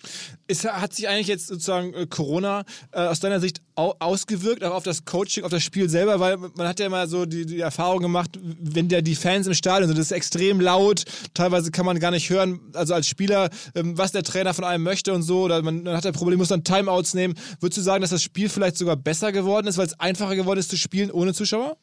Ist, 0.46 0.64
hat 0.64 0.94
sich 0.94 1.08
eigentlich 1.08 1.26
jetzt 1.26 1.46
sozusagen 1.46 1.92
äh, 1.92 2.06
Corona 2.06 2.64
äh, 2.90 3.00
aus 3.00 3.20
deiner 3.20 3.38
Sicht 3.38 3.60
au 3.74 3.94
ausgewirkt, 3.98 4.64
auch 4.64 4.74
auf 4.74 4.82
das 4.82 5.04
Coaching, 5.04 5.44
auf 5.44 5.50
das 5.50 5.62
Spiel 5.62 5.90
selber? 5.90 6.18
Weil 6.20 6.38
man 6.38 6.66
hat 6.66 6.80
ja 6.80 6.86
immer 6.86 7.06
so 7.06 7.26
die, 7.26 7.44
die 7.44 7.60
Erfahrung 7.60 8.00
gemacht, 8.00 8.38
wenn 8.42 8.88
der 8.88 9.02
die 9.02 9.14
Fans 9.14 9.46
im 9.46 9.52
Stadion 9.52 9.88
sind, 9.88 9.98
das 9.98 10.06
ist 10.06 10.12
extrem 10.12 10.58
laut, 10.62 11.04
teilweise 11.34 11.70
kann 11.70 11.84
man 11.84 11.98
gar 11.98 12.12
nicht 12.12 12.30
hören, 12.30 12.60
also 12.72 12.94
als 12.94 13.08
Spieler, 13.08 13.50
ähm, 13.74 13.98
was 13.98 14.12
der 14.12 14.22
Trainer 14.22 14.54
von 14.54 14.64
einem 14.64 14.84
möchte 14.84 15.12
und 15.12 15.22
so, 15.22 15.42
oder 15.42 15.60
man, 15.60 15.82
man 15.82 15.94
hat 15.94 16.06
ein 16.06 16.14
Problem, 16.14 16.38
muss 16.38 16.48
dann 16.48 16.64
Timeouts 16.64 17.12
nehmen. 17.12 17.34
Würdest 17.60 17.76
du 17.76 17.82
sagen, 17.82 18.00
dass 18.00 18.10
das 18.10 18.22
Spiel 18.22 18.48
vielleicht 18.48 18.78
sogar 18.78 18.96
besser 18.96 19.32
geworden 19.32 19.66
ist, 19.66 19.76
weil 19.76 19.86
es 19.86 20.00
einfacher 20.00 20.34
geworden 20.34 20.60
ist 20.60 20.70
zu 20.70 20.78
spielen 20.78 21.10
ohne 21.10 21.34
Zuschauer? 21.34 21.76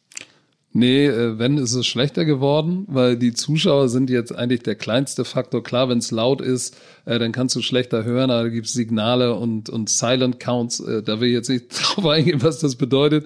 Nee, 0.78 1.05
äh, 1.05 1.39
wenn 1.39 1.57
ist 1.57 1.73
es 1.73 1.88
schlechter 1.88 2.26
geworden, 2.26 2.84
weil 2.88 3.15
die 3.15 3.32
Zuschauer 3.32 3.88
sind 3.88 4.09
jetzt 4.09 4.36
eigentlich 4.36 4.61
der 4.61 4.76
kleinste 4.76 5.23
Faktor. 5.23 5.63
Klar, 5.63 5.88
wenn 5.88 5.99
es 5.99 6.11
laut 6.11 6.41
ist, 6.41 6.76
äh, 7.05 7.17
dann 7.17 7.32
kannst 7.32 7.55
du 7.55 7.61
schlechter 7.61 8.03
hören, 8.03 8.30
aber 8.30 8.43
da 8.43 8.49
gibt 8.49 8.67
es 8.67 8.73
Signale 8.73 9.36
und, 9.36 9.69
und 9.69 9.89
Silent 9.89 10.38
Counts. 10.41 10.82
Äh, 10.82 11.01
da 11.01 11.21
will 11.21 11.30
ich 11.30 11.34
jetzt 11.34 11.47
nicht 11.47 11.67
drauf 11.69 12.05
eingehen, 12.05 12.43
was 12.43 12.59
das 12.59 12.76
bedeutet. 12.76 13.26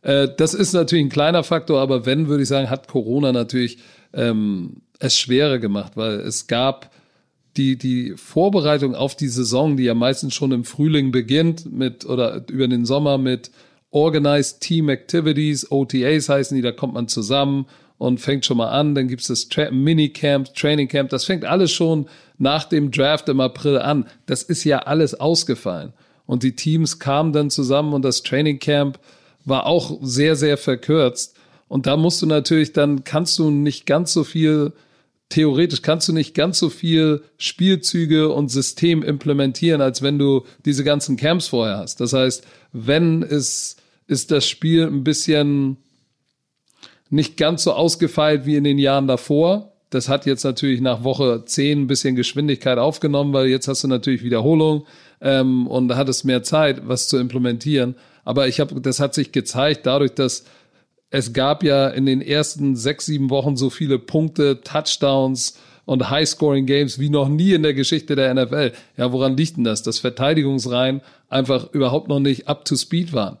Das 0.00 0.54
ist 0.54 0.74
natürlich 0.74 1.06
ein 1.06 1.10
kleiner 1.10 1.42
Faktor, 1.42 1.80
aber 1.80 2.06
wenn, 2.06 2.28
würde 2.28 2.44
ich 2.44 2.48
sagen, 2.48 2.70
hat 2.70 2.86
Corona 2.86 3.32
natürlich 3.32 3.78
ähm, 4.14 4.82
es 5.00 5.18
schwerer 5.18 5.58
gemacht, 5.58 5.96
weil 5.96 6.20
es 6.20 6.46
gab 6.46 6.92
die, 7.56 7.76
die 7.76 8.14
Vorbereitung 8.16 8.94
auf 8.94 9.16
die 9.16 9.26
Saison, 9.26 9.76
die 9.76 9.82
ja 9.82 9.94
meistens 9.94 10.34
schon 10.34 10.52
im 10.52 10.62
Frühling 10.62 11.10
beginnt, 11.10 11.70
mit 11.70 12.06
oder 12.06 12.44
über 12.48 12.68
den 12.68 12.86
Sommer 12.86 13.18
mit 13.18 13.50
Organized 13.90 14.60
Team 14.60 14.88
Activities, 14.88 15.70
OTAs 15.70 16.28
heißen 16.28 16.54
die, 16.54 16.62
da 16.62 16.72
kommt 16.72 16.94
man 16.94 17.08
zusammen 17.08 17.66
und 17.96 18.20
fängt 18.20 18.46
schon 18.46 18.56
mal 18.56 18.68
an. 18.68 18.94
Dann 18.94 19.08
gibt 19.08 19.22
es 19.22 19.28
das 19.28 19.48
Tra 19.48 19.70
Minicamp, 19.70 20.54
Training 20.54 20.88
Camp. 20.88 21.10
Das 21.10 21.24
fängt 21.24 21.44
alles 21.44 21.72
schon 21.72 22.08
nach 22.38 22.64
dem 22.64 22.90
Draft 22.90 23.28
im 23.28 23.40
April 23.40 23.78
an. 23.78 24.06
Das 24.26 24.42
ist 24.42 24.64
ja 24.64 24.80
alles 24.80 25.14
ausgefallen. 25.14 25.92
Und 26.26 26.42
die 26.42 26.54
Teams 26.54 26.98
kamen 26.98 27.32
dann 27.32 27.50
zusammen 27.50 27.94
und 27.94 28.02
das 28.02 28.22
Training 28.22 28.58
Camp 28.58 28.98
war 29.44 29.66
auch 29.66 29.98
sehr, 30.02 30.36
sehr 30.36 30.56
verkürzt. 30.56 31.36
Und 31.66 31.86
da 31.86 31.96
musst 31.96 32.22
du 32.22 32.26
natürlich, 32.26 32.72
dann 32.72 33.04
kannst 33.04 33.38
du 33.38 33.50
nicht 33.50 33.86
ganz 33.86 34.12
so 34.12 34.24
viel, 34.24 34.72
theoretisch 35.30 35.82
kannst 35.82 36.08
du 36.08 36.12
nicht 36.12 36.34
ganz 36.34 36.58
so 36.58 36.70
viel 36.70 37.22
Spielzüge 37.36 38.30
und 38.30 38.50
System 38.50 39.02
implementieren, 39.02 39.80
als 39.80 40.02
wenn 40.02 40.18
du 40.18 40.44
diese 40.64 40.84
ganzen 40.84 41.16
Camps 41.16 41.48
vorher 41.48 41.78
hast. 41.78 42.00
Das 42.00 42.12
heißt, 42.12 42.44
wenn 42.72 43.22
es 43.22 43.76
ist 44.08 44.32
das 44.32 44.48
Spiel 44.48 44.86
ein 44.86 45.04
bisschen 45.04 45.76
nicht 47.10 47.36
ganz 47.36 47.62
so 47.62 47.72
ausgefeilt 47.72 48.44
wie 48.44 48.56
in 48.56 48.64
den 48.64 48.78
Jahren 48.78 49.06
davor. 49.06 49.72
Das 49.90 50.08
hat 50.08 50.26
jetzt 50.26 50.44
natürlich 50.44 50.80
nach 50.80 51.04
Woche 51.04 51.44
10 51.46 51.82
ein 51.82 51.86
bisschen 51.86 52.16
Geschwindigkeit 52.16 52.78
aufgenommen, 52.78 53.32
weil 53.32 53.46
jetzt 53.46 53.68
hast 53.68 53.84
du 53.84 53.88
natürlich 53.88 54.22
Wiederholung 54.22 54.86
ähm, 55.20 55.66
und 55.66 55.88
da 55.88 55.96
hat 55.96 56.08
es 56.08 56.24
mehr 56.24 56.42
Zeit, 56.42 56.88
was 56.88 57.08
zu 57.08 57.16
implementieren. 57.18 57.94
Aber 58.24 58.48
ich 58.48 58.60
habe, 58.60 58.80
das 58.80 59.00
hat 59.00 59.14
sich 59.14 59.32
gezeigt, 59.32 59.86
dadurch, 59.86 60.12
dass 60.12 60.44
es 61.10 61.32
gab 61.32 61.62
ja 61.62 61.88
in 61.88 62.04
den 62.04 62.20
ersten 62.20 62.76
sechs, 62.76 63.06
sieben 63.06 63.30
Wochen 63.30 63.56
so 63.56 63.70
viele 63.70 63.98
Punkte, 63.98 64.60
Touchdowns 64.60 65.58
und 65.86 66.10
High-Scoring-Games 66.10 66.98
wie 66.98 67.08
noch 67.08 67.30
nie 67.30 67.54
in 67.54 67.62
der 67.62 67.72
Geschichte 67.72 68.14
der 68.14 68.34
NFL. 68.34 68.72
Ja, 68.98 69.10
woran 69.12 69.38
liegt 69.38 69.56
denn 69.56 69.64
das? 69.64 69.82
Dass 69.82 69.98
Verteidigungsreihen 69.98 71.00
einfach 71.30 71.72
überhaupt 71.72 72.08
noch 72.08 72.20
nicht 72.20 72.46
up 72.46 72.66
to 72.66 72.76
speed 72.76 73.14
waren. 73.14 73.38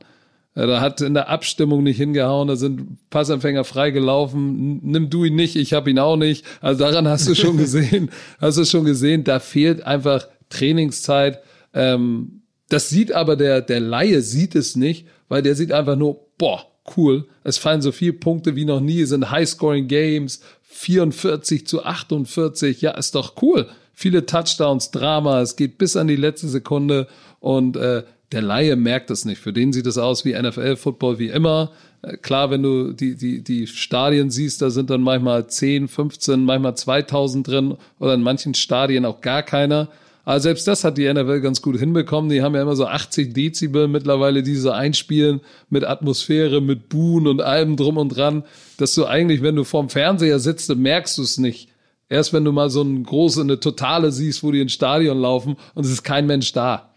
Ja, 0.58 0.66
da 0.66 0.80
hat 0.80 1.00
in 1.00 1.14
der 1.14 1.28
Abstimmung 1.28 1.84
nicht 1.84 1.98
hingehauen, 1.98 2.48
da 2.48 2.56
sind 2.56 3.08
Passempfänger 3.10 3.62
freigelaufen. 3.62 4.80
Nimm 4.82 5.08
du 5.08 5.22
ihn 5.22 5.36
nicht, 5.36 5.54
ich 5.54 5.72
habe 5.72 5.88
ihn 5.88 6.00
auch 6.00 6.16
nicht. 6.16 6.44
Also 6.60 6.80
daran 6.80 7.06
hast 7.06 7.28
du 7.28 7.36
schon 7.36 7.56
gesehen, 7.58 8.10
hast 8.40 8.58
du 8.58 8.64
schon 8.64 8.84
gesehen, 8.84 9.22
da 9.22 9.38
fehlt 9.38 9.86
einfach 9.86 10.26
Trainingszeit. 10.48 11.38
Ähm, 11.74 12.42
das 12.68 12.88
sieht 12.88 13.12
aber 13.12 13.36
der, 13.36 13.60
der 13.60 13.78
Laie 13.78 14.20
sieht 14.20 14.56
es 14.56 14.74
nicht, 14.74 15.06
weil 15.28 15.42
der 15.42 15.54
sieht 15.54 15.70
einfach 15.70 15.94
nur, 15.94 16.18
boah, 16.38 16.66
cool. 16.96 17.28
Es 17.44 17.56
fallen 17.56 17.80
so 17.80 17.92
viele 17.92 18.14
Punkte 18.14 18.56
wie 18.56 18.64
noch 18.64 18.80
nie, 18.80 19.02
es 19.02 19.10
sind 19.10 19.30
High-Scoring 19.30 19.86
Games, 19.86 20.40
44 20.62 21.68
zu 21.68 21.84
48. 21.84 22.80
Ja, 22.80 22.90
ist 22.92 23.14
doch 23.14 23.40
cool. 23.42 23.68
Viele 23.94 24.26
Touchdowns, 24.26 24.90
Drama, 24.90 25.40
es 25.40 25.54
geht 25.54 25.78
bis 25.78 25.96
an 25.96 26.08
die 26.08 26.16
letzte 26.16 26.48
Sekunde 26.48 27.06
und 27.38 27.76
äh, 27.76 28.02
der 28.32 28.42
Laie 28.42 28.76
merkt 28.76 29.10
es 29.10 29.24
nicht. 29.24 29.40
Für 29.40 29.52
den 29.52 29.72
sieht 29.72 29.86
es 29.86 29.98
aus 29.98 30.24
wie 30.24 30.40
NFL-Football 30.40 31.18
wie 31.18 31.28
immer. 31.28 31.72
Äh, 32.02 32.16
klar, 32.16 32.50
wenn 32.50 32.62
du 32.62 32.92
die, 32.92 33.16
die, 33.16 33.42
die 33.42 33.66
Stadien 33.66 34.30
siehst, 34.30 34.60
da 34.62 34.70
sind 34.70 34.90
dann 34.90 35.02
manchmal 35.02 35.46
10, 35.46 35.88
15, 35.88 36.44
manchmal 36.44 36.76
2000 36.76 37.46
drin 37.46 37.76
oder 37.98 38.14
in 38.14 38.22
manchen 38.22 38.54
Stadien 38.54 39.04
auch 39.04 39.20
gar 39.20 39.42
keiner. 39.42 39.88
Aber 40.24 40.40
selbst 40.40 40.68
das 40.68 40.84
hat 40.84 40.98
die 40.98 41.10
NFL 41.10 41.40
ganz 41.40 41.62
gut 41.62 41.78
hinbekommen. 41.78 42.28
Die 42.28 42.42
haben 42.42 42.54
ja 42.54 42.60
immer 42.60 42.76
so 42.76 42.86
80 42.86 43.32
Dezibel 43.32 43.88
mittlerweile, 43.88 44.42
die 44.42 44.56
so 44.56 44.70
einspielen 44.70 45.40
mit 45.70 45.84
Atmosphäre, 45.84 46.60
mit 46.60 46.90
Buhen 46.90 47.26
und 47.26 47.40
allem 47.40 47.76
drum 47.76 47.96
und 47.96 48.10
dran, 48.10 48.44
dass 48.76 48.94
du 48.94 49.06
eigentlich, 49.06 49.40
wenn 49.40 49.56
du 49.56 49.64
vorm 49.64 49.88
Fernseher 49.88 50.38
sitzt, 50.38 50.68
merkst 50.76 51.16
du 51.16 51.22
es 51.22 51.38
nicht. 51.38 51.70
Erst 52.10 52.34
wenn 52.34 52.44
du 52.44 52.52
mal 52.52 52.68
so 52.68 52.82
eine 52.82 53.00
große, 53.00 53.40
eine 53.40 53.58
totale 53.58 54.12
siehst, 54.12 54.42
wo 54.42 54.52
die 54.52 54.60
ins 54.60 54.72
Stadion 54.72 55.18
laufen 55.18 55.56
und 55.74 55.86
es 55.86 55.92
ist 55.92 56.02
kein 56.02 56.26
Mensch 56.26 56.52
da. 56.52 56.87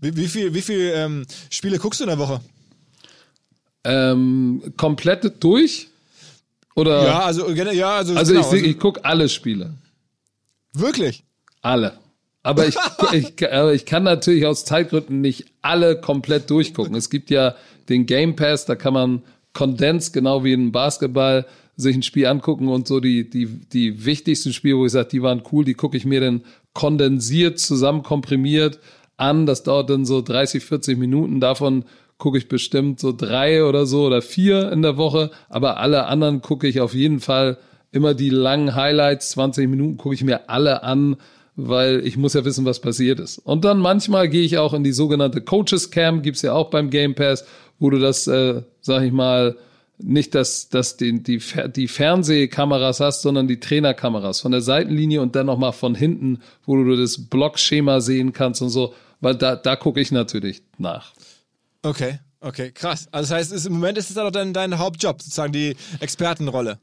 Wie, 0.00 0.16
wie 0.16 0.28
viel, 0.28 0.54
wie 0.54 0.62
viel 0.62 0.92
ähm, 0.94 1.26
Spiele 1.50 1.78
guckst 1.78 2.00
du 2.00 2.04
in 2.04 2.08
der 2.08 2.18
Woche? 2.18 2.40
Ähm, 3.84 4.62
komplett 4.76 5.42
durch? 5.42 5.88
Oder? 6.74 7.04
Ja, 7.04 7.20
also, 7.20 7.50
ja, 7.50 7.96
also, 7.96 8.14
also 8.14 8.32
genau, 8.32 8.52
ich, 8.52 8.62
ich 8.62 8.78
gucke 8.78 9.04
alle 9.04 9.28
Spiele. 9.28 9.74
Wirklich? 10.72 11.24
Alle. 11.60 11.98
Aber 12.42 12.66
ich, 12.66 12.76
ich, 13.12 13.52
aber 13.52 13.74
ich 13.74 13.84
kann 13.84 14.04
natürlich 14.04 14.46
aus 14.46 14.64
Zeitgründen 14.64 15.20
nicht 15.20 15.46
alle 15.60 16.00
komplett 16.00 16.50
durchgucken. 16.50 16.94
Es 16.94 17.10
gibt 17.10 17.30
ja 17.30 17.56
den 17.88 18.06
Game 18.06 18.36
Pass, 18.36 18.64
da 18.64 18.74
kann 18.76 18.94
man 18.94 19.22
Kondens, 19.52 20.12
genau 20.12 20.44
wie 20.44 20.52
in 20.52 20.70
Basketball, 20.70 21.46
sich 21.76 21.96
ein 21.96 22.02
Spiel 22.02 22.26
angucken 22.26 22.68
und 22.68 22.86
so 22.86 23.00
die, 23.00 23.28
die, 23.28 23.46
die 23.46 24.04
wichtigsten 24.04 24.52
Spiele, 24.52 24.76
wo 24.76 24.86
ich 24.86 24.92
sage, 24.92 25.08
die 25.10 25.22
waren 25.22 25.42
cool, 25.52 25.64
die 25.64 25.74
gucke 25.74 25.96
ich 25.96 26.04
mir 26.04 26.20
dann 26.20 26.42
kondensiert, 26.74 27.58
zusammen 27.58 28.02
komprimiert 28.02 28.78
an. 29.18 29.46
Das 29.46 29.62
dauert 29.62 29.90
dann 29.90 30.04
so 30.04 30.22
30, 30.22 30.64
40 30.64 30.98
Minuten. 30.98 31.40
Davon 31.40 31.84
gucke 32.16 32.38
ich 32.38 32.48
bestimmt 32.48 32.98
so 32.98 33.12
drei 33.12 33.64
oder 33.64 33.86
so 33.86 34.06
oder 34.06 34.22
vier 34.22 34.72
in 34.72 34.82
der 34.82 34.96
Woche. 34.96 35.30
Aber 35.48 35.78
alle 35.78 36.06
anderen 36.06 36.42
gucke 36.42 36.66
ich 36.66 36.80
auf 36.80 36.94
jeden 36.94 37.20
Fall 37.20 37.58
immer 37.92 38.14
die 38.14 38.30
langen 38.30 38.74
Highlights, 38.74 39.30
20 39.30 39.68
Minuten 39.68 39.96
gucke 39.96 40.14
ich 40.14 40.24
mir 40.24 40.50
alle 40.50 40.82
an, 40.82 41.16
weil 41.56 42.06
ich 42.06 42.16
muss 42.16 42.34
ja 42.34 42.44
wissen, 42.44 42.64
was 42.64 42.80
passiert 42.80 43.18
ist. 43.18 43.38
Und 43.38 43.64
dann 43.64 43.78
manchmal 43.78 44.28
gehe 44.28 44.42
ich 44.42 44.58
auch 44.58 44.74
in 44.74 44.84
die 44.84 44.92
sogenannte 44.92 45.40
Coaches 45.40 45.90
Camp, 45.90 46.22
gibt's 46.22 46.42
ja 46.42 46.52
auch 46.52 46.70
beim 46.70 46.90
Game 46.90 47.14
Pass, 47.14 47.44
wo 47.78 47.90
du 47.90 47.98
das, 47.98 48.26
äh, 48.26 48.62
sag 48.80 49.02
ich 49.04 49.12
mal, 49.12 49.56
nicht 50.00 50.34
dass, 50.34 50.68
dass 50.68 50.96
die, 50.96 51.22
die, 51.22 51.40
die 51.74 51.88
Fernsehkameras 51.88 53.00
hast, 53.00 53.22
sondern 53.22 53.48
die 53.48 53.58
Trainerkameras 53.58 54.40
von 54.40 54.52
der 54.52 54.60
Seitenlinie 54.60 55.20
und 55.20 55.34
dann 55.34 55.46
nochmal 55.46 55.72
von 55.72 55.94
hinten, 55.94 56.38
wo 56.64 56.76
du 56.76 56.96
das 56.96 57.26
Blockschema 57.26 58.00
sehen 58.00 58.32
kannst 58.32 58.62
und 58.62 58.68
so, 58.68 58.94
weil 59.20 59.34
da, 59.34 59.56
da 59.56 59.76
gucke 59.76 60.00
ich 60.00 60.12
natürlich 60.12 60.62
nach. 60.78 61.12
Okay, 61.82 62.20
okay, 62.40 62.72
krass. 62.72 63.08
Also 63.10 63.30
das 63.30 63.38
heißt, 63.38 63.52
ist, 63.52 63.66
im 63.66 63.74
Moment 63.74 63.98
ist 63.98 64.08
es 64.08 64.14
dann 64.14 64.26
auch 64.26 64.32
dein, 64.32 64.52
dein 64.52 64.78
Hauptjob, 64.78 65.22
sozusagen 65.22 65.52
die 65.52 65.76
Expertenrolle. 66.00 66.78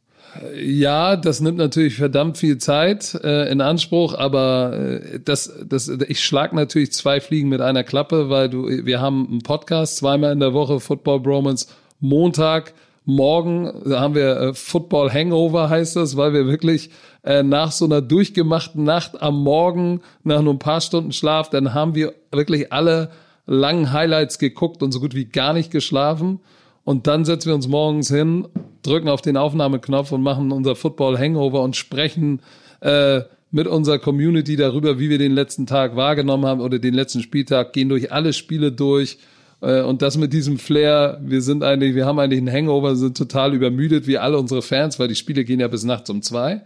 Ja, 0.53 1.15
das 1.15 1.39
nimmt 1.39 1.57
natürlich 1.57 1.95
verdammt 1.95 2.37
viel 2.37 2.57
Zeit 2.57 3.13
äh, 3.23 3.49
in 3.49 3.61
Anspruch, 3.61 4.13
aber 4.15 4.73
äh, 4.73 5.19
das, 5.23 5.53
das, 5.65 5.87
ich 5.87 6.23
schlag 6.23 6.51
natürlich 6.51 6.91
zwei 6.91 7.21
Fliegen 7.21 7.47
mit 7.47 7.61
einer 7.61 7.83
Klappe, 7.83 8.29
weil 8.29 8.49
du, 8.49 8.67
wir 8.67 8.99
haben 8.99 9.27
einen 9.29 9.41
Podcast 9.43 9.97
zweimal 9.97 10.33
in 10.33 10.39
der 10.39 10.53
Woche, 10.53 10.79
Football 10.79 11.21
Bromance, 11.21 11.67
Montag, 11.99 12.73
morgen 13.05 13.71
haben 13.89 14.15
wir 14.15 14.37
äh, 14.37 14.53
Football 14.53 15.11
Hangover 15.11 15.69
heißt 15.69 15.95
das, 15.95 16.17
weil 16.17 16.33
wir 16.33 16.47
wirklich 16.47 16.89
äh, 17.23 17.43
nach 17.43 17.71
so 17.71 17.85
einer 17.85 18.01
durchgemachten 18.01 18.83
Nacht 18.83 19.21
am 19.21 19.41
Morgen, 19.43 20.01
nach 20.23 20.41
nur 20.41 20.53
ein 20.53 20.59
paar 20.59 20.81
Stunden 20.81 21.11
Schlaf, 21.11 21.49
dann 21.49 21.73
haben 21.73 21.95
wir 21.95 22.13
wirklich 22.31 22.73
alle 22.73 23.11
langen 23.45 23.93
Highlights 23.93 24.39
geguckt 24.39 24.81
und 24.81 24.91
so 24.91 24.99
gut 24.99 25.15
wie 25.15 25.25
gar 25.25 25.53
nicht 25.53 25.71
geschlafen. 25.71 26.39
Und 26.83 27.07
dann 27.07 27.25
setzen 27.25 27.47
wir 27.47 27.55
uns 27.55 27.67
morgens 27.67 28.09
hin, 28.09 28.47
drücken 28.83 29.09
auf 29.09 29.21
den 29.21 29.37
Aufnahmeknopf 29.37 30.11
und 30.11 30.21
machen 30.21 30.51
unser 30.51 30.75
Football 30.75 31.17
Hangover 31.17 31.61
und 31.61 31.75
sprechen 31.75 32.41
äh, 32.81 33.21
mit 33.51 33.67
unserer 33.67 33.99
Community 33.99 34.55
darüber, 34.55 34.99
wie 34.99 35.09
wir 35.09 35.17
den 35.17 35.31
letzten 35.31 35.65
Tag 35.65 35.95
wahrgenommen 35.95 36.45
haben 36.45 36.61
oder 36.61 36.77
den 36.77 36.93
letzten 36.93 37.21
Spieltag, 37.21 37.73
gehen 37.73 37.89
durch 37.89 38.11
alle 38.11 38.33
Spiele 38.33 38.71
durch. 38.71 39.17
Äh, 39.61 39.81
und 39.81 40.01
das 40.01 40.17
mit 40.17 40.33
diesem 40.33 40.57
Flair, 40.57 41.19
wir 41.23 41.41
sind 41.41 41.63
eigentlich, 41.63 41.95
wir 41.95 42.05
haben 42.05 42.19
eigentlich 42.19 42.39
einen 42.39 42.51
Hangover, 42.51 42.95
sind 42.95 43.17
total 43.17 43.53
übermüdet, 43.53 44.07
wie 44.07 44.17
alle 44.17 44.37
unsere 44.37 44.61
Fans, 44.61 44.99
weil 44.99 45.07
die 45.07 45.15
Spiele 45.15 45.43
gehen 45.43 45.59
ja 45.59 45.67
bis 45.67 45.83
nachts 45.83 46.09
um 46.09 46.21
zwei. 46.21 46.61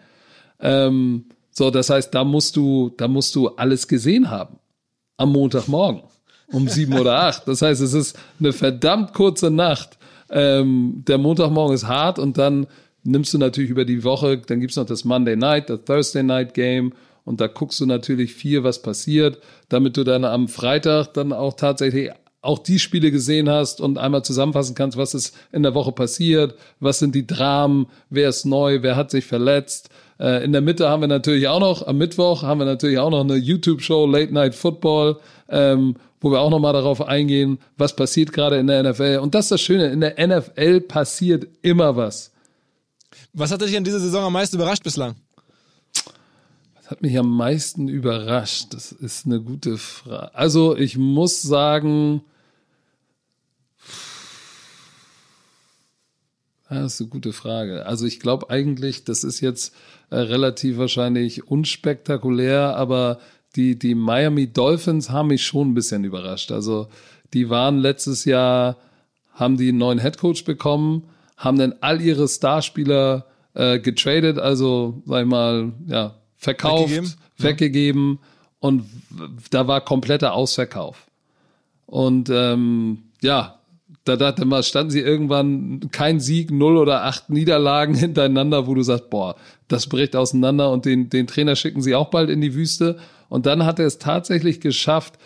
Ähm, 0.60 1.26
so, 1.52 1.72
das 1.72 1.90
heißt, 1.90 2.14
da 2.14 2.24
musst 2.24 2.56
du, 2.56 2.92
da 2.98 3.08
musst 3.08 3.36
du 3.36 3.50
alles 3.50 3.88
gesehen 3.88 4.30
haben. 4.30 4.60
Am 5.18 5.32
Montagmorgen 5.32 6.04
um 6.52 6.68
sieben 6.68 6.98
oder 6.98 7.20
acht. 7.22 7.48
Das 7.48 7.62
heißt, 7.62 7.82
es 7.82 7.94
ist 7.94 8.18
eine 8.40 8.54
verdammt 8.54 9.14
kurze 9.14 9.52
Nacht. 9.52 9.98
Ähm, 10.30 11.04
der 11.08 11.18
Montagmorgen 11.18 11.76
ist 11.76 11.88
hart 11.88 12.20
und 12.20 12.38
dann 12.38 12.68
nimmst 13.04 13.34
du 13.34 13.38
natürlich 13.38 13.70
über 13.70 13.86
die 13.86 14.04
Woche, 14.04 14.38
dann 14.38 14.60
gibt's 14.60 14.76
noch 14.76 14.86
das 14.86 15.06
Monday 15.06 15.36
Night, 15.36 15.70
das 15.70 15.84
Thursday 15.86 16.24
Night 16.24 16.54
Game 16.54 16.94
und 17.26 17.42
da 17.42 17.48
guckst 17.48 17.80
du 17.80 17.86
natürlich 17.86 18.34
viel, 18.34 18.64
was 18.64 18.82
passiert, 18.82 19.40
damit 19.70 19.98
du 19.98 20.04
dann 20.04 20.26
am 20.26 20.48
Freitag 20.48 21.14
dann 21.14 21.34
auch 21.34 21.54
tatsächlich 21.54 22.12
auch 22.42 22.60
die 22.60 22.80
Spiele 22.80 23.12
gesehen 23.12 23.50
hast 23.50 23.82
und 23.82 23.98
einmal 23.98 24.24
zusammenfassen 24.24 24.76
kannst, 24.76 24.98
was 24.98 25.14
ist 25.14 25.36
in 25.52 25.64
der 25.64 25.74
Woche 25.74 25.92
passiert, 25.92 26.56
was 26.80 27.00
sind 27.00 27.14
die 27.16 27.28
Dramen, 27.28 27.88
wer 28.10 28.30
ist 28.30 28.46
neu, 28.46 28.82
wer 28.82 28.96
hat 28.96 29.12
sich 29.12 29.26
verletzt. 29.26 29.90
Äh, 30.20 30.44
in 30.44 30.54
der 30.54 30.62
Mitte 30.62 30.88
haben 30.88 31.02
wir 31.02 31.08
natürlich 31.08 31.48
auch 31.48 31.60
noch, 31.60 31.86
am 31.86 31.98
Mittwoch 31.98 32.44
haben 32.44 32.60
wir 32.60 32.66
natürlich 32.66 32.98
auch 32.98 33.10
noch 33.10 33.22
eine 33.22 33.36
YouTube-Show, 33.36 34.06
Late 34.06 34.34
Night 34.34 34.56
Football, 34.56 35.18
ähm, 35.50 35.96
wo 36.22 36.32
wir 36.32 36.40
auch 36.40 36.50
nochmal 36.50 36.74
darauf 36.74 37.06
eingehen, 37.06 37.60
was 37.78 37.96
passiert 37.96 38.32
gerade 38.32 38.58
in 38.58 38.68
der 38.68 38.84
NFL. 38.84 39.20
Und 39.22 39.36
das 39.36 39.46
ist 39.46 39.52
das 39.52 39.62
Schöne, 39.62 39.88
in 39.88 40.00
der 40.00 40.16
NFL 40.26 40.82
passiert 40.82 41.48
immer 41.62 41.96
was. 41.96 42.32
Was 43.34 43.52
hat 43.52 43.62
dich 43.62 43.74
in 43.74 43.84
dieser 43.84 44.00
Saison 44.00 44.26
am 44.26 44.34
meisten 44.34 44.56
überrascht 44.56 44.84
bislang? 44.84 45.16
Hat 46.90 47.04
mich 47.04 47.20
am 47.20 47.30
meisten 47.30 47.88
überrascht? 47.88 48.74
Das 48.74 48.92
ist 48.92 49.28
eine 49.28 49.40
gute 49.40 49.78
Frage. 49.78 50.34
Also 50.34 50.76
ich 50.76 50.98
muss 50.98 51.40
sagen, 51.44 52.24
das 56.68 56.96
ist 56.96 57.02
eine 57.02 57.10
gute 57.12 57.32
Frage. 57.32 57.86
Also 57.86 58.08
ich 58.08 58.20
glaube 58.20 58.50
eigentlich, 58.50 59.04
das 59.04 59.24
ist 59.24 59.40
jetzt 59.40 59.76
äh, 60.10 60.16
relativ 60.16 60.80
wahrscheinlich 60.80 61.48
unspektakulär, 61.48 62.76
aber 62.76 63.20
die, 63.56 63.78
die 63.78 63.94
Miami 63.94 64.48
Dolphins 64.48 65.12
haben 65.12 65.28
mich 65.28 65.46
schon 65.46 65.70
ein 65.70 65.74
bisschen 65.76 66.04
überrascht. 66.04 66.52
Also 66.52 66.88
die 67.36 67.52
waren 67.52 67.78
letztes 67.78 68.26
Jahr, 68.26 68.78
haben 69.34 69.58
die 69.58 69.70
einen 69.70 69.78
neuen 69.78 70.00
Headcoach 70.00 70.44
bekommen, 70.44 71.04
haben 71.38 71.60
dann 71.60 71.76
all 71.82 72.02
ihre 72.02 72.28
Starspieler 72.28 73.28
äh, 73.54 73.78
getradet, 73.78 74.40
also 74.40 75.04
sag 75.06 75.22
ich 75.22 75.30
mal, 75.30 75.72
ja, 75.86 76.16
verkauft, 76.40 76.90
weggegeben, 76.90 77.14
weggegeben 77.38 78.20
und 78.60 78.86
da 79.52 79.68
war 79.68 79.82
kompletter 79.82 80.34
Ausverkauf. 80.34 81.06
Und 81.86 82.30
ähm, 82.32 83.04
ja, 83.22 83.60
da 84.06 84.16
dachte 84.16 84.46
man, 84.46 84.64
standen 84.64 84.92
sie 84.92 85.02
irgendwann 85.02 85.90
kein 85.92 86.20
Sieg, 86.20 86.52
null 86.52 86.78
oder 86.78 87.04
acht 87.04 87.30
Niederlagen 87.30 87.94
hintereinander, 87.96 88.68
wo 88.68 88.74
du 88.74 88.82
sagst, 88.84 89.10
boah, 89.10 89.36
das 89.68 89.88
bricht 89.88 90.16
auseinander 90.16 90.72
und 90.72 90.86
den, 90.86 91.10
den 91.10 91.28
Trainer 91.28 91.56
schicken 91.56 91.82
sie 91.82 91.94
auch 91.94 92.10
bald 92.10 92.30
in 92.30 92.42
die 92.42 92.56
Wüste. 92.56 92.98
Und 93.28 93.46
dann 93.46 93.66
hat 93.66 93.80
er 93.80 93.86
es 93.86 94.00
tatsächlich 94.00 94.62
geschafft, 94.62 95.20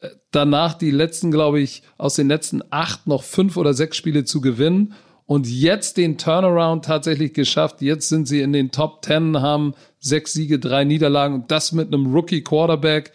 äh, 0.00 0.10
danach 0.30 0.74
die 0.74 0.90
letzten, 0.90 1.30
glaube 1.30 1.60
ich, 1.60 1.82
aus 1.96 2.14
den 2.14 2.28
letzten 2.28 2.62
acht 2.70 3.06
noch 3.06 3.22
fünf 3.22 3.56
oder 3.56 3.72
sechs 3.72 3.96
Spiele 3.96 4.24
zu 4.24 4.40
gewinnen 4.40 4.94
und 5.24 5.46
jetzt 5.46 5.96
den 5.96 6.18
Turnaround 6.18 6.84
tatsächlich 6.84 7.34
geschafft. 7.34 7.82
Jetzt 7.82 8.08
sind 8.08 8.26
sie 8.26 8.40
in 8.40 8.52
den 8.52 8.70
Top 8.70 9.02
Ten, 9.02 9.40
haben 9.40 9.74
sechs 10.00 10.32
Siege, 10.32 10.58
drei 10.58 10.84
Niederlagen 10.84 11.34
und 11.34 11.50
das 11.50 11.72
mit 11.72 11.88
einem 11.88 12.12
Rookie 12.12 12.42
Quarterback, 12.42 13.12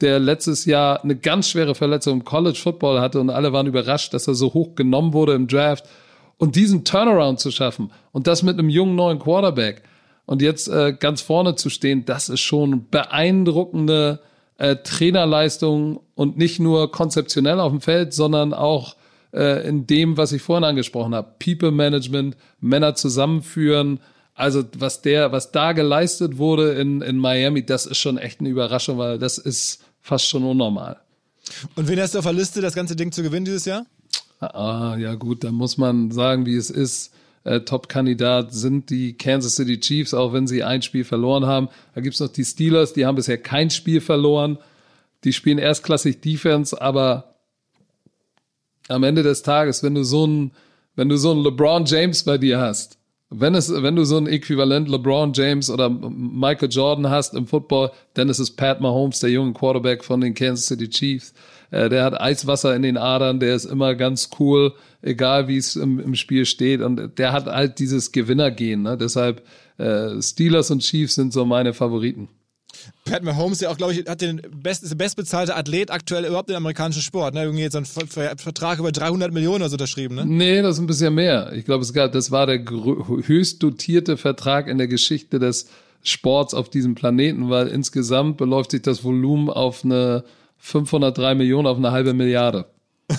der 0.00 0.18
letztes 0.18 0.64
Jahr 0.66 1.02
eine 1.02 1.16
ganz 1.16 1.48
schwere 1.48 1.74
Verletzung 1.74 2.18
im 2.18 2.24
College 2.24 2.58
Football 2.62 3.00
hatte 3.00 3.20
und 3.20 3.30
alle 3.30 3.52
waren 3.52 3.66
überrascht, 3.66 4.12
dass 4.12 4.28
er 4.28 4.34
so 4.34 4.52
hoch 4.52 4.74
genommen 4.74 5.12
wurde 5.12 5.32
im 5.32 5.48
Draft 5.48 5.86
und 6.36 6.56
diesen 6.56 6.84
Turnaround 6.84 7.40
zu 7.40 7.50
schaffen 7.50 7.90
und 8.12 8.26
das 8.26 8.42
mit 8.42 8.58
einem 8.58 8.68
jungen 8.68 8.94
neuen 8.94 9.18
Quarterback 9.18 9.82
und 10.26 10.42
jetzt 10.42 10.68
äh, 10.68 10.92
ganz 10.92 11.22
vorne 11.22 11.54
zu 11.54 11.70
stehen, 11.70 12.04
das 12.04 12.28
ist 12.28 12.40
schon 12.40 12.88
beeindruckende 12.90 14.20
äh, 14.58 14.76
Trainerleistung 14.76 16.00
und 16.14 16.36
nicht 16.36 16.60
nur 16.60 16.90
konzeptionell 16.90 17.60
auf 17.60 17.72
dem 17.72 17.80
Feld, 17.80 18.12
sondern 18.12 18.52
auch 18.52 18.96
äh, 19.32 19.66
in 19.66 19.86
dem, 19.86 20.16
was 20.16 20.32
ich 20.32 20.42
vorhin 20.42 20.64
angesprochen 20.64 21.14
habe. 21.14 21.34
People 21.38 21.70
Management, 21.70 22.36
Männer 22.60 22.94
zusammenführen. 22.94 24.00
Also 24.36 24.64
was 24.76 25.02
der, 25.02 25.32
was 25.32 25.50
da 25.50 25.72
geleistet 25.72 26.38
wurde 26.38 26.72
in, 26.74 27.00
in 27.00 27.16
Miami, 27.16 27.64
das 27.64 27.86
ist 27.86 27.98
schon 27.98 28.18
echt 28.18 28.40
eine 28.40 28.50
Überraschung, 28.50 28.98
weil 28.98 29.18
das 29.18 29.38
ist 29.38 29.82
fast 30.00 30.28
schon 30.28 30.44
unnormal. 30.44 31.00
Und 31.74 31.88
wen 31.88 31.98
hast 31.98 32.14
du 32.14 32.18
auf 32.18 32.24
der 32.24 32.34
Liste, 32.34 32.60
das 32.60 32.74
ganze 32.74 32.96
Ding 32.96 33.12
zu 33.12 33.22
gewinnen 33.22 33.46
dieses 33.46 33.64
Jahr? 33.64 33.86
Ah, 34.40 34.96
ja 34.98 35.14
gut, 35.14 35.42
da 35.42 35.50
muss 35.50 35.78
man 35.78 36.10
sagen, 36.10 36.44
wie 36.44 36.56
es 36.56 36.70
ist 36.70 37.12
äh, 37.46 37.60
Top-Kandidat 37.60 38.52
sind 38.52 38.90
die 38.90 39.16
Kansas 39.16 39.54
City 39.54 39.78
Chiefs, 39.78 40.12
auch 40.14 40.32
wenn 40.32 40.48
sie 40.48 40.64
ein 40.64 40.82
Spiel 40.82 41.04
verloren 41.04 41.46
haben. 41.46 41.68
Da 41.94 42.00
gibt's 42.00 42.18
noch 42.18 42.28
die 42.28 42.44
Steelers, 42.44 42.92
die 42.92 43.06
haben 43.06 43.14
bisher 43.14 43.38
kein 43.38 43.70
Spiel 43.70 44.00
verloren. 44.00 44.58
Die 45.22 45.32
spielen 45.32 45.58
erstklassig 45.58 46.20
Defense, 46.20 46.80
aber 46.80 47.36
am 48.88 49.04
Ende 49.04 49.22
des 49.22 49.42
Tages, 49.42 49.82
wenn 49.84 49.94
du 49.94 50.02
so 50.02 50.26
ein, 50.26 50.52
wenn 50.96 51.08
du 51.08 51.16
so 51.16 51.32
ein 51.32 51.42
LeBron 51.42 51.84
James 51.84 52.24
bei 52.24 52.36
dir 52.36 52.58
hast, 52.58 52.95
wenn 53.30 53.54
es, 53.54 53.72
wenn 53.72 53.96
du 53.96 54.04
so 54.04 54.16
ein 54.16 54.28
Äquivalent 54.28 54.88
LeBron 54.88 55.32
James 55.32 55.68
oder 55.68 55.90
Michael 55.90 56.68
Jordan 56.70 57.10
hast 57.10 57.34
im 57.34 57.46
Football, 57.46 57.90
dann 58.14 58.28
ist 58.28 58.38
es 58.38 58.54
Pat 58.54 58.80
Mahomes, 58.80 59.18
der 59.18 59.30
junge 59.30 59.52
Quarterback 59.52 60.04
von 60.04 60.20
den 60.20 60.34
Kansas 60.34 60.66
City 60.66 60.88
Chiefs. 60.88 61.34
Äh, 61.70 61.88
der 61.88 62.04
hat 62.04 62.20
Eiswasser 62.20 62.76
in 62.76 62.82
den 62.82 62.96
Adern, 62.96 63.40
der 63.40 63.56
ist 63.56 63.64
immer 63.64 63.96
ganz 63.96 64.30
cool, 64.38 64.74
egal 65.02 65.48
wie 65.48 65.56
es 65.56 65.74
im, 65.74 65.98
im 65.98 66.14
Spiel 66.14 66.46
steht. 66.46 66.80
Und 66.80 67.18
der 67.18 67.32
hat 67.32 67.46
halt 67.46 67.80
dieses 67.80 68.12
Gewinnergehen. 68.12 68.82
Ne? 68.82 68.96
Deshalb 68.96 69.42
äh, 69.78 70.22
Steelers 70.22 70.70
und 70.70 70.82
Chiefs 70.82 71.16
sind 71.16 71.32
so 71.32 71.44
meine 71.44 71.74
Favoriten. 71.74 72.28
Pat 73.04 73.22
Mahomes, 73.22 73.58
der 73.58 73.70
auch, 73.70 73.76
glaube 73.76 73.92
ich, 73.92 74.06
hat 74.06 74.20
den 74.20 74.42
best, 74.50 74.82
ist 74.82 74.90
der 74.90 74.96
bestbezahlte 74.96 75.54
Athlet 75.54 75.90
aktuell 75.90 76.24
überhaupt 76.24 76.50
im 76.50 76.56
amerikanischen 76.56 77.02
Sport. 77.02 77.34
Ne? 77.34 77.42
Irgendwie 77.44 77.62
jetzt 77.62 77.76
einen 77.76 77.86
Vertrag 77.86 78.78
über 78.78 78.92
300 78.92 79.32
Millionen 79.32 79.62
oder 79.62 79.68
so 79.68 79.74
unterschrieben, 79.74 80.16
ne? 80.16 80.26
Nee, 80.26 80.62
das 80.62 80.76
ist 80.76 80.80
ein 80.80 80.86
bisschen 80.86 81.14
mehr. 81.14 81.52
Ich 81.54 81.64
glaube, 81.64 81.82
es 81.82 81.92
gab, 81.92 82.12
das 82.12 82.30
war 82.30 82.46
der 82.46 82.64
höchst 82.64 83.62
dotierte 83.62 84.16
Vertrag 84.16 84.68
in 84.68 84.78
der 84.78 84.88
Geschichte 84.88 85.38
des 85.38 85.68
Sports 86.02 86.54
auf 86.54 86.70
diesem 86.70 86.94
Planeten, 86.94 87.50
weil 87.50 87.68
insgesamt 87.68 88.36
beläuft 88.36 88.70
sich 88.72 88.82
das 88.82 89.04
Volumen 89.04 89.50
auf 89.50 89.84
eine 89.84 90.24
503 90.58 91.34
Millionen, 91.34 91.66
auf 91.66 91.78
eine 91.78 91.90
halbe 91.90 92.14
Milliarde. 92.14 92.66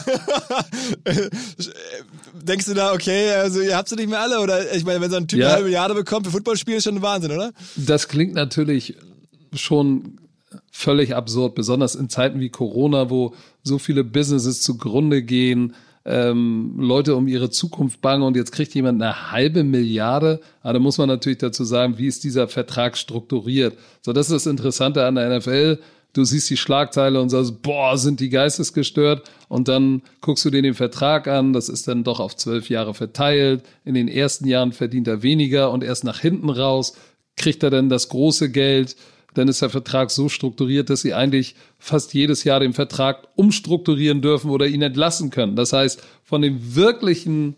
Denkst 2.34 2.66
du 2.66 2.74
da, 2.74 2.94
okay, 2.94 3.32
also 3.32 3.62
ihr 3.62 3.76
habt 3.76 3.88
sie 3.90 3.96
nicht 3.96 4.10
mehr 4.10 4.20
alle? 4.20 4.40
Oder 4.42 4.74
ich 4.76 4.84
meine, 4.84 5.00
wenn 5.02 5.12
so 5.12 5.18
ein 5.18 5.28
Typ 5.28 5.40
ja. 5.40 5.46
eine 5.48 5.54
halbe 5.56 5.66
Milliarde 5.66 5.94
bekommt 5.94 6.26
für 6.26 6.32
Footballspiel, 6.32 6.76
ist 6.76 6.84
schon 6.84 6.96
ein 6.96 7.02
Wahnsinn, 7.02 7.32
oder? 7.32 7.52
Das 7.76 8.08
klingt 8.08 8.34
natürlich 8.34 8.96
schon 9.54 10.20
völlig 10.72 11.16
absurd, 11.16 11.56
besonders 11.56 11.96
in 11.96 12.10
Zeiten 12.10 12.40
wie 12.40 12.50
Corona, 12.50 13.10
wo 13.10 13.34
so 13.64 13.78
viele 13.80 14.04
Businesses 14.04 14.62
zugrunde 14.62 15.24
gehen, 15.24 15.76
ähm, 16.06 16.76
Leute 16.78 17.16
um 17.16 17.28
ihre 17.28 17.50
Zukunft 17.50 18.00
bangen 18.02 18.24
und 18.24 18.38
jetzt 18.38 18.54
kriegt 18.54 18.74
jemand 18.74 19.02
eine 19.02 19.32
halbe 19.32 19.64
Milliarde. 19.64 20.40
Aber 20.62 20.74
da 20.74 20.80
muss 20.80 20.98
man 20.98 21.10
natürlich 21.10 21.40
dazu 21.40 21.66
sagen, 21.66 21.98
wie 21.98 22.08
ist 22.08 22.24
dieser 22.24 22.48
Vertrag 22.48 22.98
strukturiert? 22.98 23.78
So, 24.02 24.14
das 24.14 24.28
ist 24.28 24.46
das 24.46 24.52
Interessante 24.52 25.06
an 25.06 25.16
der 25.16 25.38
NFL 25.38 25.80
du 26.18 26.24
siehst 26.24 26.50
die 26.50 26.58
Schlagzeile 26.58 27.22
und 27.22 27.30
sagst, 27.30 27.62
boah, 27.62 27.98
sind 27.98 28.20
die 28.20 28.30
geistesgestört. 28.30 29.30
Und 29.50 29.68
dann 29.68 30.02
guckst 30.22 30.44
du 30.46 30.50
dir 30.50 30.62
den 30.62 30.74
Vertrag 30.74 31.28
an, 31.28 31.54
das 31.54 31.70
ist 31.70 31.88
dann 31.88 32.04
doch 32.04 32.20
auf 32.20 32.36
zwölf 32.36 32.70
Jahre 32.70 32.94
verteilt. 32.94 33.64
In 33.86 33.94
den 33.94 34.08
ersten 34.08 34.48
Jahren 34.48 34.72
verdient 34.72 35.08
er 35.08 35.22
weniger 35.22 35.72
und 35.72 35.84
erst 35.84 36.04
nach 36.04 36.20
hinten 36.20 36.50
raus 36.50 36.96
kriegt 37.36 37.62
er 37.62 37.70
dann 37.70 37.90
das 37.90 38.10
große 38.10 38.50
Geld. 38.50 38.96
Dann 39.38 39.48
ist 39.48 39.62
der 39.62 39.70
Vertrag 39.70 40.12
so 40.12 40.30
strukturiert, 40.30 40.90
dass 40.90 41.02
sie 41.02 41.14
eigentlich 41.14 41.56
fast 41.78 42.14
jedes 42.14 42.44
Jahr 42.44 42.60
den 42.60 42.74
Vertrag 42.74 43.28
umstrukturieren 43.36 44.22
dürfen 44.22 44.50
oder 44.50 44.68
ihn 44.68 44.82
entlassen 44.82 45.30
können. 45.30 45.56
Das 45.56 45.74
heißt, 45.74 46.02
von 46.24 46.42
dem 46.42 46.76
wirklichen, 46.76 47.56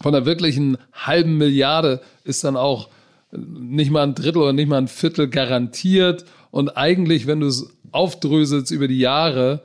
von 0.00 0.12
der 0.12 0.26
wirklichen 0.26 0.78
halben 0.92 1.38
Milliarde 1.38 2.00
ist 2.24 2.44
dann 2.44 2.56
auch 2.56 2.88
nicht 3.32 3.90
mal 3.90 4.02
ein 4.02 4.14
Drittel 4.14 4.42
oder 4.42 4.52
nicht 4.52 4.68
mal 4.68 4.78
ein 4.78 4.88
Viertel 4.88 5.28
garantiert 5.28 6.24
und 6.50 6.76
eigentlich, 6.76 7.26
wenn 7.26 7.40
du 7.40 7.46
es 7.46 7.70
aufdröselst 7.92 8.70
über 8.70 8.88
die 8.88 8.98
Jahre, 8.98 9.62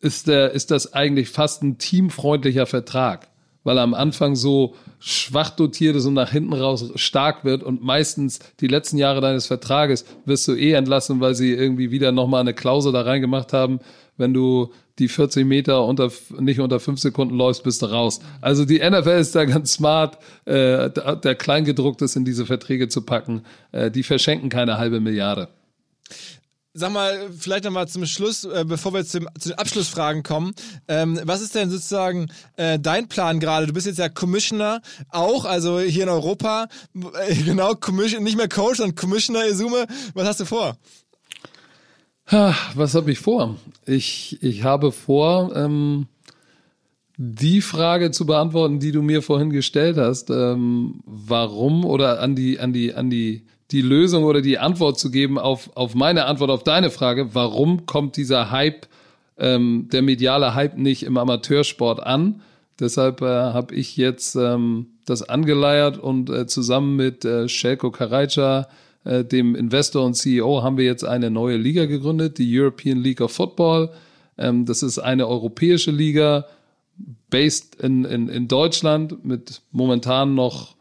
ist, 0.00 0.28
der, 0.28 0.52
ist 0.52 0.70
das 0.70 0.92
eigentlich 0.92 1.28
fast 1.28 1.62
ein 1.62 1.78
teamfreundlicher 1.78 2.66
Vertrag, 2.66 3.28
weil 3.64 3.76
er 3.76 3.82
am 3.82 3.94
Anfang 3.94 4.36
so 4.36 4.74
schwach 4.98 5.50
dotiert 5.50 5.96
ist 5.96 6.06
und 6.06 6.14
nach 6.14 6.30
hinten 6.30 6.52
raus 6.52 6.92
stark 6.94 7.44
wird 7.44 7.62
und 7.62 7.82
meistens 7.82 8.38
die 8.60 8.66
letzten 8.66 8.98
Jahre 8.98 9.20
deines 9.20 9.46
Vertrages 9.46 10.04
wirst 10.24 10.46
du 10.48 10.54
eh 10.54 10.72
entlassen, 10.72 11.20
weil 11.20 11.34
sie 11.34 11.52
irgendwie 11.52 11.90
wieder 11.90 12.12
nochmal 12.12 12.40
eine 12.40 12.54
Klausel 12.54 12.92
da 12.92 13.02
reingemacht 13.02 13.52
haben, 13.52 13.80
wenn 14.16 14.34
du 14.34 14.72
die 14.98 15.08
40 15.08 15.46
Meter 15.46 15.84
unter, 15.86 16.12
nicht 16.38 16.60
unter 16.60 16.78
fünf 16.78 17.00
Sekunden 17.00 17.34
läufst, 17.34 17.64
bist 17.64 17.80
du 17.80 17.86
raus. 17.86 18.20
Also 18.42 18.66
die 18.66 18.78
NFL 18.78 19.18
ist 19.18 19.34
da 19.34 19.46
ganz 19.46 19.72
smart, 19.72 20.18
äh, 20.44 20.90
der 20.90 21.34
Kleingedrucktes 21.34 22.16
in 22.16 22.26
diese 22.26 22.44
Verträge 22.44 22.88
zu 22.88 23.02
packen. 23.02 23.42
Äh, 23.72 23.90
die 23.90 24.02
verschenken 24.02 24.50
keine 24.50 24.76
halbe 24.76 25.00
Milliarde. 25.00 25.48
Sag 26.72 26.92
mal, 26.92 27.30
vielleicht 27.36 27.64
nochmal 27.64 27.88
zum 27.88 28.06
Schluss, 28.06 28.44
äh, 28.44 28.64
bevor 28.64 28.94
wir 28.94 29.04
zum, 29.04 29.26
zu 29.40 29.48
den 29.48 29.58
Abschlussfragen 29.58 30.22
kommen. 30.22 30.52
Ähm, 30.86 31.18
was 31.24 31.40
ist 31.40 31.56
denn 31.56 31.68
sozusagen 31.68 32.28
äh, 32.56 32.78
dein 32.78 33.08
Plan 33.08 33.40
gerade? 33.40 33.66
Du 33.66 33.72
bist 33.72 33.88
jetzt 33.88 33.98
ja 33.98 34.08
Commissioner 34.08 34.80
auch, 35.08 35.44
also 35.44 35.80
hier 35.80 36.04
in 36.04 36.08
Europa. 36.08 36.68
Äh, 36.94 37.34
genau, 37.34 37.74
Commission, 37.74 38.22
nicht 38.22 38.36
mehr 38.36 38.48
Coach, 38.48 38.76
sondern 38.76 38.94
Commissioner 38.94 39.46
Isume. 39.46 39.86
Was 40.14 40.28
hast 40.28 40.40
du 40.40 40.44
vor? 40.44 40.76
Was 42.26 42.94
habe 42.94 43.10
ich 43.10 43.18
vor? 43.18 43.56
Ich, 43.86 44.40
ich 44.40 44.62
habe 44.62 44.92
vor, 44.92 45.56
ähm, 45.56 46.06
die 47.16 47.60
Frage 47.60 48.12
zu 48.12 48.24
beantworten, 48.24 48.78
die 48.78 48.92
du 48.92 49.02
mir 49.02 49.20
vorhin 49.20 49.50
gestellt 49.50 49.98
hast. 49.98 50.30
Ähm, 50.30 51.00
warum 51.04 51.84
oder 51.84 52.20
an 52.20 52.36
die, 52.36 52.60
an 52.60 52.72
die, 52.72 52.94
an 52.94 53.10
die 53.10 53.44
die 53.70 53.82
Lösung 53.82 54.24
oder 54.24 54.40
die 54.40 54.58
Antwort 54.58 54.98
zu 54.98 55.10
geben 55.10 55.38
auf, 55.38 55.70
auf 55.76 55.94
meine 55.94 56.26
Antwort 56.26 56.50
auf 56.50 56.64
deine 56.64 56.90
Frage, 56.90 57.34
warum 57.34 57.86
kommt 57.86 58.16
dieser 58.16 58.50
Hype, 58.50 58.86
ähm, 59.38 59.88
der 59.92 60.02
mediale 60.02 60.54
Hype 60.54 60.76
nicht 60.76 61.04
im 61.04 61.16
Amateursport 61.16 62.00
an? 62.00 62.42
Deshalb 62.78 63.20
äh, 63.20 63.26
habe 63.26 63.74
ich 63.74 63.96
jetzt 63.96 64.34
ähm, 64.36 64.86
das 65.04 65.22
angeleiert 65.22 65.98
und 65.98 66.30
äh, 66.30 66.46
zusammen 66.46 66.96
mit 66.96 67.24
äh, 67.24 67.48
Shelko 67.48 67.90
Karajca, 67.90 68.68
äh, 69.04 69.24
dem 69.24 69.54
Investor 69.54 70.04
und 70.04 70.14
CEO, 70.14 70.62
haben 70.62 70.76
wir 70.76 70.84
jetzt 70.84 71.04
eine 71.04 71.30
neue 71.30 71.56
Liga 71.56 71.86
gegründet, 71.86 72.38
die 72.38 72.58
European 72.58 72.98
League 72.98 73.20
of 73.20 73.32
Football. 73.32 73.90
Ähm, 74.38 74.64
das 74.64 74.82
ist 74.82 74.98
eine 74.98 75.28
europäische 75.28 75.90
Liga, 75.90 76.46
based 77.30 77.76
in, 77.76 78.04
in, 78.04 78.28
in 78.28 78.48
Deutschland 78.48 79.24
mit 79.24 79.62
momentan 79.70 80.34
noch 80.34 80.74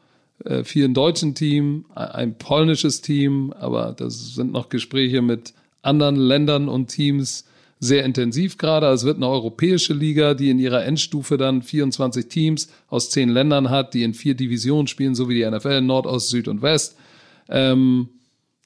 äh, 0.45 0.63
vielen 0.63 0.93
deutschen 0.93 1.35
Team, 1.35 1.85
ein 1.95 2.37
polnisches 2.37 3.01
Team, 3.01 3.53
aber 3.57 3.93
das 3.97 4.35
sind 4.35 4.51
noch 4.51 4.69
Gespräche 4.69 5.21
mit 5.21 5.53
anderen 5.81 6.15
Ländern 6.15 6.69
und 6.69 6.87
Teams 6.87 7.45
sehr 7.79 8.03
intensiv 8.03 8.57
gerade. 8.57 8.87
Es 8.87 9.05
wird 9.05 9.17
eine 9.17 9.27
europäische 9.29 9.93
Liga, 9.93 10.33
die 10.33 10.49
in 10.49 10.59
ihrer 10.59 10.85
Endstufe 10.85 11.37
dann 11.37 11.61
24 11.61 12.27
Teams 12.27 12.69
aus 12.89 13.09
zehn 13.09 13.29
Ländern 13.29 13.69
hat, 13.69 13.93
die 13.93 14.03
in 14.03 14.13
vier 14.13 14.35
Divisionen 14.35 14.87
spielen, 14.87 15.15
so 15.15 15.29
wie 15.29 15.35
die 15.35 15.49
NFL, 15.49 15.81
Nord, 15.81 16.05
Ost, 16.05 16.29
Süd 16.29 16.47
und 16.47 16.61
West. 16.61 16.97
Ähm, 17.47 18.09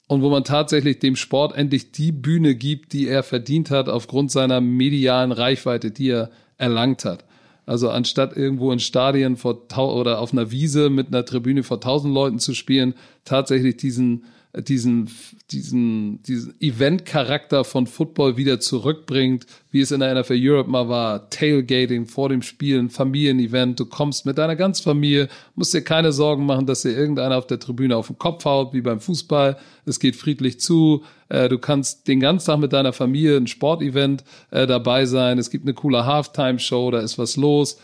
und 0.06 0.22
wo 0.22 0.30
man 0.30 0.44
tatsächlich 0.44 0.98
dem 0.98 1.16
Sport 1.16 1.56
endlich 1.56 1.92
die 1.92 2.12
Bühne 2.12 2.54
gibt, 2.54 2.92
die 2.92 3.08
er 3.08 3.22
verdient 3.22 3.70
hat 3.70 3.88
aufgrund 3.88 4.30
seiner 4.30 4.60
medialen 4.60 5.32
Reichweite, 5.32 5.90
die 5.90 6.10
er 6.10 6.30
erlangt 6.58 7.04
hat. 7.04 7.24
Also 7.66 7.88
anstatt 7.90 8.36
irgendwo 8.36 8.72
in 8.72 8.78
Stadien 8.78 9.36
vor 9.36 9.66
oder 9.76 10.18
auf 10.20 10.32
einer 10.32 10.50
Wiese 10.50 10.90
mit 10.90 11.08
einer 11.08 11.24
Tribüne 11.24 11.62
vor 11.62 11.80
tausend 11.80 12.12
Leuten 12.14 12.38
zu 12.38 12.54
spielen, 12.54 12.94
tatsächlich 13.24 13.76
diesen 13.76 14.24
diesen, 14.62 15.10
diesen, 15.50 16.22
diesen 16.22 16.54
Event-Charakter 16.60 17.64
von 17.64 17.88
Football 17.88 18.36
wieder 18.36 18.60
zurückbringt, 18.60 19.46
wie 19.70 19.80
es 19.80 19.90
in 19.90 20.00
der 20.00 20.14
NFL 20.14 20.38
Europe 20.38 20.70
mal 20.70 20.88
war, 20.88 21.28
Tailgating 21.28 22.06
vor 22.06 22.28
dem 22.28 22.40
Spiel, 22.40 22.78
ein 22.78 22.90
Familienevent, 22.90 23.80
du 23.80 23.86
kommst 23.86 24.26
mit 24.26 24.38
deiner 24.38 24.54
ganzen 24.54 24.84
Familie, 24.84 25.28
musst 25.56 25.74
dir 25.74 25.82
keine 25.82 26.12
Sorgen 26.12 26.46
machen, 26.46 26.66
dass 26.66 26.82
dir 26.82 26.96
irgendeiner 26.96 27.36
auf 27.36 27.48
der 27.48 27.58
Tribüne 27.58 27.96
auf 27.96 28.06
den 28.06 28.18
Kopf 28.18 28.44
haut, 28.44 28.72
wie 28.72 28.80
beim 28.80 29.00
Fußball, 29.00 29.56
es 29.86 29.98
geht 29.98 30.14
friedlich 30.14 30.60
zu, 30.60 31.02
äh, 31.28 31.48
du 31.48 31.58
kannst 31.58 32.06
den 32.06 32.20
ganzen 32.20 32.46
Tag 32.46 32.60
mit 32.60 32.72
deiner 32.72 32.92
Familie 32.92 33.36
ein 33.36 33.48
Sportevent 33.48 34.22
äh, 34.52 34.68
dabei 34.68 35.06
sein, 35.06 35.38
es 35.38 35.50
gibt 35.50 35.64
eine 35.64 35.74
coole 35.74 36.06
Halftime-Show, 36.06 36.92
da 36.92 37.00
ist 37.00 37.18
was 37.18 37.36
los, 37.36 37.78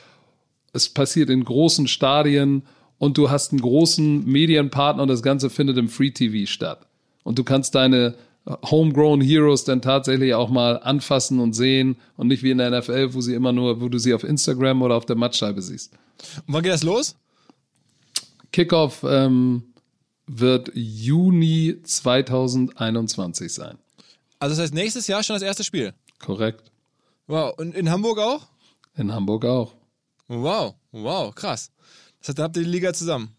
es 0.73 0.89
passiert 0.89 1.31
in 1.31 1.43
großen 1.43 1.89
Stadien, 1.89 2.62
und 3.01 3.17
du 3.17 3.31
hast 3.31 3.51
einen 3.51 3.63
großen 3.63 4.27
Medienpartner 4.27 5.03
und 5.03 5.09
das 5.09 5.23
Ganze 5.23 5.49
findet 5.49 5.79
im 5.79 5.89
Free 5.89 6.11
TV 6.11 6.47
statt. 6.47 6.87
Und 7.25 7.39
du 7.39 7.45
kannst 7.45 7.75
deine 7.75 8.15
Homegrown 8.47 9.23
Heroes 9.23 9.65
dann 9.65 9.81
tatsächlich 9.81 10.35
auch 10.35 10.51
mal 10.51 10.79
anfassen 10.83 11.41
und 11.41 11.55
sehen 11.55 11.97
und 12.19 12.29
nicht 12.29 12.43
wie 12.43 12.51
in 12.51 12.59
der 12.59 12.71
NFL, 12.71 13.15
wo 13.15 13.23
sie 13.23 13.33
immer 13.33 13.53
nur, 13.53 13.81
wo 13.81 13.89
du 13.89 13.99
sie 13.99 14.13
auf 14.13 14.23
Instagram 14.23 14.83
oder 14.83 14.97
auf 14.97 15.07
der 15.07 15.17
Mattscheibe 15.17 15.63
siehst. 15.63 15.95
Und 16.47 16.55
wann 16.55 16.63
geht 16.63 16.73
das 16.73 16.83
los? 16.83 17.17
Kickoff 18.53 19.03
ähm, 19.09 19.63
wird 20.27 20.71
Juni 20.75 21.79
2021 21.83 23.53
sein. 23.53 23.79
Also 24.39 24.57
das 24.57 24.65
heißt 24.65 24.75
nächstes 24.75 25.07
Jahr 25.07 25.23
schon 25.23 25.37
das 25.37 25.43
erste 25.43 25.65
Spiel? 25.65 25.95
Korrekt. 26.19 26.71
Wow. 27.29 27.55
Und 27.57 27.75
in 27.75 27.91
Hamburg 27.91 28.19
auch? 28.19 28.47
In 28.95 29.11
Hamburg 29.11 29.47
auch. 29.47 29.75
Wow, 30.29 30.75
wow, 30.93 31.35
krass. 31.35 31.73
Das 32.21 32.29
heißt, 32.29 32.39
da 32.39 32.43
habt 32.45 32.57
ihr 32.57 32.64
die 32.64 32.71
Liga 32.71 32.93
zusammen. 32.93 33.35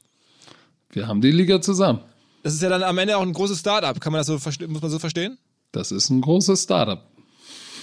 Wir 0.92 1.08
haben 1.08 1.22
die 1.22 1.32
Liga 1.32 1.62
zusammen. 1.62 2.02
Das 2.44 2.54
ist 2.54 2.62
ja 2.62 2.70
dann 2.70 2.84
am 2.84 2.98
Ende 2.98 3.18
auch 3.18 3.22
ein 3.22 3.34
großes 3.34 3.60
Startup. 3.60 4.00
Kann 4.00 4.12
man 4.12 4.20
das 4.20 4.28
so 4.28 4.34
muss 4.68 4.82
man 4.82 4.92
so 4.92 5.00
verstehen? 5.00 5.38
Das 5.72 5.92
ist 5.92 6.10
ein 6.10 6.22
großes 6.22 6.64
Startup. 6.64 7.06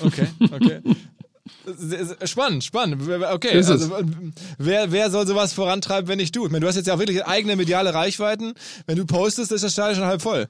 Okay, 0.01 0.29
okay. 0.53 0.81
Spannend, 2.25 2.65
spannend. 2.65 3.03
Okay, 3.33 3.57
also, 3.57 3.91
wer, 4.59 4.93
wer 4.93 5.11
soll 5.11 5.27
sowas 5.27 5.53
vorantreiben, 5.53 6.09
wenn 6.09 6.19
nicht 6.19 6.35
du? 6.35 6.47
Ich 6.47 6.53
meine, 6.53 6.63
du 6.63 6.69
hast 6.69 6.77
jetzt 6.77 6.87
ja 6.87 6.95
auch 6.95 6.99
wirklich 6.99 7.25
eigene 7.27 7.57
mediale 7.57 7.93
Reichweiten. 7.95 8.55
Wenn 8.87 8.97
du 8.97 9.07
postest, 9.07 9.53
ist 9.53 9.65
das 9.65 9.73
Stadion 9.73 9.97
schon 9.97 10.07
halb 10.07 10.23
voll. 10.23 10.49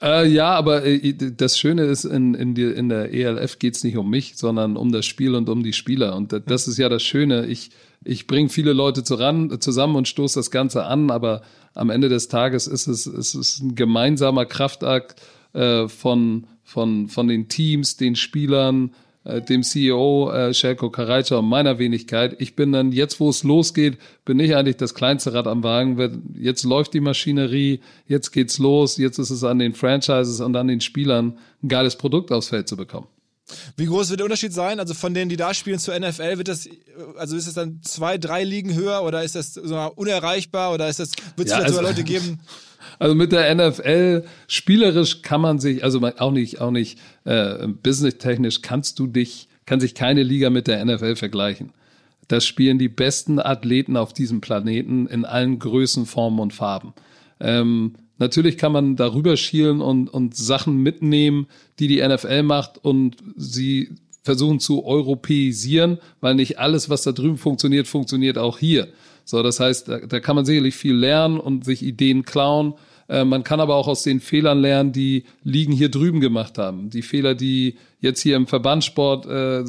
Äh, 0.00 0.28
ja, 0.28 0.50
aber 0.50 0.84
äh, 0.84 1.14
das 1.14 1.58
Schöne 1.58 1.84
ist, 1.84 2.04
in, 2.04 2.34
in, 2.34 2.54
die, 2.54 2.64
in 2.64 2.88
der 2.88 3.12
ELF 3.12 3.58
geht's 3.58 3.82
nicht 3.82 3.96
um 3.96 4.08
mich, 4.08 4.36
sondern 4.36 4.76
um 4.76 4.92
das 4.92 5.06
Spiel 5.06 5.34
und 5.34 5.48
um 5.48 5.62
die 5.62 5.72
Spieler. 5.72 6.14
Und 6.14 6.32
das 6.46 6.68
ist 6.68 6.78
ja 6.78 6.88
das 6.88 7.02
Schöne. 7.02 7.46
Ich, 7.46 7.70
ich 8.08 8.26
bringe 8.26 8.48
viele 8.48 8.72
Leute 8.72 9.04
zusammen 9.04 9.50
und 9.50 10.08
stoße 10.08 10.38
das 10.38 10.50
Ganze 10.50 10.84
an, 10.84 11.10
aber 11.10 11.42
am 11.74 11.90
Ende 11.90 12.08
des 12.08 12.28
Tages 12.28 12.66
ist 12.66 12.86
es, 12.86 13.06
ist 13.06 13.34
es 13.34 13.60
ein 13.60 13.74
gemeinsamer 13.74 14.46
Kraftakt 14.46 15.20
äh, 15.52 15.88
von, 15.88 16.46
von, 16.64 17.08
von 17.08 17.28
den 17.28 17.48
Teams, 17.48 17.98
den 17.98 18.16
Spielern, 18.16 18.92
äh, 19.24 19.42
dem 19.42 19.62
CEO 19.62 20.30
äh, 20.32 20.54
Shelko 20.54 20.88
Karajca 20.88 21.36
und 21.36 21.50
meiner 21.50 21.78
Wenigkeit. 21.78 22.36
Ich 22.40 22.56
bin 22.56 22.72
dann 22.72 22.92
jetzt, 22.92 23.20
wo 23.20 23.28
es 23.28 23.44
losgeht, 23.44 23.98
bin 24.24 24.40
ich 24.40 24.56
eigentlich 24.56 24.78
das 24.78 24.94
kleinste 24.94 25.34
Rad 25.34 25.46
am 25.46 25.62
Wagen. 25.62 26.34
Jetzt 26.40 26.64
läuft 26.64 26.94
die 26.94 27.00
Maschinerie, 27.00 27.80
jetzt 28.06 28.30
geht's 28.30 28.58
los, 28.58 28.96
jetzt 28.96 29.18
ist 29.18 29.30
es 29.30 29.44
an 29.44 29.58
den 29.58 29.74
Franchises 29.74 30.40
und 30.40 30.56
an 30.56 30.68
den 30.68 30.80
Spielern, 30.80 31.36
ein 31.62 31.68
geiles 31.68 31.96
Produkt 31.96 32.32
aufs 32.32 32.48
Feld 32.48 32.68
zu 32.68 32.76
bekommen. 32.78 33.06
Wie 33.76 33.86
groß 33.86 34.10
wird 34.10 34.20
der 34.20 34.24
Unterschied 34.26 34.52
sein? 34.52 34.80
Also 34.80 34.94
von 34.94 35.14
denen, 35.14 35.28
die 35.28 35.36
da 35.36 35.54
spielen 35.54 35.78
zur 35.78 35.98
NFL, 35.98 36.38
wird 36.38 36.48
das, 36.48 36.68
also 37.16 37.36
ist 37.36 37.46
es 37.46 37.54
dann 37.54 37.80
zwei, 37.82 38.18
drei 38.18 38.44
Ligen 38.44 38.74
höher 38.74 39.02
oder 39.02 39.22
ist 39.22 39.34
das 39.34 39.54
so 39.54 39.76
unerreichbar 39.94 40.72
oder 40.72 40.88
ist 40.88 41.00
das, 41.00 41.10
wird 41.36 41.48
es 41.48 41.52
ja, 41.52 41.56
vielleicht 41.56 41.68
also, 41.68 41.76
sogar 41.76 41.90
Leute 41.90 42.04
geben? 42.04 42.40
Also 43.00 43.14
mit 43.14 43.32
der 43.32 43.54
NFL 43.54 44.24
spielerisch 44.46 45.22
kann 45.22 45.40
man 45.40 45.58
sich, 45.58 45.84
also 45.84 46.00
auch 46.00 46.32
nicht, 46.32 46.60
auch 46.60 46.70
nicht 46.70 46.98
äh, 47.24 47.68
businesstechnisch 47.68 48.62
kannst 48.62 48.98
du 48.98 49.06
dich, 49.06 49.48
kann 49.66 49.78
sich 49.78 49.94
keine 49.94 50.22
Liga 50.22 50.50
mit 50.50 50.66
der 50.66 50.84
NFL 50.84 51.14
vergleichen. 51.14 51.72
Das 52.28 52.46
spielen 52.46 52.78
die 52.78 52.88
besten 52.88 53.40
Athleten 53.40 53.96
auf 53.96 54.12
diesem 54.12 54.40
Planeten 54.40 55.06
in 55.06 55.24
allen 55.24 55.58
Größen, 55.58 56.06
Formen 56.06 56.40
und 56.40 56.52
Farben. 56.52 56.92
Ähm, 57.40 57.94
natürlich 58.18 58.58
kann 58.58 58.72
man 58.72 58.96
darüber 58.96 59.36
schielen 59.36 59.80
und, 59.80 60.08
und 60.08 60.36
Sachen 60.36 60.78
mitnehmen, 60.82 61.46
die 61.78 61.88
die 61.88 62.06
NFL 62.06 62.42
macht 62.42 62.84
und 62.84 63.16
sie 63.36 63.90
versuchen 64.22 64.60
zu 64.60 64.84
europäisieren, 64.84 65.98
weil 66.20 66.34
nicht 66.34 66.58
alles, 66.58 66.90
was 66.90 67.02
da 67.02 67.12
drüben 67.12 67.38
funktioniert, 67.38 67.86
funktioniert 67.86 68.36
auch 68.36 68.58
hier. 68.58 68.88
So, 69.24 69.42
das 69.42 69.60
heißt, 69.60 69.88
da, 69.88 69.98
da 70.00 70.20
kann 70.20 70.36
man 70.36 70.44
sicherlich 70.44 70.74
viel 70.74 70.94
lernen 70.94 71.38
und 71.38 71.64
sich 71.64 71.82
Ideen 71.82 72.24
klauen. 72.24 72.74
Äh, 73.08 73.24
man 73.24 73.44
kann 73.44 73.60
aber 73.60 73.74
auch 73.74 73.88
aus 73.88 74.02
den 74.02 74.20
Fehlern 74.20 74.60
lernen, 74.60 74.92
die 74.92 75.24
Ligen 75.42 75.72
hier 75.72 75.88
drüben 75.88 76.20
gemacht 76.20 76.58
haben. 76.58 76.90
Die 76.90 77.02
Fehler, 77.02 77.34
die 77.34 77.76
jetzt 78.00 78.20
hier 78.20 78.36
im 78.36 78.46
Verbandssport 78.46 79.26
äh, 79.26 79.64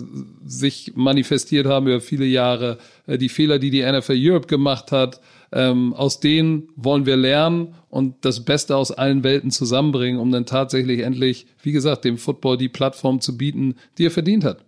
sich 0.46 0.94
manifestiert 0.96 1.66
haben 1.66 1.88
über 1.88 2.02
viele 2.02 2.26
Jahre, 2.26 2.78
äh, 3.08 3.18
die 3.18 3.30
Fehler, 3.30 3.60
die 3.60 3.70
die 3.70 3.82
NFL 3.82 4.18
Europe 4.18 4.48
gemacht 4.48 4.92
hat. 4.92 5.20
Ähm, 5.52 5.94
aus 5.94 6.20
denen 6.20 6.70
wollen 6.76 7.06
wir 7.06 7.18
lernen 7.18 7.76
und 7.90 8.24
das 8.26 8.46
Beste 8.46 8.76
aus 8.76 8.92
allen 8.92 9.24
Welten 9.24 9.52
zusammenbringen, 9.52 10.20
um 10.20 10.32
dann 10.32 10.46
tatsächlich 10.46 11.02
endlich, 11.02 11.48
wie 11.64 11.72
gesagt, 11.72 12.06
dem 12.06 12.18
Football 12.18 12.58
die 12.58 12.70
Plattform 12.70 13.20
zu 13.22 13.38
bieten, 13.38 13.76
die 13.98 14.06
er 14.06 14.12
verdient 14.12 14.44
hat. 14.44 14.64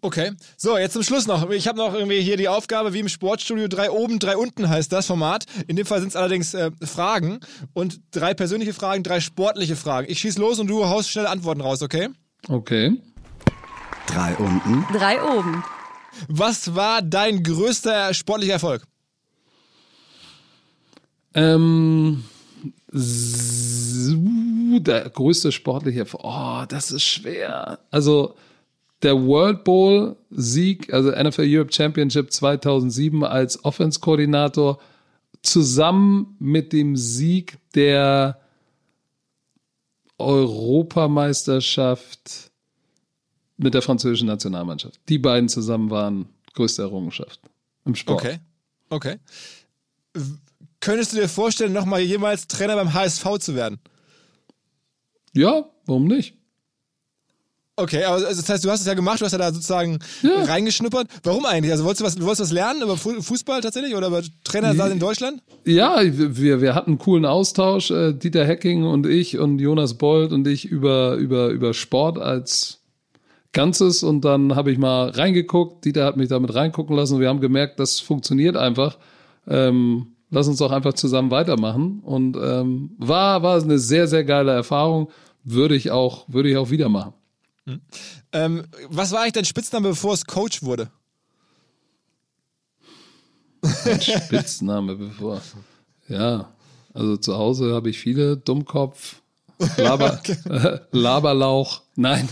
Okay, 0.00 0.30
so 0.56 0.78
jetzt 0.78 0.92
zum 0.92 1.02
Schluss 1.02 1.26
noch. 1.26 1.50
Ich 1.50 1.66
habe 1.66 1.76
noch 1.76 1.92
irgendwie 1.92 2.20
hier 2.20 2.36
die 2.36 2.48
Aufgabe, 2.48 2.92
wie 2.92 3.00
im 3.00 3.08
Sportstudio, 3.08 3.66
drei 3.66 3.90
oben, 3.90 4.18
drei 4.18 4.36
unten 4.36 4.68
heißt 4.68 4.92
das 4.92 5.06
Format. 5.06 5.44
In 5.66 5.76
dem 5.76 5.86
Fall 5.86 6.00
sind 6.00 6.10
es 6.10 6.16
allerdings 6.16 6.54
äh, 6.54 6.70
Fragen 6.82 7.40
und 7.72 8.00
drei 8.12 8.32
persönliche 8.32 8.72
Fragen, 8.72 9.02
drei 9.02 9.20
sportliche 9.20 9.76
Fragen. 9.76 10.06
Ich 10.08 10.20
schieß 10.20 10.38
los 10.38 10.60
und 10.60 10.68
du 10.68 10.86
haust 10.86 11.10
schnelle 11.10 11.28
Antworten 11.30 11.60
raus, 11.60 11.82
okay? 11.82 12.08
Okay. 12.48 12.96
Drei 14.06 14.34
unten. 14.36 14.84
Drei 14.92 15.20
oben. 15.22 15.64
Was 16.28 16.74
war 16.74 17.02
dein 17.02 17.42
größter 17.42 18.14
sportlicher 18.14 18.54
Erfolg? 18.54 18.84
Ähm, 21.34 22.24
der 22.92 25.08
größte 25.10 25.52
sportliche. 25.52 26.04
Oh, 26.14 26.64
das 26.68 26.90
ist 26.90 27.04
schwer. 27.04 27.78
Also 27.90 28.34
der 29.02 29.20
World 29.20 29.64
Bowl 29.64 30.16
Sieg, 30.30 30.90
also 30.92 31.10
NFL 31.10 31.46
Europe 31.46 31.72
Championship 31.72 32.32
2007 32.32 33.24
als 33.24 33.64
Offense-Koordinator 33.64 34.78
zusammen 35.42 36.36
mit 36.38 36.72
dem 36.72 36.96
Sieg 36.96 37.58
der 37.74 38.40
Europameisterschaft 40.18 42.50
mit 43.56 43.74
der 43.74 43.82
französischen 43.82 44.26
Nationalmannschaft. 44.26 45.00
Die 45.08 45.18
beiden 45.18 45.48
zusammen 45.48 45.90
waren 45.90 46.28
größte 46.54 46.82
Errungenschaft 46.82 47.40
im 47.84 47.94
Sport. 47.94 48.20
Okay. 48.20 48.38
Okay. 48.90 49.16
Könntest 50.80 51.12
du 51.12 51.16
dir 51.16 51.28
vorstellen, 51.28 51.72
nochmal 51.72 52.00
jemals 52.00 52.46
Trainer 52.48 52.76
beim 52.76 52.94
HSV 52.94 53.38
zu 53.38 53.54
werden? 53.54 53.78
Ja, 55.34 55.66
warum 55.86 56.06
nicht? 56.06 56.34
Okay, 57.76 58.04
aber 58.04 58.20
das 58.20 58.46
heißt, 58.46 58.62
du 58.64 58.70
hast 58.70 58.80
es 58.80 58.86
ja 58.86 58.94
gemacht, 58.94 59.20
du 59.20 59.24
hast 59.24 59.32
ja 59.32 59.38
da 59.38 59.52
sozusagen 59.52 60.00
ja. 60.22 60.44
reingeschnuppert. 60.44 61.08
Warum 61.22 61.46
eigentlich? 61.46 61.72
Also 61.72 61.84
wolltest 61.84 62.00
du 62.00 62.04
was, 62.04 62.14
du 62.14 62.22
wolltest 62.24 62.42
was 62.42 62.52
lernen 62.52 62.82
über 62.82 62.96
Fußball 62.96 63.62
tatsächlich 63.62 63.94
oder 63.94 64.08
über 64.08 64.22
Trainer 64.44 64.72
in 64.90 64.98
Deutschland? 64.98 65.42
Ja, 65.64 66.00
wir, 66.02 66.60
wir 66.60 66.74
hatten 66.74 66.90
einen 66.90 66.98
coolen 66.98 67.24
Austausch, 67.24 67.90
äh, 67.90 68.12
Dieter 68.12 68.44
Hecking 68.44 68.84
und 68.84 69.06
ich 69.06 69.38
und 69.38 69.60
Jonas 69.60 69.94
Bold 69.94 70.32
und 70.32 70.46
ich 70.46 70.66
über, 70.66 71.14
über, 71.14 71.48
über 71.48 71.72
Sport 71.72 72.18
als 72.18 72.80
Ganzes 73.52 74.02
und 74.02 74.24
dann 74.26 74.56
habe 74.56 74.70
ich 74.70 74.78
mal 74.78 75.08
reingeguckt, 75.08 75.84
Dieter 75.84 76.04
hat 76.04 76.18
mich 76.18 76.28
damit 76.28 76.54
reingucken 76.54 76.94
lassen 76.94 77.14
und 77.14 77.20
wir 77.20 77.28
haben 77.28 77.40
gemerkt, 77.40 77.80
das 77.80 77.98
funktioniert 77.98 78.56
einfach. 78.56 78.98
Ähm, 79.48 80.16
lass 80.30 80.48
uns 80.48 80.58
doch 80.58 80.70
einfach 80.70 80.94
zusammen 80.94 81.30
weitermachen 81.30 82.00
und 82.00 82.36
ähm, 82.36 82.90
war, 82.98 83.42
war 83.42 83.60
eine 83.60 83.78
sehr, 83.78 84.06
sehr 84.06 84.24
geile 84.24 84.52
Erfahrung, 84.52 85.10
würde 85.44 85.74
ich 85.74 85.90
auch, 85.90 86.24
würde 86.28 86.50
ich 86.50 86.56
auch 86.56 86.70
wieder 86.70 86.88
machen. 86.88 87.14
Hm. 87.66 87.80
Ähm, 88.32 88.64
was 88.88 89.12
war 89.12 89.20
eigentlich 89.20 89.32
dein 89.32 89.44
Spitzname, 89.44 89.90
bevor 89.90 90.14
es 90.14 90.24
Coach 90.24 90.62
wurde? 90.62 90.90
Ein 93.62 94.00
Spitzname 94.00 94.96
bevor. 94.96 95.42
Ja, 96.08 96.50
also 96.94 97.16
zu 97.16 97.36
Hause 97.36 97.74
habe 97.74 97.90
ich 97.90 97.98
viele 97.98 98.36
Dummkopf, 98.36 99.20
Laber, 99.76 100.20
äh, 100.48 100.78
Laberlauch. 100.92 101.82
Nein. 101.96 102.28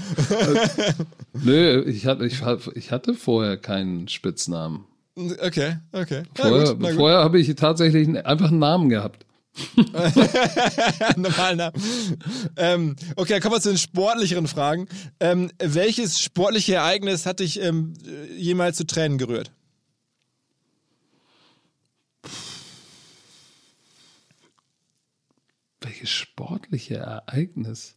Nö, 1.32 1.84
ich 1.86 2.06
hatte, 2.06 2.26
ich, 2.26 2.40
ich 2.74 2.90
hatte 2.92 3.14
vorher 3.14 3.56
keinen 3.56 4.08
Spitznamen. 4.08 4.86
Okay, 5.18 5.78
okay. 5.92 6.22
Vorher, 6.34 6.76
vorher 6.94 7.18
habe 7.18 7.40
ich 7.40 7.52
tatsächlich 7.56 8.08
einfach 8.24 8.50
einen 8.50 8.60
Namen 8.60 8.88
gehabt. 8.88 9.26
Normalen 11.16 11.58
Namen. 11.58 11.82
Ähm, 12.56 12.96
okay, 13.16 13.32
dann 13.32 13.42
kommen 13.42 13.56
wir 13.56 13.60
zu 13.60 13.70
den 13.70 13.78
sportlicheren 13.78 14.46
Fragen. 14.46 14.86
Ähm, 15.18 15.50
welches 15.58 16.20
sportliche 16.20 16.74
Ereignis 16.74 17.26
hat 17.26 17.40
dich 17.40 17.60
ähm, 17.60 17.94
jemals 18.36 18.76
zu 18.76 18.86
Tränen 18.86 19.18
gerührt? 19.18 19.50
Welches 25.80 26.10
sportliche 26.10 26.96
Ereignis? 26.96 27.96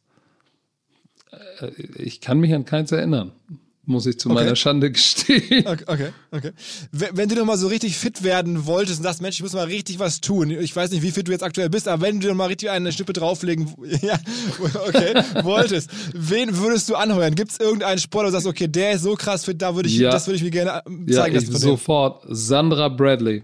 Äh, 1.59 1.69
ich 1.95 2.21
kann 2.21 2.39
mich 2.39 2.53
an 2.55 2.65
keins 2.65 2.91
erinnern 2.91 3.33
muss 3.91 4.05
ich 4.05 4.19
zu 4.19 4.29
okay. 4.29 4.43
meiner 4.43 4.55
Schande 4.55 4.91
gestehen. 4.91 5.67
Okay, 5.67 5.83
okay, 5.87 6.09
okay. 6.31 6.51
Wenn 6.91 7.29
du 7.29 7.35
noch 7.35 7.45
mal 7.45 7.57
so 7.57 7.67
richtig 7.67 7.97
fit 7.97 8.23
werden 8.23 8.65
wolltest 8.65 8.99
und 8.99 9.03
sagst, 9.03 9.21
Mensch, 9.21 9.35
ich 9.35 9.43
muss 9.43 9.53
mal 9.53 9.65
richtig 9.65 9.99
was 9.99 10.21
tun. 10.21 10.49
Ich 10.49 10.75
weiß 10.75 10.91
nicht, 10.91 11.03
wie 11.03 11.11
fit 11.11 11.27
du 11.27 11.31
jetzt 11.31 11.43
aktuell 11.43 11.69
bist, 11.69 11.87
aber 11.87 12.01
wenn 12.03 12.19
du 12.19 12.27
noch 12.27 12.35
mal 12.35 12.47
richtig 12.47 12.69
eine 12.69 12.91
Stippe 12.91 13.13
drauflegen, 13.13 13.69
ja, 14.01 14.19
okay, 14.87 15.13
wolltest, 15.43 15.89
wen 16.13 16.57
würdest 16.57 16.89
du 16.89 16.95
anheuern? 16.95 17.35
Gibt 17.35 17.51
es 17.51 17.59
irgendeinen 17.59 17.99
Sportler, 17.99 18.29
wo 18.29 18.31
du 18.31 18.33
sagst, 18.33 18.47
okay, 18.47 18.67
der 18.67 18.93
ist 18.93 19.03
so 19.03 19.15
krass 19.15 19.45
fit, 19.45 19.61
da 19.61 19.75
würde 19.75 19.89
ich, 19.89 19.97
ja. 19.97 20.11
das 20.11 20.27
würde 20.27 20.37
ich 20.37 20.43
mir 20.43 20.51
gerne 20.51 20.79
äh, 20.79 21.11
zeigen. 21.11 21.35
Ja, 21.35 21.41
ich 21.41 21.47
sofort. 21.47 22.23
Sandra 22.27 22.89
Bradley. 22.89 23.43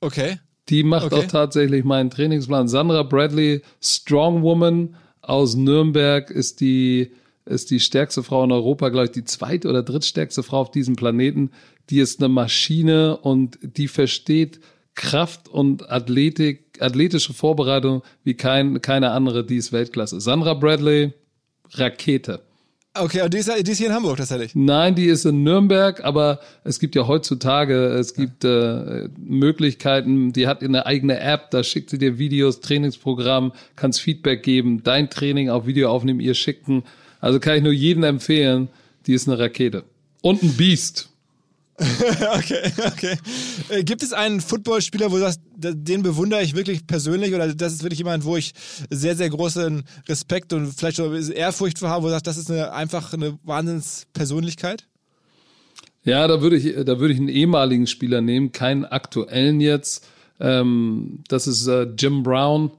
Okay. 0.00 0.38
Die 0.68 0.82
macht 0.82 1.06
okay. 1.06 1.16
auch 1.16 1.26
tatsächlich 1.26 1.84
meinen 1.84 2.10
Trainingsplan. 2.10 2.68
Sandra 2.68 3.02
Bradley, 3.02 3.62
Strong 3.80 4.42
Woman 4.42 4.96
aus 5.20 5.56
Nürnberg, 5.56 6.30
ist 6.30 6.60
die 6.60 7.12
ist 7.44 7.70
die 7.70 7.80
stärkste 7.80 8.22
Frau 8.22 8.44
in 8.44 8.52
Europa, 8.52 8.88
glaube 8.88 9.06
ich, 9.06 9.12
die 9.12 9.24
zweite 9.24 9.68
oder 9.68 9.82
drittstärkste 9.82 10.42
Frau 10.42 10.60
auf 10.60 10.70
diesem 10.70 10.96
Planeten. 10.96 11.50
Die 11.90 11.98
ist 11.98 12.20
eine 12.20 12.28
Maschine 12.28 13.16
und 13.16 13.58
die 13.62 13.88
versteht 13.88 14.60
Kraft 14.94 15.48
und 15.48 15.90
Athletik, 15.90 16.78
athletische 16.80 17.32
Vorbereitung 17.32 18.02
wie 18.22 18.34
kein, 18.34 18.82
keine 18.82 19.10
andere, 19.12 19.44
die 19.44 19.56
ist 19.56 19.72
Weltklasse. 19.72 20.20
Sandra 20.20 20.54
Bradley, 20.54 21.12
Rakete. 21.72 22.42
Okay, 22.92 23.22
und 23.22 23.32
die 23.32 23.38
ist, 23.38 23.48
die 23.48 23.70
ist 23.70 23.78
hier 23.78 23.86
in 23.86 23.94
Hamburg 23.94 24.16
tatsächlich? 24.16 24.56
Nein, 24.56 24.96
die 24.96 25.06
ist 25.06 25.24
in 25.24 25.44
Nürnberg, 25.44 26.02
aber 26.02 26.40
es 26.64 26.80
gibt 26.80 26.96
ja 26.96 27.06
heutzutage, 27.06 27.86
es 27.86 28.14
gibt 28.14 28.44
äh, 28.44 29.08
Möglichkeiten, 29.16 30.32
die 30.32 30.48
hat 30.48 30.62
eine 30.62 30.86
eigene 30.86 31.20
App, 31.20 31.52
da 31.52 31.62
schickt 31.62 31.90
sie 31.90 31.98
dir 31.98 32.18
Videos, 32.18 32.60
Trainingsprogramm, 32.60 33.52
kannst 33.76 34.00
Feedback 34.00 34.42
geben, 34.42 34.82
dein 34.82 35.08
Training 35.08 35.50
auf 35.50 35.66
Video 35.66 35.88
aufnehmen, 35.88 36.18
ihr 36.18 36.34
schicken. 36.34 36.82
Also 37.20 37.40
kann 37.40 37.56
ich 37.56 37.62
nur 37.62 37.72
jedem 37.72 38.04
empfehlen, 38.04 38.68
die 39.06 39.14
ist 39.14 39.28
eine 39.28 39.38
Rakete. 39.38 39.84
Und 40.22 40.42
ein 40.42 40.52
Biest. 40.54 41.10
okay, 42.36 42.72
okay. 42.86 43.16
Äh, 43.70 43.84
gibt 43.84 44.02
es 44.02 44.12
einen 44.12 44.42
Footballspieler, 44.42 45.10
wo 45.10 45.14
du 45.14 45.22
sagst, 45.22 45.40
den 45.56 46.02
bewundere 46.02 46.42
ich 46.42 46.54
wirklich 46.54 46.86
persönlich 46.86 47.34
oder 47.34 47.54
das 47.54 47.72
ist 47.72 47.82
wirklich 47.82 48.00
jemand, 48.00 48.24
wo 48.24 48.36
ich 48.36 48.52
sehr, 48.90 49.16
sehr 49.16 49.30
großen 49.30 49.84
Respekt 50.06 50.52
und 50.52 50.72
vielleicht 50.72 51.00
auch 51.00 51.10
Ehrfurcht 51.10 51.78
vor 51.78 51.88
habe, 51.88 52.02
wo 52.02 52.06
du 52.08 52.12
sagst, 52.12 52.26
das 52.26 52.36
ist 52.36 52.50
eine, 52.50 52.72
einfach 52.72 53.14
eine 53.14 53.38
Wahnsinnspersönlichkeit? 53.44 54.86
Ja, 56.04 56.28
da 56.28 56.42
würde 56.42 56.56
ich, 56.56 56.74
da 56.84 56.98
würde 56.98 57.14
ich 57.14 57.20
einen 57.20 57.28
ehemaligen 57.28 57.86
Spieler 57.86 58.20
nehmen, 58.20 58.52
keinen 58.52 58.84
aktuellen 58.84 59.60
jetzt. 59.60 60.06
Ähm, 60.38 61.20
das 61.28 61.46
ist 61.46 61.66
äh, 61.66 61.84
Jim 61.98 62.22
Brown 62.22 62.72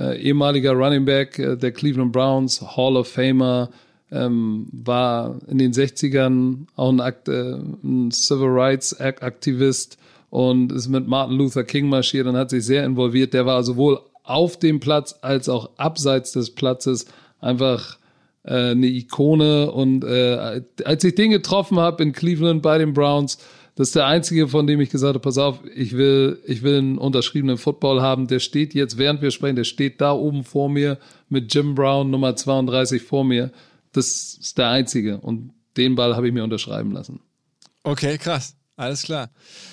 ehemaliger 0.00 0.72
Running 0.72 1.04
Back 1.04 1.38
äh, 1.38 1.56
der 1.56 1.72
Cleveland 1.72 2.12
Browns, 2.12 2.60
Hall 2.76 2.96
of 2.96 3.08
Famer, 3.08 3.70
ähm, 4.10 4.66
war 4.72 5.38
in 5.48 5.58
den 5.58 5.72
60ern 5.72 6.66
auch 6.76 6.90
ein, 6.90 7.00
Akt, 7.00 7.28
äh, 7.28 7.54
ein 7.84 8.10
Civil 8.10 8.48
Rights 8.48 8.98
Aktivist 8.98 9.98
und 10.30 10.72
ist 10.72 10.88
mit 10.88 11.06
Martin 11.06 11.36
Luther 11.36 11.64
King 11.64 11.88
marschiert 11.88 12.26
und 12.26 12.36
hat 12.36 12.50
sich 12.50 12.64
sehr 12.64 12.84
involviert. 12.84 13.34
Der 13.34 13.46
war 13.46 13.62
sowohl 13.62 14.00
auf 14.24 14.58
dem 14.58 14.80
Platz 14.80 15.16
als 15.22 15.48
auch 15.48 15.70
abseits 15.76 16.32
des 16.32 16.50
Platzes 16.50 17.06
einfach 17.40 17.98
äh, 18.44 18.70
eine 18.70 18.86
Ikone. 18.86 19.70
Und 19.70 20.04
äh, 20.04 20.62
als 20.84 21.04
ich 21.04 21.14
den 21.14 21.30
getroffen 21.30 21.78
habe 21.78 22.02
in 22.02 22.12
Cleveland 22.12 22.62
bei 22.62 22.78
den 22.78 22.92
Browns, 22.92 23.38
das 23.80 23.88
ist 23.88 23.96
der 23.96 24.08
einzige, 24.08 24.46
von 24.46 24.66
dem 24.66 24.78
ich 24.82 24.90
gesagt 24.90 25.14
habe, 25.14 25.20
pass 25.20 25.38
auf, 25.38 25.60
ich 25.74 25.96
will, 25.96 26.38
ich 26.44 26.60
will 26.60 26.76
einen 26.76 26.98
unterschriebenen 26.98 27.56
Football 27.56 28.02
haben. 28.02 28.26
Der 28.26 28.38
steht 28.38 28.74
jetzt, 28.74 28.98
während 28.98 29.22
wir 29.22 29.30
sprechen, 29.30 29.56
der 29.56 29.64
steht 29.64 30.02
da 30.02 30.12
oben 30.12 30.44
vor 30.44 30.68
mir 30.68 30.98
mit 31.30 31.54
Jim 31.54 31.74
Brown 31.74 32.10
Nummer 32.10 32.36
32 32.36 33.00
vor 33.00 33.24
mir. 33.24 33.50
Das 33.92 34.34
ist 34.38 34.58
der 34.58 34.68
einzige. 34.68 35.16
Und 35.16 35.54
den 35.78 35.94
Ball 35.94 36.14
habe 36.14 36.28
ich 36.28 36.34
mir 36.34 36.44
unterschreiben 36.44 36.92
lassen. 36.92 37.20
Okay, 37.82 38.18
krass. 38.18 38.54
Alles 38.76 39.04
klar. 39.04 39.30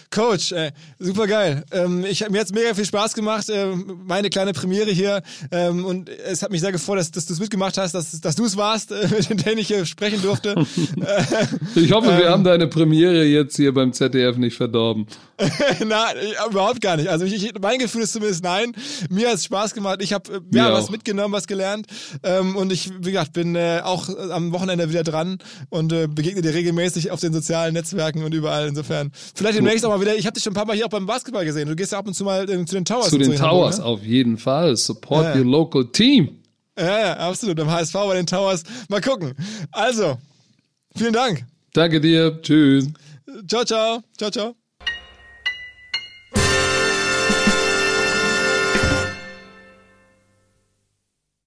Coach, 0.10 0.52
äh, 0.52 0.72
super 1.00 1.28
geil. 1.28 1.64
Ähm, 1.72 2.06
ich, 2.06 2.28
mir 2.30 2.40
hat 2.40 2.48
es 2.48 2.54
mega 2.54 2.74
viel 2.74 2.86
Spaß 2.86 3.14
gemacht, 3.14 3.50
äh, 3.50 3.68
meine 4.06 4.30
kleine 4.30 4.54
Premiere 4.54 4.92
hier. 4.92 5.22
Ähm, 5.52 5.86
und 5.86 6.10
es 6.10 6.42
hat 6.42 6.52
mich 6.52 6.62
sehr 6.62 6.72
gefreut, 6.72 7.00
dass, 7.00 7.12
dass 7.12 7.26
du 7.26 7.34
es 7.34 7.40
mitgemacht 7.40 7.78
hast, 7.78 7.94
dass, 7.94 8.20
dass 8.22 8.36
du 8.36 8.46
es 8.46 8.56
warst, 8.58 8.92
äh, 8.92 9.08
mit 9.30 9.46
dem 9.46 9.58
ich 9.58 9.68
hier 9.68 9.86
sprechen 9.86 10.22
durfte. 10.22 10.56
ich 11.76 11.92
hoffe, 11.92 12.08
wir 12.08 12.26
ähm, 12.26 12.32
haben 12.32 12.44
deine 12.44 12.68
Premiere 12.68 13.26
jetzt 13.26 13.56
hier 13.58 13.74
beim 13.74 13.94
ZDF 13.94 14.38
nicht 14.38 14.56
verdorben. 14.56 15.08
Na, 15.86 16.08
überhaupt 16.50 16.82
gar 16.82 16.98
nicht. 16.98 17.10
Also 17.10 17.26
ich, 17.26 17.34
ich, 17.34 17.54
mein 17.62 17.80
Gefühl 17.80 18.02
ist 18.02 18.14
zumindest 18.14 18.44
nein. 18.44 18.74
Mir 19.10 19.28
hat 19.28 19.36
es 19.36 19.46
Spaß 19.46 19.74
gemacht. 19.74 20.02
Ich 20.02 20.14
habe 20.14 20.36
äh, 20.36 20.40
ja, 20.58 20.74
was 20.74 20.90
mitgenommen, 20.90 21.34
was 21.34 21.48
gelernt. 21.48 21.88
Ähm, 22.24 22.56
und 22.56 22.72
ich, 22.72 22.92
wie 23.00 23.12
gesagt, 23.12 23.34
bin 23.34 23.56
äh, 23.56 23.82
auch 23.84 24.10
am 24.32 24.52
Wochenende 24.52 24.90
wieder 24.90 25.04
dran 25.04 25.38
und 25.70 25.94
äh, 25.94 26.08
begegne 26.08 26.42
dir 26.42 26.54
regelmäßig 26.54 27.12
auf 27.12 27.20
den 27.20 27.34
sozialen 27.34 27.74
Netzwerken 27.74 28.24
und 28.24 28.34
überall. 28.34 28.68
Insofern. 28.68 29.12
Vielleicht 29.36 29.58
demnächst 29.58 29.86
auch 29.86 29.90
mal 29.90 29.97
wieder. 30.02 30.16
Ich 30.16 30.26
habe 30.26 30.34
dich 30.34 30.44
schon 30.44 30.52
ein 30.52 30.56
paar 30.56 30.66
Mal 30.66 30.76
hier 30.76 30.86
auch 30.86 30.90
beim 30.90 31.06
Basketball 31.06 31.46
gesehen. 31.46 31.68
Du 31.68 31.76
gehst 31.76 31.92
ja 31.92 32.00
ab 32.00 32.08
und 32.08 32.14
zu 32.14 32.24
mal 32.24 32.50
äh, 32.50 32.66
zu 32.66 32.76
den 32.76 32.86
Towers. 32.86 33.10
Zu 33.10 33.18
den 33.18 33.32
so 33.32 33.38
Towers, 33.38 33.78
Hamburg, 33.78 33.78
ne? 33.78 33.86
auf 33.86 34.04
jeden 34.04 34.38
Fall. 34.38 34.76
Support 34.76 35.26
ja, 35.26 35.36
your 35.38 35.46
local 35.46 35.86
team. 35.92 36.44
Ja, 36.78 37.00
ja, 37.00 37.14
absolut. 37.18 37.60
Am 37.60 37.70
HSV 37.70 37.94
bei 37.94 38.16
den 38.16 38.28
Towers. 38.28 38.64
Mal 38.90 39.02
gucken. 39.02 39.34
Also, 39.72 40.18
vielen 40.96 41.14
Dank. 41.14 41.46
Danke 41.74 42.00
dir. 42.00 42.42
Tschüss. 42.42 42.88
Ciao, 43.48 43.64
ciao. 43.66 44.02
Ciao, 44.18 44.32
ciao. 44.32 44.67